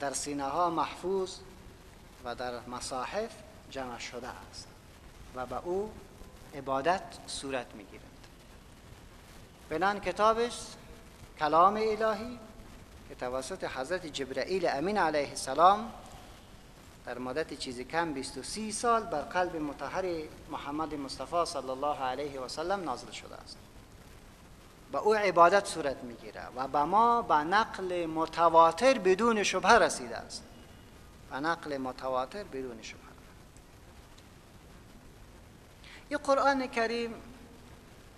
در 0.01 0.13
سینه 0.13 0.45
ها 0.45 0.71
محفوظ 0.71 1.35
و 2.25 2.35
در 2.35 2.61
مصاحف 2.67 3.31
جمع 3.71 3.99
شده 3.99 4.29
است 4.29 4.69
و 5.35 5.47
به 5.47 5.57
او 5.65 5.91
عبادت 6.55 7.03
صورت 7.27 7.67
می‌گیرد. 7.75 8.03
بنان 9.71 10.01
کتابش 10.01 10.53
کلام 11.39 11.75
الهی 11.77 12.39
که 13.09 13.15
توسط 13.15 13.65
حضرت 13.65 14.07
جبرائیل 14.07 14.69
امین 14.69 14.99
علیه 14.99 15.29
السلام 15.29 15.93
در 17.07 17.19
مدت 17.19 17.55
چیزی 17.55 17.85
کم 17.85 18.13
23 18.13 18.71
سال 18.71 19.03
بر 19.03 19.21
قلب 19.21 19.57
متحر 19.57 20.23
محمد 20.51 20.95
مصطفی 20.95 21.45
صلی 21.47 21.71
الله 21.71 22.01
علیه 22.01 22.41
و 22.41 22.49
سلم 22.49 22.85
نازل 22.85 23.11
شده 23.11 23.35
است. 23.35 23.59
به 24.93 24.99
او 24.99 25.15
عبادت 25.15 25.67
صورت 25.67 25.97
می‌گیره 26.05 26.47
و 26.57 26.69
به 26.69 26.83
ما 26.83 27.23
به 27.23 27.35
نقل 27.35 28.07
متواتر 28.07 28.99
بدون 28.99 29.43
شبه 29.43 29.69
رسیده 29.69 30.17
است. 30.17 30.45
به 31.31 31.37
نقل 31.37 31.77
متواتر 31.77 32.45
بدون 32.45 32.83
شبه 32.83 33.07
این 36.09 36.19
قرآن 36.19 36.67
کریم 36.67 37.15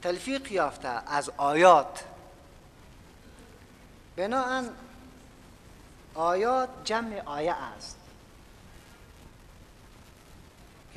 تلفیق 0.02 0.52
یافته 0.52 0.88
از 0.88 1.30
آیات. 1.36 2.04
بناهن 4.16 4.70
آیات 6.14 6.68
جمع 6.84 7.22
آیه 7.26 7.52
است. 7.52 7.97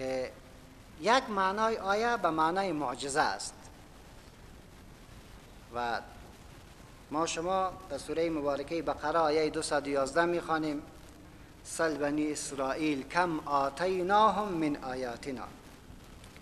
که 0.01 0.31
یک 1.01 1.29
معنای 1.29 1.77
آیه 1.77 2.17
به 2.17 2.29
معنای 2.29 2.71
معجزه 2.71 3.21
است. 3.21 3.53
و 5.75 6.01
ما 7.11 7.25
شما 7.25 7.71
در 7.89 7.97
سوره 7.97 8.29
مبارکه 8.29 8.81
بقره 8.81 9.19
آیه 9.19 9.49
211 9.49 10.25
می‌خوانیم. 10.25 10.81
سل 11.63 11.97
بنی 11.97 12.31
اسرائیل 12.31 13.07
کم 13.07 13.39
آتیناهم 13.39 14.47
من 14.47 14.75
آیاتنا. 14.75 15.47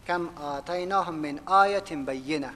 کم 0.08 0.38
آتیناهم 0.38 1.16
من 1.16 1.40
آیت 1.46 1.94
بینه. 1.94 2.54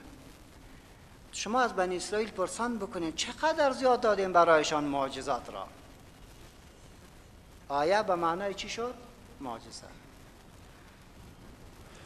شما 1.32 1.60
از 1.60 1.72
بنی 1.72 1.96
اسرائیل 1.96 2.30
پرسان 2.30 2.78
بکنید 2.78 3.16
چقدر 3.16 3.72
زیاد 3.72 4.00
دادیم 4.00 4.32
برایشان 4.32 4.84
معجزات 4.84 5.50
را؟ 5.50 5.66
آیه 7.68 8.02
به 8.02 8.14
معنای 8.14 8.54
چی 8.54 8.68
شد؟ 8.68 8.94
معجزه. 9.40 9.93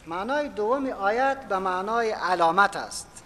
معنای 0.09 0.49
دوم 0.49 0.87
آیت 0.87 1.49
به 1.49 1.59
معنای 1.59 2.11
علامت 2.11 2.77
است. 2.77 3.23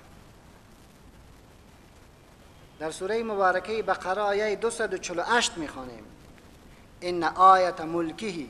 در 2.78 2.90
سوره 2.90 3.22
مبارکه 3.22 3.82
بقره 3.82 4.22
آیه 4.22 4.56
248 4.56 5.58
می‌خوانیم. 5.58 6.04
ان 7.00 7.24
آیت 7.24 7.80
ملکه 7.80 8.46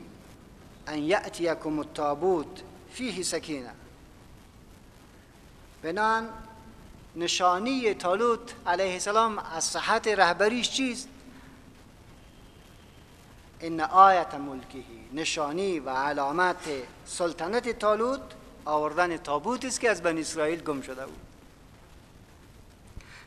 ان 0.87 0.97
یأتیکم 0.97 1.79
التابوت 1.79 2.61
فیه 2.93 3.23
سکینه. 3.23 3.71
بنان 5.83 6.29
نشانی 7.15 7.93
تالوت 7.93 8.53
علیه 8.67 8.93
السلام 8.93 9.39
از 9.39 9.63
صحت 9.63 10.07
رهبریش 10.07 10.71
چیست؟ 10.71 11.09
ان 13.63 13.79
آیت 13.79 14.35
ملکهی 14.35 15.09
نشانی 15.13 15.79
و 15.79 15.89
علامت 15.89 16.69
سلطنت 17.05 17.69
تالوت 17.69 18.21
آوردن 18.65 19.17
تابوت 19.17 19.65
است 19.65 19.79
که 19.79 19.89
از 19.89 20.01
بنی 20.01 20.21
اسرائیل 20.21 20.63
گم 20.63 20.81
شده 20.81 21.05
بود. 21.05 21.21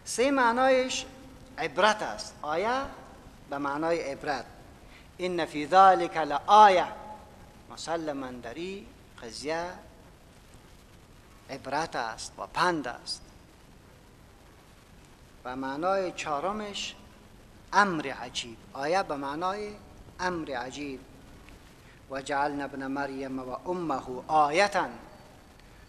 سه 0.05 0.31
معنایش 0.31 1.05
عبرت 1.59 2.03
است. 2.03 2.35
آیه 2.43 2.83
به 3.51 3.59
معنای 3.59 4.01
عبرت. 4.01 4.45
این 5.17 5.45
فی 5.45 5.67
ذلک 5.67 6.17
لآیه. 6.17 6.87
مسلما 7.71 8.31
دری 8.31 8.87
قضیه 9.23 9.65
عبرت 11.51 11.97
است 11.97 12.33
و 12.39 12.47
پند 12.47 12.89
است. 12.89 13.23
و 15.45 15.57
معنای 15.57 16.13
چهارمش 16.13 16.95
امر 17.73 18.07
عجیب. 18.07 18.57
آیه 18.73 19.03
به 19.03 19.17
معنای 19.17 19.71
امر 20.21 20.57
عجیب 20.57 21.01
و 22.11 22.23
جعلنا 22.23 22.65
ابن 22.65 22.87
مریم 22.87 23.39
و 23.39 23.57
امه 23.71 24.03
آیتا 24.29 24.87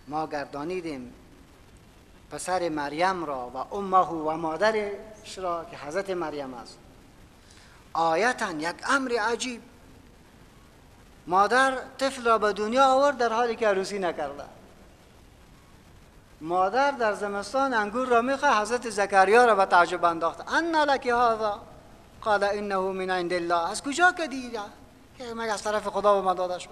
ما 0.08 0.28
گردانیدیم 0.28 1.14
پسر 2.32 2.70
مریم 2.70 3.26
را 3.26 3.50
و 3.50 3.76
امه 3.76 4.08
و 4.08 4.38
مادرش 4.38 5.38
را 5.38 5.66
که 5.72 5.78
حضرت 5.78 6.10
مریم 6.10 6.54
است. 6.54 6.78
آیتا 7.94 8.52
یک 8.52 8.76
امر 8.90 9.12
عجیب. 9.20 9.62
مادر 11.28 11.78
طفل 11.98 12.26
را 12.26 12.38
به 12.38 12.54
دنیا 12.54 12.86
آورد 12.86 13.18
در 13.18 13.34
حالی 13.34 13.56
که 13.56 13.68
عروسی 13.68 14.00
نکرده. 14.00 14.44
مادر 16.42 16.92
در 16.92 17.14
زمستان 17.14 17.74
انگور 17.74 18.08
را 18.08 18.22
می‌خواه 18.22 18.62
حضرت 18.62 18.90
زکریا 18.90 19.46
را 19.46 19.56
به 19.56 19.66
تعجب 19.66 20.06
انداخت 20.06 20.54
ان 20.54 20.76
لکی 20.76 21.10
هذا؟ 21.10 21.62
قال 22.28 22.44
انه 22.44 22.78
من 22.78 23.10
عند 23.10 23.34
الله. 23.34 23.70
از 23.70 23.84
کجا 23.84 24.12
که 24.12 24.28
دیده؟ 24.28 24.60
که 25.18 25.34
مگه 25.34 25.54
از 25.54 25.64
طرف 25.64 25.88
خدا 25.88 26.22
به 26.22 26.34
داده 26.34 26.60
شد؟ 26.60 26.70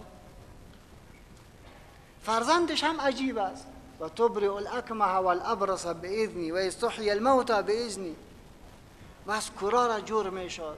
فرزندش 2.24 2.84
هم 2.84 3.02
عجیب 3.02 3.38
است. 3.38 3.68
و 4.00 4.10
تبرئ 4.10 4.50
الاکمه 4.50 5.06
والابرص 5.06 5.86
باذنی 5.86 6.52
و 6.52 6.56
استحی 6.56 7.10
الموتى 7.10 7.54
باذنی 7.54 8.16
و 9.28 9.32
از 9.32 9.50
کرا 9.62 9.88
را 9.88 10.00
جور 10.00 10.30
می‌شد. 10.30 10.78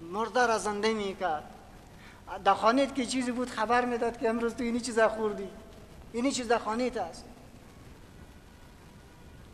مرده 0.00 0.46
را 0.46 0.58
زنده 0.58 0.94
می‌کرد. 0.94 1.44
در 2.44 2.54
خانیت 2.54 2.94
که 2.94 3.06
چیزی 3.06 3.30
بود 3.30 3.50
خبر 3.50 3.84
می‌داد 3.84 4.18
که 4.18 4.28
امروز 4.28 4.54
تو 4.54 4.62
اینی 4.62 4.80
چیزا 4.80 5.08
خوردی. 5.08 5.48
اینی 6.12 6.32
چیز 6.32 6.48
در 6.48 6.58
است. 6.96 7.24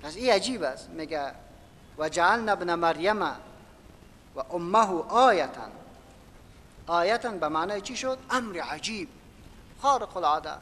پس 0.03 0.17
این 0.17 0.33
عجیب 0.33 0.63
است. 0.63 0.89
میگه 0.89 1.33
و 1.99 2.09
جعلنا 2.09 2.53
ابن 2.53 2.75
مریم 2.75 3.23
و 4.39 4.55
امه 4.55 5.03
آیتا 5.09 5.63
آیتا 6.87 7.31
به 7.31 7.49
معنای 7.49 7.81
چی 7.81 7.97
شد؟ 7.97 8.19
امر 8.31 8.61
عجیب. 8.61 9.09
خارق 9.83 10.17
العاده. 10.17 10.53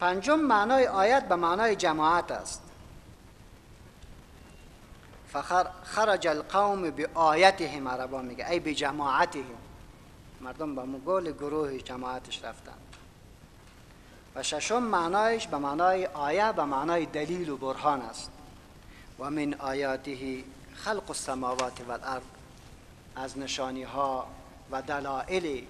پنجم 0.00 0.38
معنای 0.38 0.86
آیت 0.86 1.28
به 1.28 1.36
معنای 1.36 1.76
جماعت 1.76 2.30
است. 2.30 2.62
فخرج 5.32 6.26
القوم 6.26 6.90
به 6.90 7.08
آیتهم 7.14 7.88
عربا 7.88 8.22
میگه. 8.22 8.50
ای 8.50 8.60
به 8.60 8.74
جماعتهم. 8.74 9.44
مردم 10.40 10.74
با 10.74 10.84
مگول 10.84 11.32
گروه 11.32 11.78
جماعتش 11.78 12.44
رفتن. 12.44 12.78
و 14.34 14.42
ششم 14.42 14.82
معنایش 14.82 15.46
به 15.46 15.58
معنای 15.58 16.06
آیه 16.06 16.52
به 16.52 16.64
معنای 16.64 17.06
دلیل 17.06 17.48
و 17.48 17.56
برهان 17.56 18.00
است. 18.00 18.30
و 19.18 19.30
من 19.30 19.54
آیاته 19.54 20.44
خلق 20.84 21.10
السماوات 21.10 21.80
و 21.88 21.92
الارض 21.92 22.22
از 23.16 23.38
نشانی 23.38 23.82
ها 23.82 24.26
و 24.70 24.82
دلائل 24.82 25.60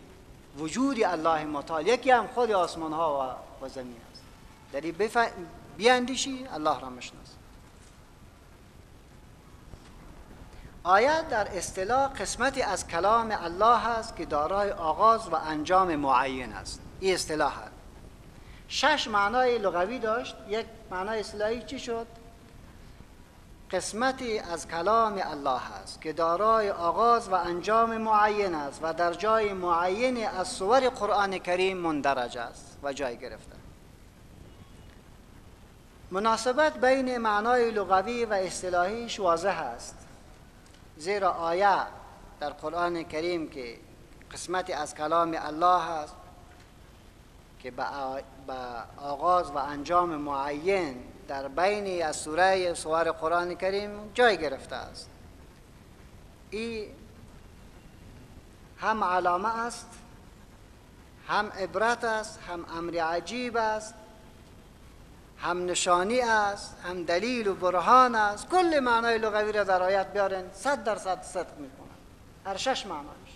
وجود 0.59 1.05
الله 1.05 1.45
متعال. 1.45 1.87
یکی 1.87 2.11
هم 2.11 2.27
خود 2.27 2.51
آسمان 2.51 2.93
ها 2.93 3.37
و, 3.63 3.69
زمین 3.69 3.97
است. 4.13 4.23
داری 4.73 4.93
بف... 4.93 5.17
بیاندیشی 5.77 6.47
الله 6.53 6.81
را 6.81 6.91
مشناس 6.91 7.29
آیت 10.83 11.29
در 11.29 11.57
اصطلاح 11.57 12.13
قسمتی 12.13 12.63
از 12.63 12.87
کلام 12.87 13.31
الله 13.31 13.89
است 13.89 14.17
که 14.17 14.25
دارای 14.25 14.71
آغاز 14.71 15.29
و 15.29 15.35
انجام 15.35 15.97
معین 15.97 16.53
است. 16.53 16.81
این 17.01 17.15
اصطلاح 17.15 17.53
شش 18.69 19.09
معنای 19.09 19.59
لغوی 19.59 19.99
داشت. 19.99 20.37
یک 20.49 20.67
معنای 20.91 21.21
اصطلاحی 21.21 21.63
چی 21.63 21.79
شد؟ 21.79 22.07
قسمتی 23.73 24.39
از 24.39 24.68
کلام 24.68 25.21
الله 25.23 25.73
است 25.73 26.01
که 26.01 26.12
دارای 26.12 26.71
آغاز 26.71 27.29
و 27.29 27.35
انجام 27.35 27.97
معین 27.97 28.55
است 28.55 28.81
و 28.83 28.93
در 28.93 29.12
جای 29.12 29.53
معین 29.53 30.29
از 30.29 30.49
سور 30.49 30.89
قرآن 30.89 31.39
کریم 31.39 31.77
مندرج 31.77 32.39
است 32.39 32.79
و 32.83 32.93
جای 32.93 33.16
گرفته. 33.16 33.57
مناسبت 36.11 36.79
بین 36.79 37.18
معنای 37.18 37.71
لغوی 37.71 38.25
و 38.25 38.33
اصطلاحیش 38.33 39.21
واضح 39.21 39.59
است 39.59 39.97
زیرا 40.97 41.31
آیه 41.31 41.77
در 42.41 42.51
قرآن 42.51 43.03
کریم 43.03 43.49
که 43.49 43.79
قسمتی 44.33 44.73
از 44.73 44.95
کلام 44.95 45.37
الله 45.39 45.91
است 45.91 46.16
که 47.61 47.71
به 47.71 47.85
آغاز 48.97 49.51
و 49.51 49.59
انجام 49.59 50.09
معین 50.09 50.97
در 51.31 51.49
بین 51.49 52.07
از 52.07 52.16
سوره 52.16 52.74
سوار 52.74 53.12
قرآن 53.12 53.55
کریم 53.55 54.11
جای 54.14 54.39
گرفته 54.39 54.76
است. 54.76 55.11
این 56.51 56.89
هم 58.81 59.05
علامه 59.05 59.59
است 59.59 59.87
هم 61.28 61.47
عبرت 61.47 62.05
است 62.05 62.39
هم 62.49 62.64
امر 62.76 62.99
عجیب 62.99 63.57
است 63.57 63.95
هم 65.39 65.66
نشانی 65.66 66.20
است 66.20 66.76
هم 66.85 67.05
دلیل 67.05 67.49
و 67.49 67.55
برهان 67.55 68.14
است. 68.14 68.49
کل 68.49 68.81
معنای 68.81 69.18
لغوی 69.18 69.53
را 69.53 69.64
در 69.64 69.83
آیت 69.83 70.12
بیارن 70.12 70.45
صد 70.53 70.85
درصد 70.85 71.22
صدق 71.22 71.59
می‌کنن 71.59 71.99
هر 72.47 72.57
شش 72.57 72.87
معنایش 72.87 73.31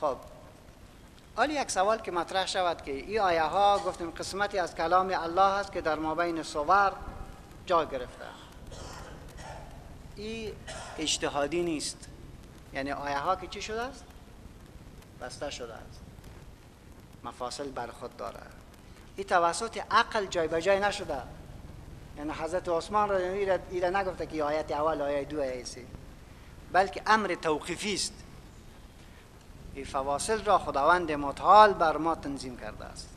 خب. 0.00 0.16
حالی 1.36 1.54
یک 1.54 1.70
سوال 1.70 1.98
که 1.98 2.10
مطرح 2.10 2.46
شود 2.46 2.82
که 2.82 2.92
این 2.92 3.20
آیه 3.20 3.42
ها 3.42 3.78
گفتیم 3.78 4.10
قسمتی 4.10 4.58
از 4.58 4.74
کلام 4.74 5.10
الله 5.14 5.40
است 5.42 5.72
که 5.72 5.80
در 5.80 5.94
مابین 5.94 6.42
صور 6.42 6.92
جا 7.66 7.84
گرفته. 7.84 8.24
این 10.16 10.52
اجتهادی 10.98 11.62
نیست. 11.62 12.08
یعنی 12.72 12.92
آیه 12.92 13.18
ها 13.18 13.36
که 13.36 13.46
چی 13.46 13.62
شده 13.62 13.82
است؟ 13.82 14.04
بسته 15.20 15.50
شده 15.50 15.74
است. 15.74 16.00
مفاصل 17.24 17.70
بر 17.70 17.86
خود 17.86 18.16
داره. 18.16 18.40
این 19.16 19.26
توسط 19.26 19.82
عقل 19.90 20.26
جای 20.26 20.48
به 20.48 20.62
جای 20.62 20.80
نشده. 20.80 21.22
یعنی 22.16 22.30
حضرت 22.30 22.68
عثمان 22.68 23.08
را 23.08 23.16
ایره 23.70 23.90
نگفته 23.90 24.26
که 24.26 24.44
آیت 24.44 24.72
اول 24.72 25.02
آیه 25.02 25.24
دو 25.24 25.40
آیه 25.40 25.64
سی 25.64 25.86
بلکه 26.72 27.02
امر 27.06 27.34
توقیفی 27.34 27.94
است. 27.94 28.23
این 29.74 29.84
فواصل 29.84 30.44
را 30.44 30.58
خداوند 30.58 31.12
متعال 31.12 31.72
بر 31.72 31.96
ما 31.96 32.14
تنظیم 32.14 32.56
کرده 32.56 32.84
است. 32.84 33.08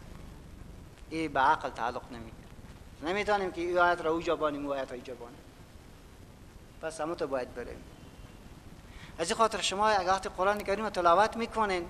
این 1.09 1.33
به 1.33 1.39
عقل 1.39 1.69
تعلق 1.69 2.01
نمی‌گیره 2.11 2.47
نمی‌تونیم 3.03 3.51
که 3.51 3.61
این 3.61 3.77
آیت 3.77 4.01
را 4.01 4.11
اوجا 4.11 4.35
بانیم 4.35 4.65
و 4.65 4.71
آیت 4.71 4.91
را 4.91 4.97
پس 6.81 7.01
همه 7.01 7.15
تو 7.15 7.27
باید 7.27 7.55
بریم. 7.55 7.83
از 9.19 9.27
این 9.29 9.37
خاطر 9.37 9.61
شما 9.61 9.87
اگه 9.87 10.09
وقتی 10.09 10.29
قرآن 10.29 10.57
کریم 10.57 10.89
تلاوت 10.89 11.37
می‌کنین 11.37 11.85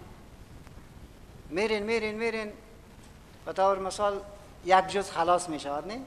میرین 1.49 1.84
میرین 1.84 2.15
میرین 2.15 2.51
و 3.45 3.53
طور 3.53 3.80
مثال 3.80 4.22
یک 4.65 4.88
جز 4.88 5.11
خلاص 5.11 5.49
می‌شود 5.49 5.88
نه؟ 5.88 6.01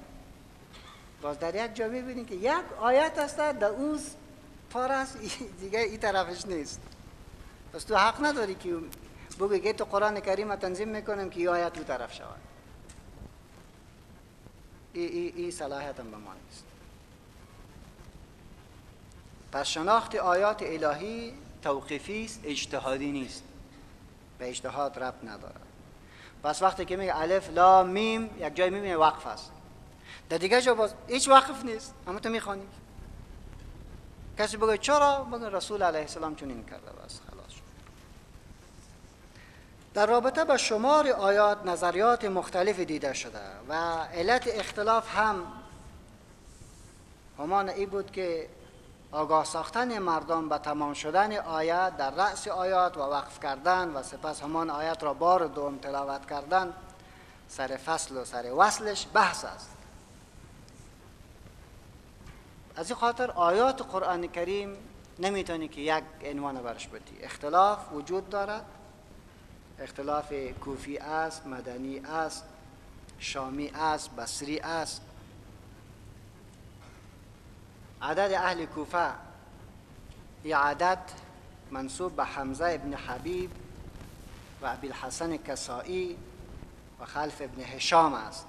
باز 1.22 1.38
در 1.38 1.64
یک 1.64 1.74
جا 1.74 1.88
می‌بینین 1.88 2.26
که 2.26 2.34
یک 2.34 2.72
آیت 2.80 3.18
است 3.18 3.36
در 3.36 3.68
اون 3.68 4.00
پارس 4.70 5.16
دیگه 5.60 5.78
این 5.78 6.00
طرفش 6.00 6.46
نیست. 6.46 6.80
پس 7.72 7.84
تو 7.84 7.96
حق 7.96 8.24
نداری 8.24 8.54
که 8.54 8.76
بگی 9.40 9.60
که 9.60 9.72
تو 9.72 9.84
قرآن 9.84 10.20
کریم 10.20 10.56
تنظیم 10.56 10.88
می‌کنم 10.88 11.30
که 11.30 11.50
آیت 11.50 11.72
دو 11.72 11.84
طرف 11.84 12.14
شود. 12.14 12.40
ای, 14.92 15.06
ای, 15.06 15.32
ای 15.36 15.50
صلاحیت 15.50 16.00
هم 16.00 16.10
به 16.10 16.16
نیست. 16.16 16.64
پس 19.52 19.66
شناخت 19.66 20.14
آیات 20.14 20.62
الهی 20.62 21.34
توقیفی 21.62 22.24
است 22.24 22.40
اجتهادی 22.44 23.12
نیست. 23.12 23.42
به 24.38 24.48
اجتهاد 24.48 24.98
رب 24.98 25.14
نداره. 25.24 25.60
پس 26.42 26.62
وقتی 26.62 26.84
که 26.84 26.96
میگه 26.96 27.16
الف 27.16 27.50
لا 27.50 27.82
میم 27.82 28.30
یک 28.38 28.56
جای 28.56 28.70
می‌بینه 28.70 28.96
وقف 28.96 29.26
است. 29.26 29.52
در 30.28 30.38
دیگه 30.38 30.62
جا 30.62 30.74
باز 30.74 30.94
هیچ 31.08 31.28
وقف 31.28 31.64
نیست. 31.64 31.94
اما 32.06 32.18
تو 32.18 32.28
می‌خوانی. 32.28 32.66
کسی 34.38 34.56
بگه 34.56 34.78
چرا؟ 34.78 35.24
بگه 35.24 35.48
رسول 35.48 35.82
علیه 35.82 36.00
السلام 36.00 36.34
چنین 36.34 36.64
کرده 36.64 36.90
بس 37.04 37.20
در 40.00 40.06
رابطه 40.06 40.44
با 40.44 40.56
شمار 40.56 41.08
آیات 41.08 41.66
نظریات 41.66 42.24
مختلف 42.24 42.80
دیده 42.80 43.12
شده 43.12 43.40
و 43.68 43.74
علت 44.14 44.48
اختلاف 44.48 45.16
هم 45.16 45.42
همان 47.38 47.68
ای 47.68 47.86
بود 47.86 48.10
که 48.10 48.48
آگاه 49.12 49.44
ساختن 49.44 49.98
مردم 49.98 50.48
به 50.48 50.58
تمام 50.58 50.94
شدن 50.94 51.36
آیات 51.36 51.96
در 51.96 52.10
رأس 52.10 52.48
آیات 52.48 52.96
و 52.96 53.00
وقف 53.00 53.40
کردن 53.40 53.88
و 53.88 54.02
سپس 54.02 54.42
همان 54.42 54.70
آیات 54.70 55.02
را 55.02 55.14
بار 55.14 55.46
دوم 55.46 55.78
تلاوت 55.78 56.30
کردن 56.30 56.72
سر 57.48 57.76
فصل 57.76 58.16
و 58.16 58.24
سر 58.24 58.52
وصلش 58.56 59.06
بحث 59.14 59.44
است. 59.44 59.70
از 62.76 62.90
این 62.90 63.00
خاطر 63.00 63.30
آیات 63.30 63.82
قرآن 63.82 64.26
کریم 64.26 64.76
نمی‌تونی 65.18 65.68
که 65.68 65.80
یک 65.80 66.04
عنوان 66.24 66.62
برش 66.62 66.88
بدی 66.88 67.22
اختلاف 67.22 67.92
وجود 67.92 68.28
دارد. 68.30 68.64
اختلاف 69.80 70.32
کوفی 70.60 70.98
است 70.98 71.46
مدنی 71.46 71.98
است 71.98 72.44
شامی 73.18 73.68
است 73.68 74.10
بصری 74.10 74.60
است. 74.60 75.02
عدد 78.02 78.32
اهل 78.32 78.66
کوفه. 78.66 79.10
ای 80.42 80.52
عدد 80.52 80.98
منصوب 81.70 82.16
به 82.16 82.24
حمزه 82.24 82.64
ابن 82.64 82.94
حبیب 82.94 83.50
و 84.62 84.66
ابی 84.66 84.86
الحسن 84.86 85.36
کسائی 85.36 86.16
و 87.00 87.04
خلف 87.04 87.40
ابن 87.40 87.62
هشام 87.62 88.14
است. 88.14 88.46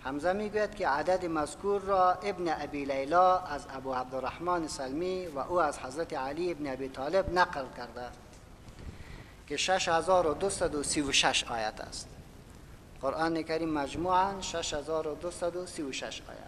حمزه 0.00 0.32
می‌گوید 0.32 0.74
که 0.74 0.88
عدد 0.88 1.26
مذکور 1.26 1.80
را 1.80 2.12
ابن 2.12 2.62
ابی 2.62 2.84
لیلا 2.84 3.38
از 3.38 3.66
ابو 3.70 3.94
عبدالرحمن 3.94 4.68
سلمی 4.68 5.26
و 5.26 5.38
او 5.38 5.60
از 5.60 5.78
حضرت 5.78 6.12
علی 6.12 6.50
ابن 6.50 6.72
ابی 6.72 6.88
طالب 6.88 7.38
نقل 7.38 7.64
کرده 7.76 8.10
که 9.50 9.56
6236 9.56 11.44
آیت 11.44 11.80
است. 11.80 12.08
قرآن 13.02 13.42
کریم 13.42 13.68
مجموعا 13.68 14.40
6236 14.40 16.22
آیت. 16.28 16.38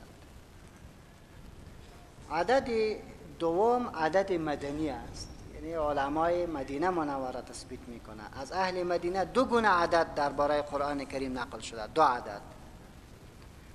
عدد 2.31 2.97
دوم 3.39 3.89
عدد 3.89 4.33
مدنی 4.33 4.91
است. 4.91 5.29
یعنی 5.55 5.75
علمای 5.75 6.47
مدینه 6.47 6.91
منوره 6.91 7.43
تثبیت 7.43 7.81
می‌کنه. 7.87 8.23
از 8.41 8.53
اهل 8.53 8.83
مدینه 8.83 9.25
دو 9.25 9.45
گونه 9.45 9.69
عدد 9.69 10.15
درباره 10.15 10.63
قرآن 10.63 11.05
کریم 11.05 11.39
نقل 11.39 11.61
شده. 11.61 11.87
دو 11.87 12.03
عدد. 12.03 12.41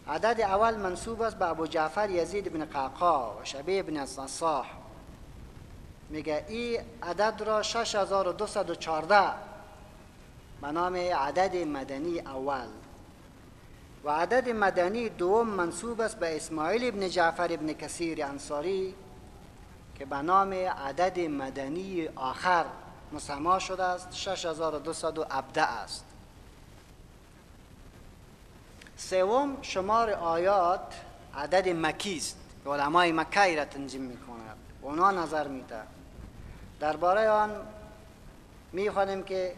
عدد 0.07 0.41
اول 0.41 0.75
منصوب 0.75 1.21
است 1.21 1.36
به 1.36 1.49
ابو 1.49 1.67
جعفر 1.67 2.09
یزید 2.09 2.53
بن 2.53 2.65
قعقا 2.65 3.34
و 3.34 3.43
شبیه 3.43 3.84
بن 3.84 3.97
الصاح 3.97 4.86
میگه 6.10 6.45
این 6.47 6.80
عدد 7.03 7.41
را 7.41 7.64
6214 7.64 9.34
به 10.62 10.68
نام 10.68 10.95
عدد 10.95 11.55
مدنی 11.55 12.20
اول. 12.20 12.68
و 14.03 14.10
عدد 14.10 14.49
مدنی 14.49 15.10
دوم 15.10 15.47
منصوب 15.47 16.01
است 16.01 16.20
به 16.20 16.36
اسماعیل 16.36 16.88
ابن 16.88 17.10
جعفر 17.10 17.53
ابن 17.53 17.74
کثیر 17.74 18.26
انصاری 18.26 18.95
که 19.95 20.05
به 20.05 20.16
نام 20.16 20.53
عدد 20.53 21.20
مدنی 21.20 22.08
آخر 22.08 22.66
مسما 23.12 23.60
شده 23.60 23.84
است 23.84 24.14
6217 24.14 25.62
است. 25.62 26.05
سوم 28.97 29.58
شمار 29.62 30.12
آیات 30.12 30.93
عدد 31.36 31.70
مکی 31.70 32.18
است. 32.18 32.38
که 32.64 32.70
علمای 32.70 33.12
مکی 33.12 33.55
را 33.55 33.66
تنظیم 33.66 34.01
می‌کنند. 34.01 34.58
اونا 34.82 35.12
نظر 35.12 35.47
میده 35.47 35.97
درباره 36.80 37.30
آن 37.30 37.67
می‌خوانیم 38.71 39.23
که 39.23 39.55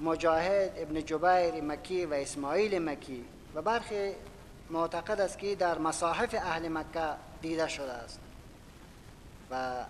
مجاهد 0.00 0.72
ابن 0.76 1.04
جبیر 1.04 1.62
مکی 1.64 2.06
و 2.06 2.14
اسماعیل 2.14 2.78
مکی 2.78 3.24
و 3.54 3.62
برخی 3.62 4.12
معتقد 4.70 5.20
است 5.20 5.38
که 5.38 5.54
در 5.54 5.78
مصاحف 5.78 6.34
اهل 6.34 6.68
مکه 6.68 7.14
دیده 7.42 7.68
شده 7.68 7.92
است. 7.92 8.18
و 9.50 9.84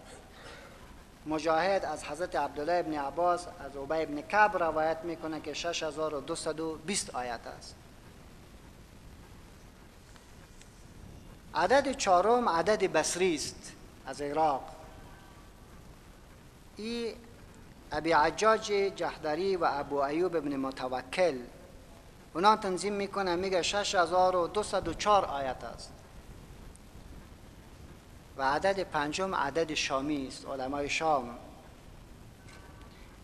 مجاهد 1.26 1.84
از 1.84 2.04
حضرت 2.04 2.36
عبدالله 2.36 2.72
ابن 2.72 2.94
عباس 2.94 3.46
از 3.46 3.76
عبی 3.76 4.02
ابن 4.02 4.20
کعب 4.20 4.56
روایت 4.62 4.98
می‌کنه 5.04 5.40
که 5.40 5.54
6220 5.54 7.10
آیت 7.14 7.46
است. 7.58 7.74
عدد 11.54 11.92
چهارم 11.92 12.48
عدد 12.48 12.92
بصری 12.92 13.34
است 13.34 13.72
از 14.06 14.22
عراق. 14.22 14.81
ای 16.82 17.14
ابی 17.92 18.12
عجاج 18.12 18.72
جهدری 18.72 19.56
و 19.56 19.68
ابو 19.70 19.96
ایوب 19.96 20.36
ابن 20.36 20.56
متوکل. 20.56 21.38
اونا 22.34 22.56
تنظیم 22.56 22.92
می‌کنه 22.92 23.36
میگه 23.36 23.62
6204 23.62 25.24
آیت 25.24 25.64
است. 25.64 25.92
و 28.36 28.42
عدد 28.42 28.82
پنجم 28.82 29.34
عدد 29.34 29.74
شامی 29.74 30.26
است 30.26 30.46
علمای 30.46 30.88
شام. 30.88 31.30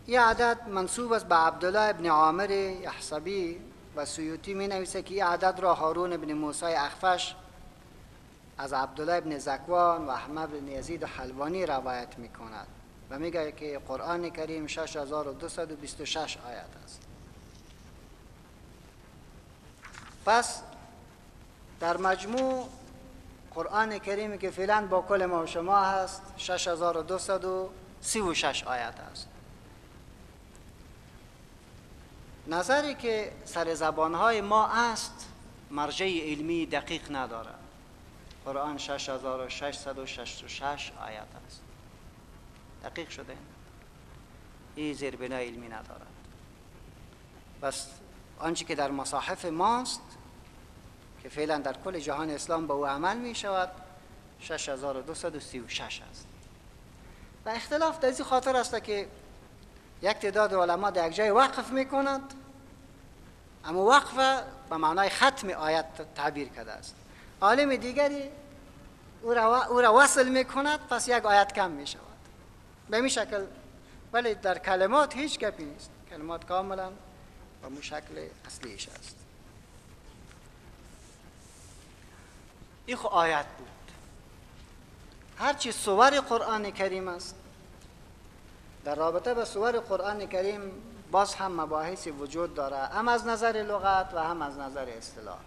این 0.05 0.19
عدد 0.19 0.69
منصوب 0.69 1.11
است 1.11 1.25
به 1.25 1.35
عبدالله 1.35 1.89
ابن 1.89 2.05
عامر 2.05 2.51
یحسبی 2.51 3.59
و 3.95 4.05
سیوتی 4.05 4.53
می 4.53 4.67
نویسه 4.67 5.01
که 5.01 5.13
این 5.13 5.23
عدد 5.23 5.59
را 5.59 5.73
هارون 5.73 6.13
ابن 6.13 6.33
موسی 6.33 6.65
اخفش 6.65 7.35
از 8.57 8.73
عبدالله 8.73 9.13
ابن 9.13 9.37
زکوان 9.37 10.05
و 10.05 10.09
احمد 10.09 10.51
بن 10.51 10.67
یزید 10.67 11.03
حلوانی 11.03 11.65
روایت 11.65 12.17
می 12.17 12.29
کند 12.29 12.67
و 13.09 13.19
میگه 13.19 13.51
که 13.51 13.81
قرآن 13.87 14.29
کریم 14.29 14.67
6226 14.67 16.37
آیت 16.37 16.65
است. 16.83 17.01
پس 20.25 20.61
در 21.79 21.97
مجموع 21.97 22.69
قرآن 23.53 23.99
کریمی 23.99 24.37
که 24.37 24.51
فعلا 24.51 24.87
با 24.87 25.01
کل 25.01 25.25
ما 25.25 25.43
و 25.43 25.45
شما 25.45 25.79
هست 25.79 26.21
6236 26.37 28.63
آیت 28.63 28.99
است. 29.11 29.27
نظری 32.47 32.95
که 32.95 33.31
سر 33.45 33.73
زبانهای 33.73 34.41
ما 34.41 34.67
است 34.67 35.27
مرجع 35.71 36.05
علمی 36.05 36.65
دقیق 36.65 37.15
نداره. 37.15 37.51
قرآن 38.45 38.77
6666 38.77 40.91
آیت 41.01 41.27
است. 41.47 41.61
دقیق 42.83 43.09
شده. 43.09 43.37
این 44.75 44.93
زیربنا 44.93 45.35
علمی 45.35 45.67
ندارد. 45.67 46.07
بس 47.61 47.87
آنچه 48.39 48.65
که 48.65 48.75
در 48.75 48.91
مصاحف 48.91 49.45
ماست 49.45 50.01
که 51.23 51.29
فعلا 51.29 51.57
در 51.57 51.75
کل 51.85 51.99
جهان 51.99 52.29
اسلام 52.29 52.67
به 52.67 52.73
او 52.73 52.87
عمل 52.87 53.17
می 53.17 53.35
شود 53.35 53.69
6236 54.39 56.01
است. 56.11 56.27
و 57.45 57.49
اختلاف 57.49 57.99
در 57.99 58.09
این 58.09 58.23
خاطر 58.23 58.55
است 58.55 58.83
که 58.83 59.07
یک 60.01 60.17
تعداد 60.17 60.53
علما 60.53 60.89
در 60.89 61.07
یک 61.07 61.15
جای 61.15 61.29
وقف 61.29 61.71
می 61.71 61.85
کند 61.85 62.33
اما 63.65 63.85
وقف 63.85 64.43
به 64.69 64.77
معنای 64.77 65.09
ختم 65.09 65.49
آیت 65.49 66.13
تعبیر 66.15 66.47
کرده 66.47 66.71
است. 66.71 66.95
عالم 67.41 67.75
دیگری 67.75 68.29
او 69.21 69.33
را, 69.33 69.65
او 69.65 69.81
را 69.81 69.93
وصل 69.93 70.29
می 70.29 70.45
کند 70.45 70.79
پس 70.79 71.07
یک 71.07 71.25
آیت 71.25 71.53
کم 71.53 71.71
می 71.71 71.87
شود. 71.87 72.08
به 72.89 72.97
این 72.97 73.07
شکل 73.07 73.45
ولی 74.13 74.35
در 74.35 74.57
کلمات 74.57 75.15
هیچ 75.15 75.39
گپی 75.39 75.63
نیست. 75.63 75.91
کلمات 76.09 76.45
کاملا 76.45 76.89
به 77.61 77.81
شکل 77.81 78.27
اصلیش 78.45 78.89
است. 78.89 79.15
این 82.85 82.97
خو 82.97 83.07
آیت 83.07 83.45
بود. 83.57 83.67
هرچی 85.37 85.71
سور 85.71 86.19
قرآن 86.19 86.71
کریم 86.71 87.07
است 87.07 87.35
در 88.85 88.95
رابطه 88.95 89.33
به 89.33 89.45
سور 89.45 89.79
قرآن 89.79 90.27
کریم 90.27 90.71
باز 91.11 91.35
هم 91.35 91.61
مباحثی 91.61 92.11
وجود 92.11 92.55
داره. 92.55 92.77
هم 92.77 93.07
از 93.07 93.27
نظر 93.27 93.51
لغت 93.51 94.13
و 94.13 94.23
هم 94.23 94.41
از 94.41 94.57
نظر 94.57 94.89
اصطلاح. 94.89 95.39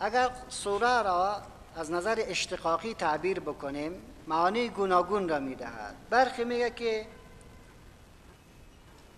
اگر 0.00 0.30
سوره 0.48 1.02
را 1.02 1.42
از 1.76 1.90
نظر 1.90 2.24
اشتقاقی 2.26 2.94
تعبیر 2.94 3.40
بکنیم 3.40 3.92
معانی 4.26 4.68
گوناگون 4.68 5.28
را 5.28 5.38
می‌دهد. 5.38 5.94
برخی 6.10 6.44
میگه 6.44 6.70
که 6.70 7.06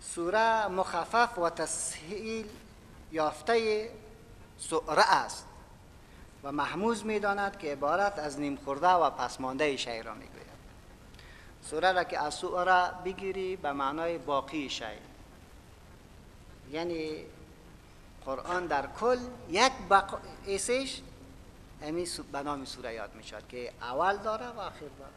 سوره 0.00 0.66
مخفف 0.66 1.38
و 1.38 1.50
تسهیل 1.50 2.46
یافته 3.12 3.88
سعره 4.58 5.14
است 5.14 5.46
و 6.42 6.52
محموز 6.52 7.06
می‌داند 7.06 7.58
که 7.58 7.72
عبارت 7.72 8.18
از 8.18 8.40
نیم 8.40 8.58
خورده 8.64 8.88
و 8.88 9.10
پسمانده 9.10 9.76
شی 9.76 10.02
را 10.02 10.14
می‌گوید. 10.14 10.46
سوره 11.62 11.92
را 11.92 12.04
که 12.04 12.22
از 12.22 12.34
سعره 12.34 12.90
بگیری 13.04 13.56
به 13.56 13.72
معنای 13.72 14.18
باقی 14.18 14.70
شی 14.70 14.84
یعنی 16.70 17.24
قرآن 18.24 18.66
در 18.66 18.86
کل 19.00 19.18
یک 19.50 19.72
بق... 19.90 20.14
امی 21.86 22.08
به 22.32 22.42
نام 22.42 22.64
سوره 22.64 22.94
یاد 22.94 23.14
می‌شد 23.14 23.48
که 23.48 23.72
اول 23.82 24.16
داره 24.16 24.46
و 24.46 24.60
آخر 24.60 24.80
داره. 24.98 25.12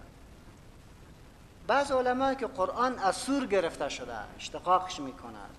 بعض 1.68 1.92
علما 1.92 2.34
که 2.34 2.48
قرآن 2.48 3.00
از 3.00 3.16
سور 3.16 3.46
گرفته 3.46 3.90
شده 3.90 4.16
اشتقاقش 4.38 5.00
می‌کند. 5.00 5.56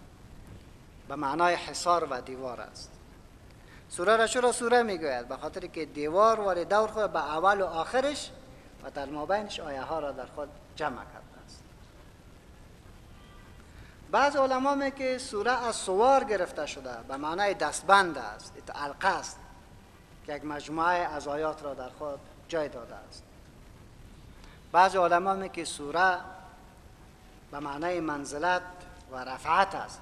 به 1.09 1.15
معنای 1.17 1.55
حصار 1.55 2.05
و 2.11 2.21
دیوار 2.21 2.61
است. 2.61 2.91
سوره 3.89 4.17
را 4.17 4.27
چرا 4.27 4.53
سوره 4.53 4.83
می‌گوید 4.83 5.29
به 5.29 5.37
خاطر 5.37 5.67
که 5.67 5.85
دیوار 5.85 6.41
و 6.41 6.65
دور 6.65 6.87
خود 6.87 7.13
به 7.13 7.25
اول 7.25 7.61
و 7.61 7.67
آخرش 7.67 8.31
و 8.85 8.91
در 8.91 9.07
مابینش 9.07 9.61
آیه 9.61 9.83
ها 9.83 9.99
را 9.99 10.13
در 10.13 10.27
خود 10.27 10.49
جمع 10.77 10.97
کرده 10.97 11.45
است. 11.45 11.63
بعض 14.11 14.37
علما 14.37 14.91
که 14.91 15.19
سوره 15.19 15.67
از 15.67 15.77
سوار 15.77 16.25
گرفته 16.25 16.67
شده 16.67 16.97
به 17.09 17.17
معنای 17.17 17.55
دستبند 17.55 18.19
است 18.19 18.53
علقه 18.75 19.09
است 19.09 19.40
یک 20.31 20.45
مجموعه 20.45 20.99
از 20.99 21.29
آیات 21.29 21.63
را 21.63 21.75
در 21.75 21.89
خود 21.89 22.19
جای 22.49 22.69
داده 22.69 22.95
است. 22.95 23.23
بعض 24.73 24.97
علما 24.97 25.49
که 25.49 25.65
سوره 25.65 26.17
به 27.51 27.59
معنای 27.59 28.01
منزلت 28.01 28.63
و 29.13 29.17
رفعت 29.17 29.75
است. 29.75 30.01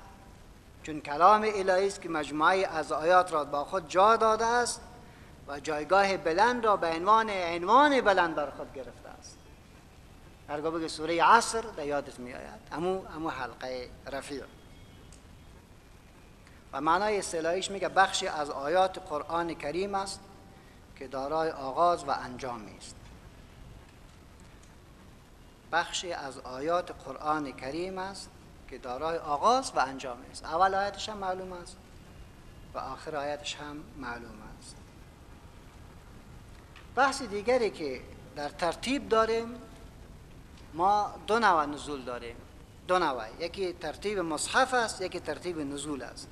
چون 0.82 1.00
کلام 1.00 1.42
الهی 1.54 1.86
است 1.86 2.02
که 2.02 2.08
مجموعه 2.08 2.66
از 2.66 2.92
آیات 2.92 3.32
را 3.32 3.44
با 3.44 3.64
خود 3.64 3.88
جا 3.88 4.16
داده 4.16 4.46
است 4.46 4.80
و 5.48 5.60
جایگاه 5.60 6.16
بلند 6.16 6.64
را 6.64 6.76
به 6.76 6.86
عنوان 6.86 7.30
عنوان 7.30 8.00
بلند 8.00 8.34
بر 8.34 8.50
خود 8.50 8.72
گرفته 8.72 9.08
است. 9.18 9.38
هرگاه 10.48 10.72
بگه 10.72 10.88
سوره 10.88 11.24
عصر 11.24 11.60
در 11.60 11.86
یادت 11.86 12.18
می 12.18 12.34
آید 12.34 12.60
امو, 12.72 13.02
امو 13.14 13.28
حلقه 13.28 13.90
رفیع. 14.12 14.42
و 16.72 16.80
معنای 16.80 17.18
اصطلاحیش 17.18 17.70
میگه 17.70 17.88
بخشی 17.88 18.26
از 18.26 18.50
آیات 18.50 18.98
قرآن 19.08 19.54
کریم 19.54 19.94
است 19.94 20.20
که 20.96 21.08
دارای 21.08 21.50
آغاز 21.50 22.04
و 22.04 22.10
انجامی 22.10 22.76
است 22.76 22.96
بخشی 25.72 26.12
از 26.12 26.38
آیات 26.38 27.04
قرآن 27.04 27.52
کریم 27.52 27.98
است 27.98 28.30
که 28.68 28.78
دارای 28.78 29.18
آغاز 29.18 29.72
و 29.76 29.80
انجام 29.80 30.18
است 30.30 30.44
اول 30.44 30.74
آیتش 30.74 31.08
هم 31.08 31.16
معلوم 31.16 31.52
است 31.52 31.76
و 32.74 32.78
آخر 32.78 33.16
آیتش 33.16 33.56
هم 33.56 33.84
معلوم 33.96 34.42
است. 34.58 34.76
بحث 36.94 37.22
دیگری 37.22 37.70
که 37.70 38.00
در 38.36 38.48
ترتیب 38.48 39.08
داریم 39.08 39.54
ما 40.74 41.14
دو 41.26 41.38
نوع 41.38 41.66
نزول 41.66 42.04
داریم. 42.04 42.36
دو 42.88 42.98
نوع. 42.98 43.24
یکی 43.40 43.72
ترتیب 43.72 44.18
مصحف 44.18 44.74
است 44.74 45.00
یکی 45.00 45.20
ترتیب 45.20 45.58
نزول 45.58 46.02
است. 46.02 46.28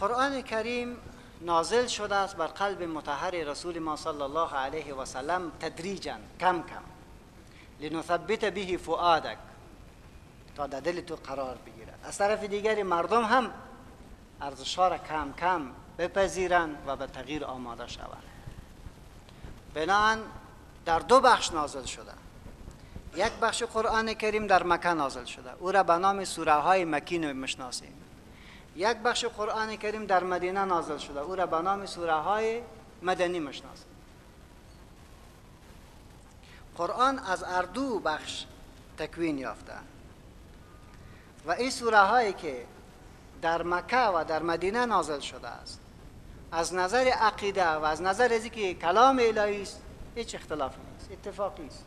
قرآن 0.00 0.42
کریم 0.42 0.96
نازل 1.40 1.86
شده 1.86 2.14
است 2.14 2.36
بر 2.36 2.46
قلب 2.46 2.82
متحر 2.82 3.30
رسول 3.30 3.78
ما 3.78 3.96
صلی 3.96 4.22
الله 4.22 4.54
علیه 4.54 4.94
و 4.94 5.04
سلم 5.04 5.52
تدریجا 5.60 6.16
کم 6.40 6.62
کم. 6.62 6.82
لنثبت 7.80 8.44
به 8.44 8.76
فؤادک. 8.76 9.38
تا 10.56 10.66
در 10.66 10.80
دل 10.80 11.00
تو 11.00 11.16
قرار 11.16 11.58
بگیرد. 11.66 11.98
از 12.04 12.18
طرف 12.18 12.44
دیگری 12.44 12.82
مردم 12.82 13.24
هم 13.24 13.50
ارزشها 14.40 14.88
را 14.88 14.98
کم 14.98 15.32
کم 15.32 15.62
بپذیرند 15.98 16.76
و 16.86 16.96
به 16.96 17.06
تغییر 17.06 17.44
آماده 17.44 17.86
شوند. 17.86 18.22
بنان 19.74 20.18
در 20.84 20.98
دو 20.98 21.20
بخش 21.20 21.52
نازل 21.52 21.84
شده. 21.84 22.12
یک 23.16 23.32
بخش 23.32 23.62
قرآن 23.62 24.14
کریم 24.14 24.46
در 24.46 24.62
مکه 24.62 24.88
نازل 24.88 25.24
شده. 25.24 25.50
او 25.58 25.72
را 25.72 25.82
به 25.82 25.96
نام 25.96 26.24
سوره 26.24 26.54
های 26.54 26.84
مکی 26.84 27.18
می‌شناسیم 27.18 27.94
یک 28.76 28.96
بخش 28.96 29.24
قرآن 29.24 29.76
کریم 29.76 30.06
در 30.06 30.24
مدینه 30.24 30.64
نازل 30.64 30.98
شده. 30.98 31.20
او 31.20 31.36
را 31.36 31.46
به 31.46 31.60
نام 31.62 31.86
سوره 31.86 32.14
های 32.14 32.62
مدنی 33.02 33.40
می‌شناسیم 33.40 33.86
قرآن 36.76 37.18
از 37.18 37.42
اردو 37.42 37.98
بخش 37.98 38.46
تکوین 38.98 39.38
یافته. 39.38 39.72
و 41.46 41.50
این 41.50 41.70
سوره 41.70 41.98
هایی 41.98 42.32
که 42.32 42.66
در 43.42 43.62
مکه 43.62 44.06
و 44.06 44.24
در 44.28 44.42
مدینه 44.42 44.86
نازل 44.86 45.20
شده 45.20 45.48
است 45.48 45.80
از 46.52 46.74
نظر 46.74 47.08
عقیده 47.08 47.68
و 47.68 47.84
از 47.84 48.02
نظر 48.02 48.32
از 48.32 48.44
که 48.46 48.74
کلام 48.74 49.18
الهی 49.22 49.62
است 49.62 49.82
هیچ 50.14 50.34
اختلافی 50.34 50.80
نیست 50.92 51.10
اتفاقی 51.12 51.66
است. 51.66 51.84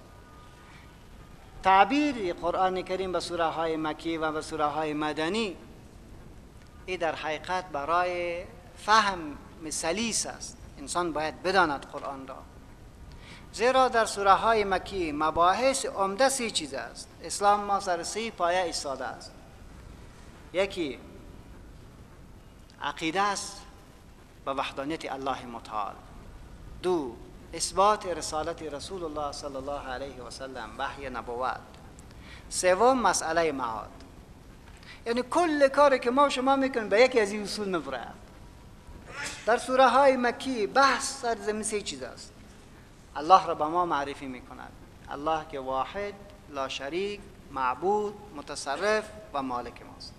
تعبیر 1.64 2.34
قرآن 2.34 2.82
کریم 2.82 3.12
به 3.12 3.20
سوره 3.20 3.46
های 3.46 3.78
مکی 3.78 4.18
و 4.18 4.32
به 4.32 4.42
سوره 4.42 4.66
های 4.66 4.94
مدنی 4.94 5.58
این 6.86 7.00
در 7.00 7.16
حقیقت 7.16 7.66
برای 7.66 8.44
فهم 8.78 9.38
سلیس 9.70 10.26
است. 10.26 10.58
انسان 10.78 11.14
باید 11.14 11.44
بداند 11.44 11.86
قرآن 11.86 12.28
را. 12.28 12.38
زیرا 13.54 13.88
در 13.88 14.06
سوره 14.06 14.34
های 14.34 14.64
مکی 14.64 15.12
مباحث 15.12 15.86
عمده 15.86 16.30
سی 16.30 16.52
چیز 16.52 16.74
است. 16.74 17.10
اسلام 17.24 17.60
ما 17.64 17.80
سر 17.80 18.04
سی 18.04 18.32
پایه 18.32 18.64
ایستاده 18.64 19.06
است. 19.06 19.32
یکی 20.54 21.00
عقیده 22.82 23.22
است 23.22 23.62
به 24.46 24.54
وحدانیت 24.54 25.12
الله 25.12 25.46
متعال. 25.46 25.96
دو 26.82 27.16
اثبات 27.54 28.06
رسالت 28.06 28.62
رسول 28.62 29.04
الله 29.04 29.32
صلی 29.32 29.56
الله 29.56 29.88
علیه 29.88 30.24
و 30.24 30.30
سلم 30.30 30.70
وحی 30.78 31.10
نبوت. 31.10 31.60
سوم 32.50 33.02
مسئله 33.02 33.52
معاد. 33.52 34.03
یعنی 35.06 35.22
کل 35.22 35.68
کاری 35.68 36.00
که 36.00 36.12
ما 36.12 36.30
شما 36.30 36.56
می‌کنیم 36.56 36.90
به 36.90 37.02
یکی 37.02 37.20
از 37.20 37.32
این 37.32 37.44
اصول 37.44 37.68
می‌بره 37.68 38.08
در 39.46 39.58
سوره 39.58 39.88
های 39.88 40.18
مکی 40.18 40.68
بحث 40.68 41.22
سر 41.22 41.36
زمین 41.36 41.64
سه 41.64 41.82
چیز 41.82 42.04
است. 42.04 42.34
الله 43.16 43.46
را 43.46 43.56
به 43.56 43.66
ما 43.66 43.86
معرفی 43.86 44.26
می‌کند. 44.26 44.72
الله 45.10 45.46
که 45.52 45.60
واحد 45.60 46.14
لا 46.50 46.70
شریک 46.70 47.20
معبود 47.52 48.16
متصرف 48.36 49.10
و 49.34 49.42
مالک 49.42 49.82
ماست. 49.94 50.14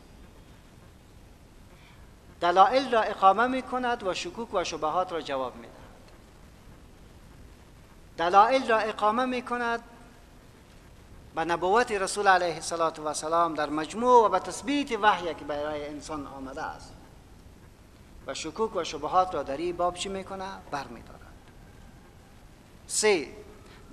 دلائل 2.40 2.90
را 2.90 3.02
اقامه 3.02 3.46
می 3.46 3.62
کند 3.62 4.02
و 4.06 4.14
شکوک 4.14 4.54
و 4.54 4.64
شبهات 4.64 5.12
را 5.12 5.20
جواب 5.20 5.56
می 5.56 5.66
دهد 5.66 5.74
دلائل 8.16 8.68
را 8.68 8.78
اقامه 8.78 9.24
می 9.24 9.42
کند 9.42 9.82
به 11.34 11.44
نبوت 11.44 11.92
رسول 11.92 12.28
علیه 12.28 12.54
السلام 12.54 13.54
در 13.54 13.70
مجموع 13.70 14.26
و 14.26 14.28
به 14.28 14.38
تثبیت 14.38 14.98
وحی 15.02 15.34
که 15.34 15.44
برای 15.44 15.88
انسان 15.88 16.26
آمده 16.26 16.62
است. 16.62 16.94
و 18.26 18.34
شکوک 18.34 18.76
و 18.76 18.84
شبهات 18.84 19.34
را 19.34 19.42
در 19.42 19.56
این 19.56 19.76
باب 19.76 19.94
چی 19.94 20.08
می‌کنه؟ 20.08 20.48
بر 20.70 20.84
می 20.84 21.02
دارد 21.02 21.20
سه 22.86 23.28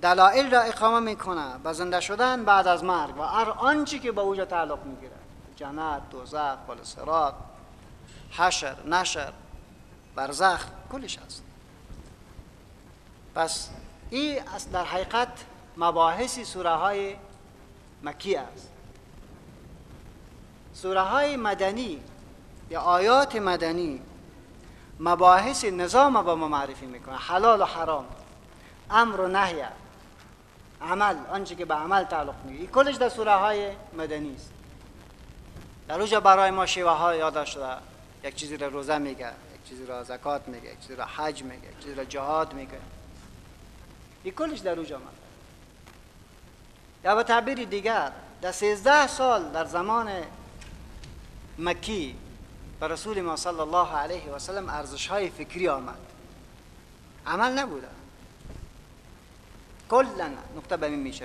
دلائل 0.02 0.50
را 0.50 0.60
اقامه 0.60 1.00
می‌کنه. 1.00 1.58
به 1.58 1.72
زنده 1.72 2.00
شدن 2.00 2.44
بعد 2.44 2.66
از 2.66 2.84
مرگ 2.84 3.18
و 3.18 3.22
هر 3.22 3.50
آنچه 3.50 3.98
که 3.98 4.12
به 4.12 4.20
اوجا 4.20 4.44
تعلق 4.44 4.84
می‌گیره 4.84 5.16
جنت 5.56 6.10
دوزخ 6.10 6.56
پل 6.68 6.78
حشر 8.30 8.76
نشر 8.86 9.32
برزخ 10.14 10.66
کلش 10.92 11.18
هست 11.18 11.42
پس 13.34 13.68
این 14.10 14.40
در 14.72 14.84
حقیقت 14.84 15.44
مباحث 15.76 16.38
سوره 16.38 16.70
های 16.70 17.16
مکی 18.02 18.36
است 18.36 18.70
سوره 20.74 21.00
های 21.00 21.36
مدنی 21.36 22.02
یا 22.70 22.80
آیات 22.80 23.36
مدنی 23.36 24.02
مباحث 25.00 25.64
نظام 25.64 26.22
با 26.22 26.34
ما 26.34 26.48
معرفی 26.48 26.86
می‌کنه 26.86 27.16
حلال 27.16 27.60
و 27.60 27.64
حرام. 27.64 28.04
امر 28.90 29.20
و 29.20 29.28
نهی 29.28 29.62
عمل 30.82 31.16
آنچه 31.30 31.54
که 31.54 31.64
به 31.64 31.74
عمل 31.74 32.04
تعلق 32.04 32.34
می‌گیره 32.44 32.66
کلش 32.66 32.96
در 32.96 33.08
سوره 33.08 33.34
های 33.34 33.70
مدنی 33.98 34.34
است. 34.34 34.52
در 35.88 36.00
اوجا 36.00 36.20
برای 36.20 36.50
ما 36.50 36.66
شیوه 36.66 36.90
ها 36.90 37.14
یاد 37.14 37.44
شده. 37.44 37.76
یک 38.24 38.34
چیزی 38.34 38.56
را 38.56 38.68
روزه 38.68 38.98
میگه 38.98 39.26
یک 39.28 39.68
چیزی 39.68 39.86
را 39.86 40.04
زکات 40.04 40.48
میگه 40.48 40.72
یک 40.72 40.80
چیزی 40.80 40.96
را 40.96 41.04
حج 41.04 41.42
میگه 41.42 41.68
یک 41.68 41.78
چیزی 41.80 41.94
را 41.94 42.04
جهاد 42.04 42.54
میگه. 42.54 42.78
این 44.24 44.34
کلش 44.34 44.58
در 44.58 44.78
اوجا 44.78 44.96
آمده 44.96 45.21
یا 47.04 47.14
به 47.14 47.22
تعبیر 47.22 47.64
دیگر 47.64 48.12
در 48.42 48.52
سیزده 48.52 49.06
سال 49.06 49.52
در 49.52 49.64
زمان 49.64 50.10
مکی 51.58 52.16
به 52.80 52.88
رسول 52.88 53.20
ما 53.20 53.36
صلی 53.36 53.60
الله 53.60 53.96
علیه 53.96 54.30
و 54.30 54.38
سلم 54.38 54.68
ارزش 54.68 55.06
های 55.06 55.30
فکری 55.30 55.68
آمد. 55.68 55.98
عمل 57.26 57.58
نبوده. 57.58 57.88
کلا 59.88 60.30
نقطه 60.56 60.76
به 60.76 60.88
می 60.88 61.20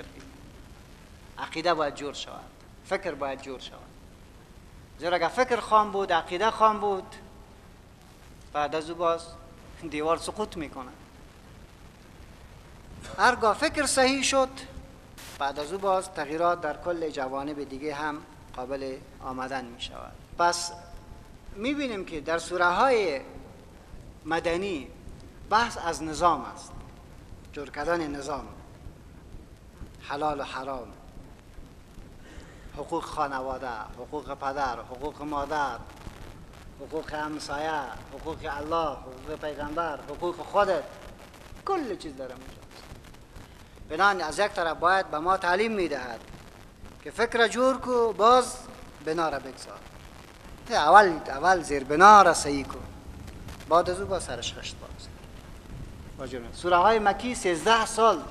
عقیده 1.38 1.74
باید 1.74 1.94
جور 1.94 2.14
شود. 2.14 2.50
فکر 2.86 3.14
باید 3.14 3.42
جور 3.42 3.60
شود. 3.60 3.78
زیرا 4.98 5.16
اگر 5.16 5.28
فکر 5.28 5.60
خام 5.60 5.92
بود 5.92 6.12
عقیده 6.12 6.50
خام 6.50 6.80
بود 6.80 7.16
بعد 8.52 8.74
از 8.74 8.90
او 8.90 8.96
باز 8.96 9.22
دیوار 9.90 10.16
سقوط 10.16 10.56
می‌کنه 10.56 10.90
هرگاه 13.18 13.56
فکر 13.56 13.86
صحیح 13.86 14.22
شد 14.22 14.48
بعد 15.38 15.60
از 15.60 15.72
او 15.72 15.78
باز 15.78 16.12
تغییرات 16.12 16.60
در 16.60 16.76
کل 16.76 17.10
جوانب 17.10 17.64
دیگه 17.64 17.94
هم 17.94 18.22
قابل 18.56 18.96
آمدن 19.20 19.64
می 19.64 19.80
شود. 19.80 20.12
پس 20.38 20.72
می 21.56 21.74
بینیم 21.74 22.04
که 22.04 22.20
در 22.20 22.38
سوره 22.38 22.66
های 22.66 23.20
مدنی 24.24 24.88
بحث 25.50 25.78
از 25.84 26.02
نظام 26.02 26.40
است. 26.40 26.72
جور 27.52 27.70
کردن 27.70 28.06
نظام 28.06 28.48
حلال 30.00 30.40
و 30.40 30.42
حرام 30.42 30.88
حقوق 32.76 33.04
خانواده 33.04 33.68
حقوق 33.98 34.34
پدر 34.34 34.80
حقوق 34.80 35.22
مادر 35.22 35.78
حقوق 36.80 37.14
همسایه 37.14 37.72
حقوق 38.12 38.38
الله 38.50 38.90
حقوق 38.90 39.40
پیغمبر 39.40 40.00
حقوق 40.00 40.36
خودت. 40.36 40.84
کل 41.66 41.96
چیز 41.96 42.16
داره 42.16 42.34
بنان 43.88 44.20
از 44.20 44.38
یک 44.38 44.52
طرف 44.52 44.76
باید 44.76 45.10
به 45.10 45.18
ما 45.18 45.36
تعلیم 45.36 45.72
می‌دهد 45.72 46.20
که 47.04 47.10
فکر 47.10 47.48
جور 47.48 47.78
کو 47.78 48.12
باز 48.12 48.56
بنا 49.04 49.28
را 49.28 49.38
بگذار. 49.38 49.78
اول 50.70 51.12
اول 51.28 51.62
زیر 51.62 51.84
بنا 51.84 52.22
را 52.22 52.34
کن 52.44 52.84
بعد 53.68 53.90
از 53.90 54.00
او 54.00 54.06
با 54.06 54.20
سرش 54.20 54.54
خشت 54.54 54.76
باز. 56.18 56.28
سوره 56.52 56.76
های 56.76 56.98
مکی 56.98 57.34
13 57.34 57.86
سال 57.86 58.22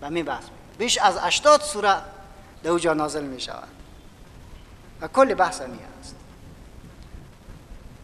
به 0.00 0.08
می 0.08 0.22
بحث 0.22 0.44
بیش 0.78 0.98
از 0.98 1.18
80 1.18 1.60
سوره 1.60 1.96
در 2.62 2.70
اوجا 2.70 2.94
نازل 2.94 3.24
می 3.24 3.40
شود. 3.40 3.68
و 5.00 5.08
کل 5.08 5.34
بحث 5.34 5.60
می 5.60 5.78
است. 6.00 6.14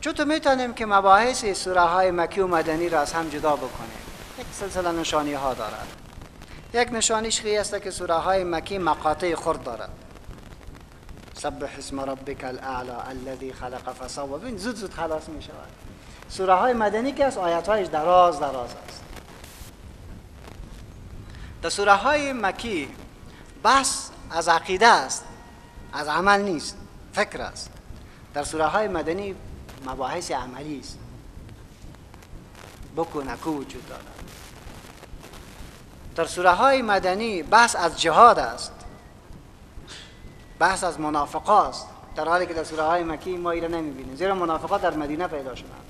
چطور 0.01 0.27
می‌تونیم 0.27 0.75
که 0.75 0.87
مباحث 0.87 1.45
سوره 1.45 1.81
های 1.81 2.11
مکی 2.11 2.41
و 2.41 2.47
مدنی 2.47 2.89
را 2.89 3.01
از 3.01 3.13
هم 3.13 3.29
جدا 3.29 3.57
بکنیم؟ 3.57 3.99
یک 4.39 4.47
سلسله 4.53 4.93
نشانی 4.93 5.35
ها 5.35 5.55
دارد. 5.55 6.06
یک 6.77 6.93
نشانیش 6.93 7.41
خیلی 7.41 7.59
است 7.59 7.83
که 7.83 7.91
سوره 7.91 8.15
های 8.15 8.45
مکی 8.45 8.79
مقاطع 8.79 9.35
خرد 9.35 9.63
دارد. 9.63 9.91
سبح 11.35 11.79
اسم 11.79 12.01
ربک 12.01 12.45
الاعلى 12.45 12.97
الذي 13.09 13.53
خلق 13.53 13.93
فسوى 13.93 14.39
ببین 14.41 14.57
زود 14.57 14.77
زود 14.77 14.95
خلاص 14.95 15.29
می 15.29 15.43
شود 15.43 15.69
سوره 16.29 16.55
های 16.55 16.73
مدنی 16.73 17.13
که 17.13 17.25
از 17.25 17.39
آیات 17.39 17.69
هایش 17.69 17.89
دراز 17.89 18.41
دراز 18.41 18.71
است. 18.89 19.03
در 21.63 21.69
سوره 21.69 21.93
های 21.93 22.33
مکی 22.33 22.89
بحث 23.63 24.09
از 24.31 24.49
عقیده 24.49 24.87
است 24.87 25.25
از 25.93 26.09
عمل 26.09 26.41
نیست 26.41 26.77
فکر 27.13 27.43
است. 27.43 27.71
در 28.35 28.45
سوره 28.45 28.67
های 28.67 28.89
مدنی 28.89 29.35
مباحث 29.87 30.31
عملی 30.31 30.81
است. 30.81 30.99
بکو 32.97 33.23
نکو 33.23 33.51
وجود 33.51 33.89
دارد. 33.89 34.16
در 36.17 36.25
سوره 36.25 36.51
های 36.51 36.83
مدنی 36.83 37.43
بحث 37.43 37.77
از 37.77 38.01
جهاد 38.01 38.39
است. 38.39 38.73
بحث 40.59 40.85
از 40.85 41.01
منافقه 41.01 41.53
است 41.53 41.89
در 42.17 42.29
حالی 42.29 42.47
که 42.47 42.55
در 42.55 42.65
سوره 42.65 42.83
های 42.83 43.05
مکی 43.05 43.37
ما 43.37 43.51
ایره 43.51 43.69
نمی‌بینیم 43.69 44.17
زیرا 44.17 44.35
منافقات 44.35 44.83
در 44.83 44.95
مدینه 44.95 45.27
پیدا 45.27 45.55
شدند. 45.55 45.86